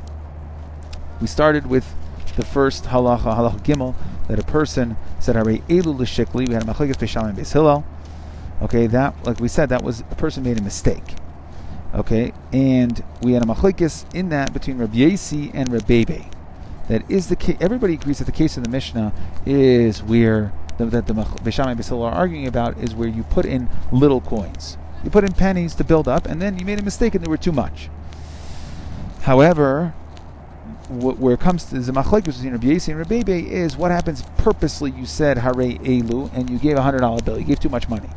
we 1.21 1.27
started 1.27 1.67
with 1.67 1.95
the 2.37 2.45
first 2.45 2.85
halacha, 2.85 3.37
halacha 3.37 3.61
gimel, 3.63 3.95
that 4.29 4.39
a 4.39 4.45
person 4.45 4.97
said, 5.19 5.35
"Hare 5.35 5.45
elu 5.45 5.99
l'shikli." 5.99 6.47
We 6.47 6.55
had 6.55 6.63
a 6.63 6.67
machlekes 6.67 6.95
beishamim 6.97 7.35
beis. 7.35 7.85
Okay, 8.63 8.87
that 8.87 9.15
like 9.25 9.41
we 9.41 9.49
said, 9.49 9.69
that 9.71 9.83
was 9.83 10.01
a 10.01 10.15
person 10.15 10.45
made 10.45 10.59
a 10.59 10.63
mistake. 10.63 11.15
Okay, 11.95 12.33
and 12.53 13.03
we 13.23 13.33
had 13.33 13.43
a 13.43 13.47
machlekes 13.47 14.05
in 14.15 14.29
that 14.29 14.53
between 14.53 14.77
Rabbi 14.77 14.99
Yasi 14.99 15.51
and 15.55 15.73
Rabbi 15.73 16.05
That 16.89 17.11
is 17.11 17.29
the 17.29 17.37
case. 17.37 17.57
Everybody 17.61 17.95
agrees 17.95 18.19
that 18.19 18.27
the 18.27 18.33
case 18.33 18.59
of 18.59 18.65
the 18.65 18.69
Mishnah 18.69 19.13
is 19.47 20.03
where 20.03 20.53
the, 20.77 20.85
that 20.87 21.07
the 21.07 21.15
Beishamai 21.15 21.77
Basil 21.77 22.03
are 22.03 22.13
arguing 22.13 22.47
about 22.47 22.77
is 22.77 22.95
where 22.95 23.09
you 23.09 23.23
put 23.25 23.47
in 23.47 23.71
little 23.91 24.21
coins. 24.21 24.77
You 25.03 25.09
put 25.09 25.25
in 25.25 25.33
pennies 25.33 25.75
to 25.77 25.85
build 25.85 26.09
up, 26.09 26.27
and 26.27 26.43
then 26.43 26.59
you 26.59 26.67
made 26.67 26.79
a 26.79 26.83
mistake 26.83 27.15
and 27.15 27.25
they 27.25 27.29
were 27.29 27.39
too 27.39 27.53
much. 27.53 27.89
However, 29.23 29.95
wh- 30.89 31.19
where 31.19 31.35
it 31.35 31.41
comes 31.41 31.65
to 31.65 31.79
the 31.81 31.93
machlekes 31.93 32.37
between 32.37 32.53
Rabbi 32.53 32.67
Yasi 32.67 32.93
and 32.93 32.99
Rabbi 32.99 33.41
is 33.41 33.79
what 33.79 33.91
happens 33.91 34.23
purposely. 34.37 34.91
You 34.91 35.07
said 35.07 35.39
Hare 35.39 35.55
Elu, 35.55 36.31
and 36.35 36.51
you 36.51 36.59
gave 36.59 36.77
a 36.77 36.83
hundred 36.83 37.01
dollar 37.01 37.23
bill. 37.23 37.39
You 37.39 37.45
gave 37.45 37.61
too 37.61 37.71
much 37.71 37.89
money. 37.89 38.11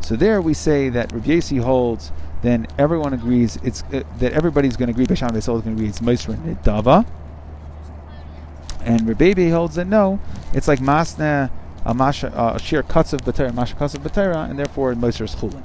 So 0.00 0.16
there 0.16 0.40
we 0.40 0.54
say 0.54 0.88
that 0.88 1.12
Rabbi 1.12 1.34
Yasi 1.34 1.58
holds. 1.58 2.10
Then 2.42 2.66
everyone 2.76 3.12
agrees 3.14 3.56
it's 3.62 3.82
uh, 3.92 4.02
that 4.18 4.32
everybody's 4.32 4.76
going 4.76 4.88
to 4.88 4.92
agree. 4.92 5.06
Beishamai 5.06 5.32
Basil 5.32 5.56
is 5.56 5.62
going 5.62 5.76
to 5.76 5.82
agree 5.82 5.88
it's 5.88 6.00
Meisra 6.00 6.36
Nidava. 6.36 7.06
And 8.84 9.08
Rabbi 9.08 9.48
holds 9.48 9.76
that 9.76 9.86
no, 9.86 10.20
it's 10.52 10.66
like 10.66 10.80
Masna 10.80 11.50
a 11.84 11.94
masha 11.94 12.28
a 12.28 12.58
sheer 12.58 12.82
cuts 12.82 13.12
of 13.12 13.22
batera, 13.22 13.52
masha 13.52 13.74
of 13.74 14.02
batera, 14.02 14.48
and 14.48 14.58
therefore 14.58 14.94
moser 14.94 15.24
is 15.24 15.34
chulin. 15.34 15.62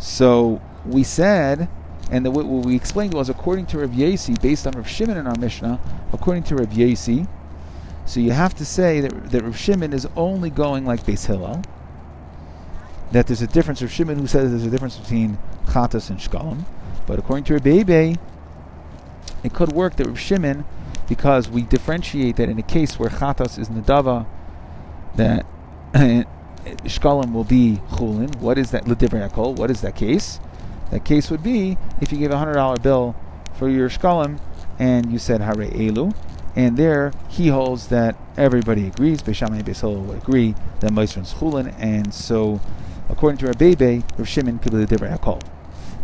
So 0.00 0.62
we 0.86 1.02
said, 1.02 1.68
and 2.10 2.24
the, 2.24 2.30
what 2.30 2.46
we 2.46 2.74
explained 2.74 3.14
was 3.14 3.28
according 3.28 3.66
to 3.66 3.78
Rav 3.78 3.92
Yasi, 3.92 4.34
based 4.34 4.66
on 4.66 4.72
Rav 4.72 4.88
Shimon 4.88 5.16
in 5.16 5.26
our 5.26 5.36
Mishnah, 5.36 5.78
according 6.12 6.44
to 6.44 6.56
Rav 6.56 6.72
Yasi, 6.72 7.26
so 8.06 8.18
you 8.18 8.32
have 8.32 8.54
to 8.54 8.64
say 8.64 9.00
that, 9.00 9.30
that 9.30 9.42
Rav 9.42 9.56
Shimon 9.56 9.92
is 9.92 10.06
only 10.16 10.50
going 10.50 10.84
like 10.86 11.04
Beis 11.04 11.26
Hillel. 11.26 11.62
That 13.12 13.26
there's 13.26 13.42
a 13.42 13.46
difference. 13.46 13.82
Rav 13.82 13.92
Shimon 13.92 14.18
who 14.18 14.26
says 14.26 14.50
there's 14.50 14.64
a 14.66 14.70
difference 14.70 14.96
between 14.96 15.38
chatas 15.66 16.10
and 16.10 16.18
shkalim, 16.18 16.64
but 17.06 17.18
according 17.18 17.44
to 17.44 17.54
Rabbi 17.54 18.14
it 19.42 19.54
could 19.54 19.72
work 19.72 19.96
that 19.96 20.06
Rav 20.06 20.18
Shimon, 20.18 20.64
because 21.08 21.48
we 21.48 21.62
differentiate 21.62 22.36
that 22.36 22.48
in 22.48 22.58
a 22.58 22.62
case 22.62 22.98
where 22.98 23.10
chatas 23.10 23.58
is 23.58 23.68
nedava 23.68 24.26
that 25.16 25.46
shkalim 25.94 27.32
will 27.32 27.44
be 27.44 27.80
chulin. 27.92 28.36
What 28.36 28.58
is 28.58 28.70
that? 28.70 28.86
L'divrei 28.86 29.56
What 29.56 29.70
is 29.70 29.80
that 29.80 29.96
case? 29.96 30.40
That 30.90 31.04
case 31.04 31.30
would 31.30 31.42
be 31.42 31.78
if 32.00 32.12
you 32.12 32.18
gave 32.18 32.30
a 32.30 32.38
hundred 32.38 32.54
dollar 32.54 32.76
bill 32.76 33.16
for 33.54 33.68
your 33.68 33.88
shkalim 33.88 34.40
and 34.78 35.12
you 35.12 35.18
said 35.18 35.40
hare 35.40 35.54
elu, 35.54 36.14
and 36.54 36.76
there 36.76 37.12
he 37.28 37.48
holds 37.48 37.88
that 37.88 38.16
everybody 38.36 38.86
agrees. 38.86 39.22
Beishamai 39.22 39.62
Beisol 39.62 40.04
would 40.06 40.18
agree 40.18 40.54
that 40.80 40.90
Meisron's 40.92 41.34
chulin, 41.34 41.74
and 41.78 42.14
so 42.14 42.60
according 43.10 43.38
to 43.38 43.46
Rabbi 43.46 44.00
Rav 44.16 44.28
Shimon 44.28 44.58
could 44.58 44.72
be 44.72 44.78
l'divrei 44.78 45.42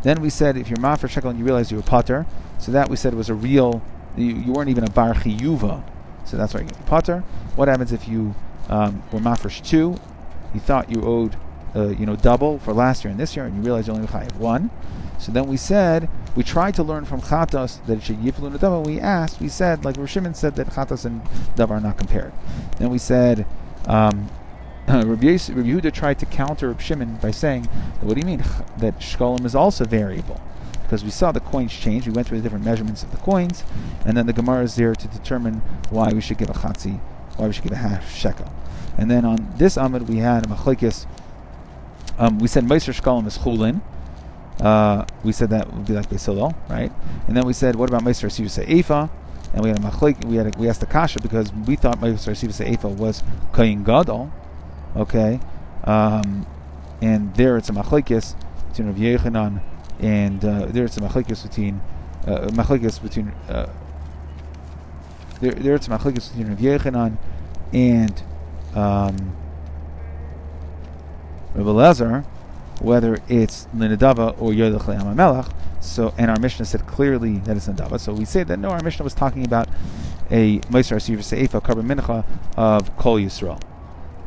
Then 0.02 0.20
we 0.20 0.30
said 0.30 0.56
if 0.56 0.68
you're 0.68 0.78
mafar 0.78 1.08
shekel 1.08 1.30
and 1.30 1.38
you 1.38 1.44
realize 1.44 1.70
you 1.70 1.76
were 1.76 1.82
potter, 1.82 2.26
so 2.58 2.72
that 2.72 2.88
we 2.88 2.96
said 2.96 3.14
was 3.14 3.28
a 3.28 3.34
real. 3.34 3.82
You, 4.16 4.34
you 4.34 4.52
weren't 4.52 4.70
even 4.70 4.84
a 4.84 4.90
bar 4.90 5.14
chiyuva, 5.14 5.84
so 6.24 6.36
that's 6.36 6.54
why 6.54 6.60
you 6.60 6.66
get 6.66 6.86
potter. 6.86 7.20
What 7.54 7.68
happens 7.68 7.92
if 7.92 8.08
you 8.08 8.34
um, 8.68 9.02
were 9.12 9.20
mafresh 9.20 9.66
two. 9.66 9.96
You 10.54 10.60
thought 10.60 10.90
you 10.90 11.02
owed, 11.02 11.36
uh, 11.74 11.88
you 11.88 12.06
know, 12.06 12.16
double 12.16 12.58
for 12.58 12.72
last 12.72 13.04
year 13.04 13.10
and 13.10 13.20
this 13.20 13.36
year, 13.36 13.44
and 13.44 13.56
you 13.56 13.62
realize 13.62 13.88
you 13.88 13.92
only 13.92 14.06
chayav 14.06 14.36
one. 14.36 14.70
So 15.18 15.32
then 15.32 15.46
we 15.46 15.56
said 15.56 16.08
we 16.34 16.42
tried 16.42 16.74
to 16.74 16.82
learn 16.82 17.04
from 17.04 17.20
chatos 17.20 17.84
that 17.86 17.98
it 17.98 18.02
should 18.02 18.18
yiflu 18.18 18.56
davar. 18.58 18.86
We 18.86 19.00
asked, 19.00 19.40
we 19.40 19.48
said, 19.48 19.84
like 19.84 19.96
Rishimon 19.96 20.36
said 20.36 20.56
that 20.56 20.68
chatos 20.68 21.04
and 21.04 21.22
davar 21.56 21.70
are 21.72 21.80
not 21.80 21.98
compared. 21.98 22.32
Then 22.78 22.90
we 22.90 22.98
said. 22.98 23.46
Um, 23.86 24.28
Rabbi, 24.88 25.26
Yehuda 25.26 25.92
tried 25.92 26.18
to 26.20 26.26
counter 26.26 26.74
Shimon 26.78 27.16
by 27.16 27.30
saying, 27.30 27.66
"What 28.00 28.14
do 28.14 28.20
you 28.20 28.26
mean 28.26 28.44
that 28.78 29.00
shkolim 29.00 29.44
is 29.44 29.54
also 29.54 29.84
variable?" 29.84 30.40
Because 30.82 31.02
we 31.02 31.10
saw 31.10 31.32
the 31.32 31.40
coins 31.40 31.72
change. 31.72 32.06
We 32.06 32.12
went 32.12 32.28
through 32.28 32.38
the 32.38 32.42
different 32.44 32.64
measurements 32.64 33.02
of 33.02 33.10
the 33.10 33.16
coins, 33.16 33.64
and 34.04 34.16
then 34.16 34.26
the 34.26 34.32
Gemara 34.32 34.62
is 34.62 34.76
there 34.76 34.94
to 34.94 35.08
determine 35.08 35.62
why 35.90 36.12
we 36.12 36.20
should 36.20 36.38
give 36.38 36.48
a 36.48 36.54
chatzi 36.54 37.00
why 37.36 37.46
we 37.46 37.52
should 37.52 37.64
give 37.64 37.72
a 37.72 37.76
half 37.76 38.14
shekel. 38.14 38.50
And 38.98 39.10
then 39.10 39.24
on 39.24 39.52
this 39.56 39.76
Amid 39.76 40.08
we 40.08 40.18
had 40.18 40.46
a 40.46 40.48
machlekes. 40.48 41.06
Um, 42.18 42.38
we 42.38 42.48
said 42.48 42.64
Meiser 42.64 42.98
Shkalim 42.98 43.26
is 43.26 43.38
chulin. 43.38 43.82
Uh, 44.60 45.04
we 45.22 45.32
said 45.32 45.50
that 45.50 45.72
would 45.72 45.86
be 45.86 45.92
like 45.92 46.08
Beis 46.08 46.24
Hillel, 46.24 46.54
right? 46.68 46.90
And 47.26 47.36
then 47.36 47.44
we 47.44 47.52
said, 47.52 47.76
what 47.76 47.90
about 47.90 48.02
Meiser 48.02 48.30
Sivus 48.30 48.64
Eifa? 48.64 49.10
And 49.52 49.62
we 49.62 49.68
had 49.68 49.78
a 49.78 49.82
machlek. 49.82 50.24
We 50.24 50.36
had 50.36 50.54
a, 50.54 50.58
we 50.58 50.66
asked 50.66 50.80
the 50.80 50.86
kasha 50.86 51.20
because 51.20 51.52
we 51.52 51.76
thought 51.76 52.00
Meiser 52.00 52.32
Sivus 52.32 52.66
Eifa 52.66 52.94
was 52.94 53.22
Kayin 53.52 53.84
Gadol. 53.84 54.32
Okay, 54.94 55.40
um, 55.84 56.46
and 57.02 57.34
there 57.34 57.56
it's 57.56 57.68
a 57.68 57.72
machlekes 57.72 58.34
between 58.68 58.88
Rav 58.88 58.96
Yechanan 58.96 59.62
and 60.00 60.44
uh, 60.44 60.66
there 60.66 60.84
it's 60.84 60.96
a 60.96 61.00
machlekes 61.00 61.42
between 61.42 61.80
uh, 62.26 62.48
machlekes 62.48 63.02
between. 63.02 63.28
Uh, 63.48 63.68
there, 65.40 65.52
there 65.52 65.74
it's 65.74 65.86
a 65.86 65.90
machlekes 65.90 66.30
between 66.30 66.48
Rav 66.48 66.58
Yechanan 66.58 67.16
and 67.72 68.22
um, 68.74 69.36
Rav 71.54 71.66
Elazar, 71.66 72.24
whether 72.80 73.18
it's 73.28 73.66
Linadava 73.74 74.40
or 74.40 74.52
Yodach 74.52 74.84
Melach. 75.14 75.52
So, 75.80 76.12
and 76.18 76.30
our 76.30 76.38
Mishnah 76.38 76.64
said 76.64 76.86
clearly 76.86 77.38
that 77.38 77.56
it's 77.56 77.68
Nadava. 77.68 78.00
So 78.00 78.12
we 78.12 78.24
say 78.24 78.42
that 78.42 78.58
no, 78.58 78.70
our 78.70 78.82
Mishnah 78.82 79.04
was 79.04 79.14
talking 79.14 79.44
about 79.44 79.68
a 80.30 80.58
Meiser 80.60 80.96
Asiv 80.96 81.18
Seifa 81.18 81.62
Karban 81.62 81.86
Mincha 81.86 82.24
of 82.56 82.96
Kol 82.96 83.18
Yisrael. 83.18 83.60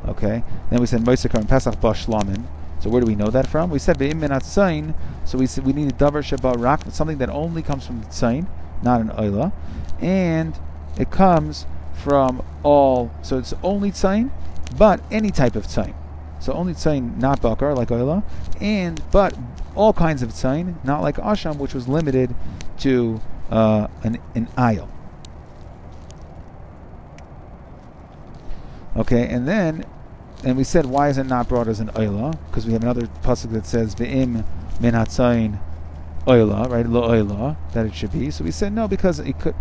Okay. 0.09 0.43
Then 0.69 0.79
we 0.79 0.85
said 0.85 1.01
Meiser 1.01 1.29
Karban 1.29 1.47
Pesach 1.47 1.75
Bashlamin. 1.75 2.43
So 2.79 2.89
where 2.89 3.01
do 3.01 3.07
we 3.07 3.15
know 3.15 3.29
that 3.29 3.47
from? 3.47 3.69
We 3.69 3.79
said 3.79 3.97
Ve'im 3.97 4.19
Minat 4.19 4.43
Sain. 4.43 4.95
So 5.25 5.37
we 5.37 5.45
said 5.45 5.65
we 5.65 5.73
need 5.73 5.89
a 5.89 5.95
Davar 5.95 6.23
Shabbat 6.23 6.59
Rak, 6.59 6.81
something 6.91 7.17
that 7.19 7.29
only 7.29 7.61
comes 7.61 7.85
from 7.85 8.01
the 8.01 8.11
Sain, 8.11 8.47
not 8.81 9.01
an 9.01 9.09
Oila. 9.09 9.51
And 9.99 10.57
it 10.97 11.11
comes 11.11 11.65
from 11.93 12.43
all, 12.63 13.11
so 13.21 13.37
it's 13.37 13.53
only 13.61 13.91
tzayin, 13.91 14.31
but 14.77 15.01
any 15.11 15.31
type 15.31 15.55
of 15.55 15.67
tzayin. 15.67 15.95
So 16.39 16.53
only 16.53 16.73
tzayin, 16.73 17.17
not 17.17 17.41
bakar, 17.41 17.75
like 17.75 17.89
oila, 17.89 18.23
and, 18.61 19.01
but 19.11 19.37
all 19.75 19.93
kinds 19.93 20.21
of 20.21 20.29
tzayin, 20.29 20.83
not 20.83 21.01
like 21.01 21.15
asham, 21.17 21.57
which 21.57 21.73
was 21.73 21.87
limited 21.87 22.33
to 22.79 23.21
uh, 23.49 23.87
an, 24.03 24.19
an 24.35 24.47
aisle. 24.57 24.89
Okay, 28.95 29.27
and 29.27 29.47
then, 29.47 29.85
and 30.43 30.57
we 30.57 30.63
said, 30.63 30.85
why 30.85 31.09
is 31.09 31.17
it 31.17 31.25
not 31.25 31.49
brought 31.49 31.67
as 31.67 31.79
an 31.79 31.89
oila? 31.89 32.37
Because 32.47 32.65
we 32.65 32.73
have 32.73 32.83
another 32.83 33.07
pasuk 33.23 33.51
that 33.51 33.65
says, 33.65 33.95
ve'im 33.95 34.45
min 34.79 34.93
hatzayin 34.93 35.59
oila, 36.25 36.69
right? 36.69 36.85
Lo 36.85 37.09
oila, 37.09 37.57
that 37.73 37.85
it 37.85 37.93
should 37.93 38.11
be. 38.11 38.31
So 38.31 38.43
we 38.43 38.51
said 38.51 38.73
no 38.73 38.87
because 38.87 39.19
it 39.19 39.39
could 39.39 39.55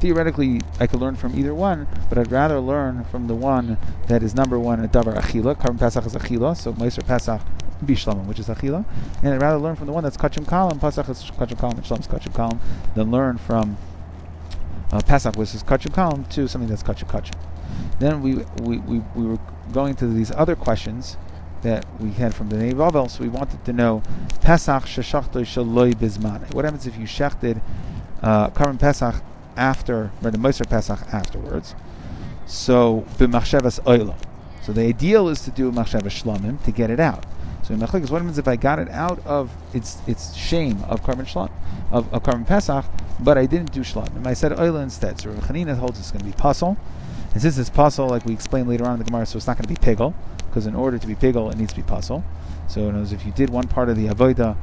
theoretically 0.00 0.60
I 0.80 0.86
could 0.86 1.00
learn 1.00 1.16
from 1.16 1.38
either 1.38 1.54
one, 1.54 1.86
but 2.08 2.18
I'd 2.18 2.32
rather 2.32 2.60
learn 2.60 3.04
from 3.04 3.26
the 3.26 3.34
one 3.34 3.78
that 4.08 4.22
is 4.22 4.34
number 4.34 4.58
one 4.58 4.80
in 4.80 4.88
davar 4.88 5.16
achila. 5.16 5.54
Karban 5.56 5.78
Pesach 5.78 6.04
is 6.06 6.14
achila, 6.14 6.56
so 6.56 6.72
Meiser 6.72 7.06
Pesach 7.06 7.40
bishlamim, 7.84 8.26
which 8.26 8.38
is 8.38 8.48
achila, 8.48 8.84
and 9.22 9.34
I'd 9.34 9.42
rather 9.42 9.58
learn 9.58 9.76
from 9.76 9.86
the 9.86 9.92
one 9.92 10.02
that's 10.02 10.16
kachim 10.16 10.44
kalam. 10.44 10.80
Pesach 10.80 11.08
is 11.08 11.22
kachim 11.22 11.56
kalam, 11.56 11.72
and 11.72 12.00
is 12.00 12.08
kachim 12.08 12.32
kalam, 12.32 12.58
than 12.94 13.10
learn 13.10 13.38
from 13.38 13.76
uh, 14.92 15.00
Pesach, 15.00 15.36
which 15.36 15.54
is 15.54 15.62
kachim 15.62 15.92
kalam, 15.92 16.28
to 16.30 16.48
something 16.48 16.68
that's 16.68 16.82
kachim 16.82 17.08
kachim. 17.08 17.38
Then 17.98 18.20
we, 18.22 18.36
we, 18.62 18.78
we, 18.78 18.98
we 19.14 19.26
were 19.26 19.38
going 19.74 19.94
to 19.96 20.06
these 20.06 20.30
other 20.30 20.56
questions 20.56 21.18
that 21.62 21.84
we 22.00 22.12
had 22.12 22.34
from 22.34 22.48
the 22.48 22.56
Nei 22.56 22.72
Bavel, 22.72 23.10
so 23.10 23.22
we 23.22 23.28
wanted 23.28 23.64
to 23.64 23.72
know 23.72 24.02
Pesach 24.40 24.84
sheshachto 24.84 25.42
shaloi 25.42 25.94
bizmane. 25.94 26.54
What 26.54 26.64
happens 26.64 26.86
if 26.86 26.96
you 26.96 27.06
shechted 27.06 27.60
uh, 28.22 28.48
Pesach 28.50 29.16
after, 29.56 30.12
or 30.22 30.30
the 30.30 30.38
Moser 30.38 30.64
Pesach 30.64 31.00
afterwards? 31.12 31.74
So 32.46 33.04
b'machshavas 33.18 33.80
oilo. 33.84 34.14
So 34.62 34.72
the 34.72 34.82
ideal 34.82 35.28
is 35.28 35.40
to 35.40 35.50
do 35.50 35.72
machshavas 35.72 36.22
shlamim 36.22 36.62
to 36.64 36.70
get 36.70 36.90
it 36.90 37.00
out. 37.00 37.24
So 37.64 37.72
in 37.72 37.80
Mechlikas, 37.80 38.10
what 38.10 38.20
happens 38.20 38.36
if 38.36 38.46
I 38.46 38.56
got 38.56 38.78
it 38.78 38.90
out 38.90 39.26
of 39.26 39.50
its 39.72 39.98
its 40.06 40.34
shame 40.34 40.84
of 40.84 41.02
Karban 41.02 41.24
Shlam, 41.24 41.50
of, 41.90 42.12
of 42.12 42.22
Karban 42.22 42.46
Pesach, 42.46 42.84
but 43.18 43.38
I 43.38 43.46
didn't 43.46 43.72
do 43.72 43.80
shlamim? 43.80 44.26
I 44.26 44.34
said 44.34 44.52
oila 44.52 44.82
instead. 44.82 45.18
So 45.18 45.30
Rav 45.30 45.44
Chanina 45.44 45.78
holds 45.78 45.98
it's 45.98 46.10
going 46.10 46.20
to 46.20 46.26
be 46.26 46.32
puzzle. 46.32 46.76
And 47.34 47.42
since 47.42 47.58
it's 47.58 47.68
puzzle, 47.68 48.08
like 48.08 48.24
we 48.24 48.32
explained 48.32 48.68
later 48.68 48.86
on 48.86 48.94
in 48.94 48.98
the 49.00 49.04
Gemara, 49.04 49.26
so 49.26 49.36
it's 49.36 49.46
not 49.46 49.58
going 49.58 49.74
to 49.74 49.80
be 49.80 49.86
pigel 49.86 50.14
because 50.46 50.66
in 50.66 50.74
order 50.74 50.98
to 50.98 51.06
be 51.06 51.16
pigel, 51.16 51.52
it 51.52 51.58
needs 51.58 51.72
to 51.72 51.80
be 51.80 51.82
puzzle. 51.82 52.24
So, 52.68 52.82
in 52.82 52.90
other 52.90 52.98
words, 52.98 53.12
if 53.12 53.26
you 53.26 53.32
did 53.32 53.50
one 53.50 53.66
part 53.66 53.88
of 53.88 53.96
the 53.96 54.06
avoida 54.06 54.56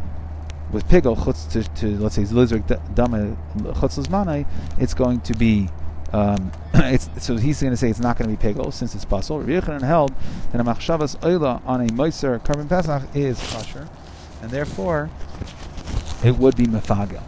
with 0.71 0.87
pigel 0.87 1.17
chutz 1.17 1.51
to, 1.51 1.63
to 1.81 1.97
let's 1.99 2.15
say 2.15 2.21
zlizrik 2.21 2.65
dama 2.95 3.35
chutz 3.57 3.99
lizmanai, 3.99 4.47
it's 4.79 4.93
going 4.93 5.19
to 5.21 5.33
be 5.33 5.67
um, 6.13 6.51
so 7.17 7.37
he's 7.37 7.61
going 7.61 7.71
to 7.71 7.77
say 7.77 7.89
it's 7.89 7.99
not 7.99 8.17
going 8.17 8.35
to 8.35 8.37
be 8.37 8.53
pigel 8.53 8.71
since 8.73 8.95
it's 8.95 9.05
puzzle. 9.05 9.41
Rabbi 9.41 9.85
held 9.85 10.13
that 10.51 10.61
a 10.61 10.63
machshavas 10.63 11.17
oila 11.19 11.61
on 11.65 11.81
a 11.81 11.87
moiser 11.87 12.41
Karban 12.43 12.69
Pesach 12.69 13.03
is 13.13 13.37
kosher, 13.51 13.89
and 14.41 14.49
therefore 14.49 15.09
it 16.23 16.37
would 16.37 16.55
be 16.55 16.65
mefagel. 16.65 17.23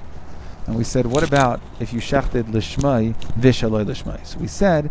And 0.65 0.77
we 0.77 0.85
said, 0.85 1.07
what 1.07 1.23
about 1.23 1.59
if 1.81 1.91
you 1.91 1.99
shechted 1.99 2.43
lishmai 2.43 3.15
vishaloi 3.33 3.85
lishmai? 3.85 4.25
So 4.25 4.39
we 4.39 4.47
said 4.47 4.89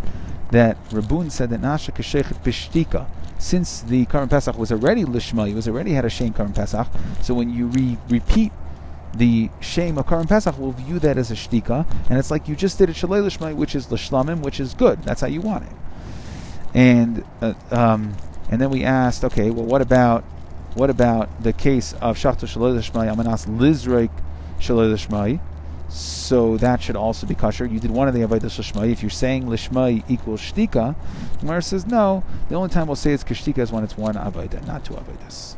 that 0.52 0.82
Rabun 0.90 1.30
said 1.30 1.50
that 1.50 1.60
nasha 1.60 1.92
kashechet 1.92 2.42
bishtika. 2.44 3.06
Since 3.38 3.80
the 3.80 4.06
Karm 4.06 4.30
Pesach 4.30 4.56
was 4.56 4.70
already 4.70 5.02
Lishma, 5.02 5.50
it 5.50 5.54
was 5.54 5.66
already 5.66 5.94
had 5.94 6.04
a 6.04 6.10
shame 6.10 6.32
Karm 6.32 6.54
Pesach. 6.54 6.86
So 7.22 7.34
when 7.34 7.50
you 7.50 7.66
re- 7.66 7.98
repeat 8.08 8.52
the 9.14 9.50
shame 9.60 9.98
of 9.98 10.06
Karm 10.06 10.28
Pesach, 10.28 10.56
we'll 10.58 10.72
view 10.72 11.00
that 11.00 11.18
as 11.18 11.32
a 11.32 11.34
shtika, 11.34 11.84
and 12.08 12.18
it's 12.18 12.30
like 12.30 12.48
you 12.48 12.54
just 12.54 12.78
did 12.78 12.88
a 12.88 12.92
shalei 12.92 13.20
lishmai, 13.20 13.54
which 13.56 13.74
is 13.74 13.88
lishlamim, 13.88 14.42
which 14.42 14.60
is 14.60 14.74
good. 14.74 15.02
That's 15.02 15.22
how 15.22 15.26
you 15.26 15.40
want 15.40 15.64
it. 15.64 15.72
And 16.72 17.24
uh, 17.40 17.54
um, 17.70 18.14
and 18.48 18.60
then 18.60 18.70
we 18.70 18.84
asked, 18.84 19.24
okay, 19.24 19.50
well, 19.50 19.66
what 19.66 19.82
about 19.82 20.22
what 20.74 20.88
about 20.88 21.42
the 21.42 21.52
case 21.52 21.94
of 21.94 22.16
shachta 22.16 22.46
shalei 22.46 22.78
lishmai 22.78 23.12
amanas 23.12 23.46
lizreik 23.46 24.10
shalei 24.60 24.94
lishmai? 24.94 25.40
So 25.92 26.56
that 26.56 26.80
should 26.80 26.96
also 26.96 27.26
be 27.26 27.34
kosher. 27.34 27.66
You 27.66 27.78
did 27.78 27.90
one 27.90 28.08
of 28.08 28.14
the 28.14 28.20
avodas 28.20 28.58
lishmai. 28.58 28.90
If 28.90 29.02
you're 29.02 29.10
saying 29.10 29.44
lishmai 29.44 30.02
equals 30.08 30.40
shtika, 30.40 30.96
Gemara 31.40 31.60
says 31.60 31.86
no. 31.86 32.24
The 32.48 32.54
only 32.54 32.70
time 32.70 32.86
we'll 32.86 32.96
say 32.96 33.12
it's 33.12 33.22
kashtika 33.22 33.58
is 33.58 33.70
when 33.70 33.84
it's 33.84 33.96
one 33.96 34.14
avodah, 34.14 34.66
not 34.66 34.84
two 34.84 34.94
avodas. 34.94 35.56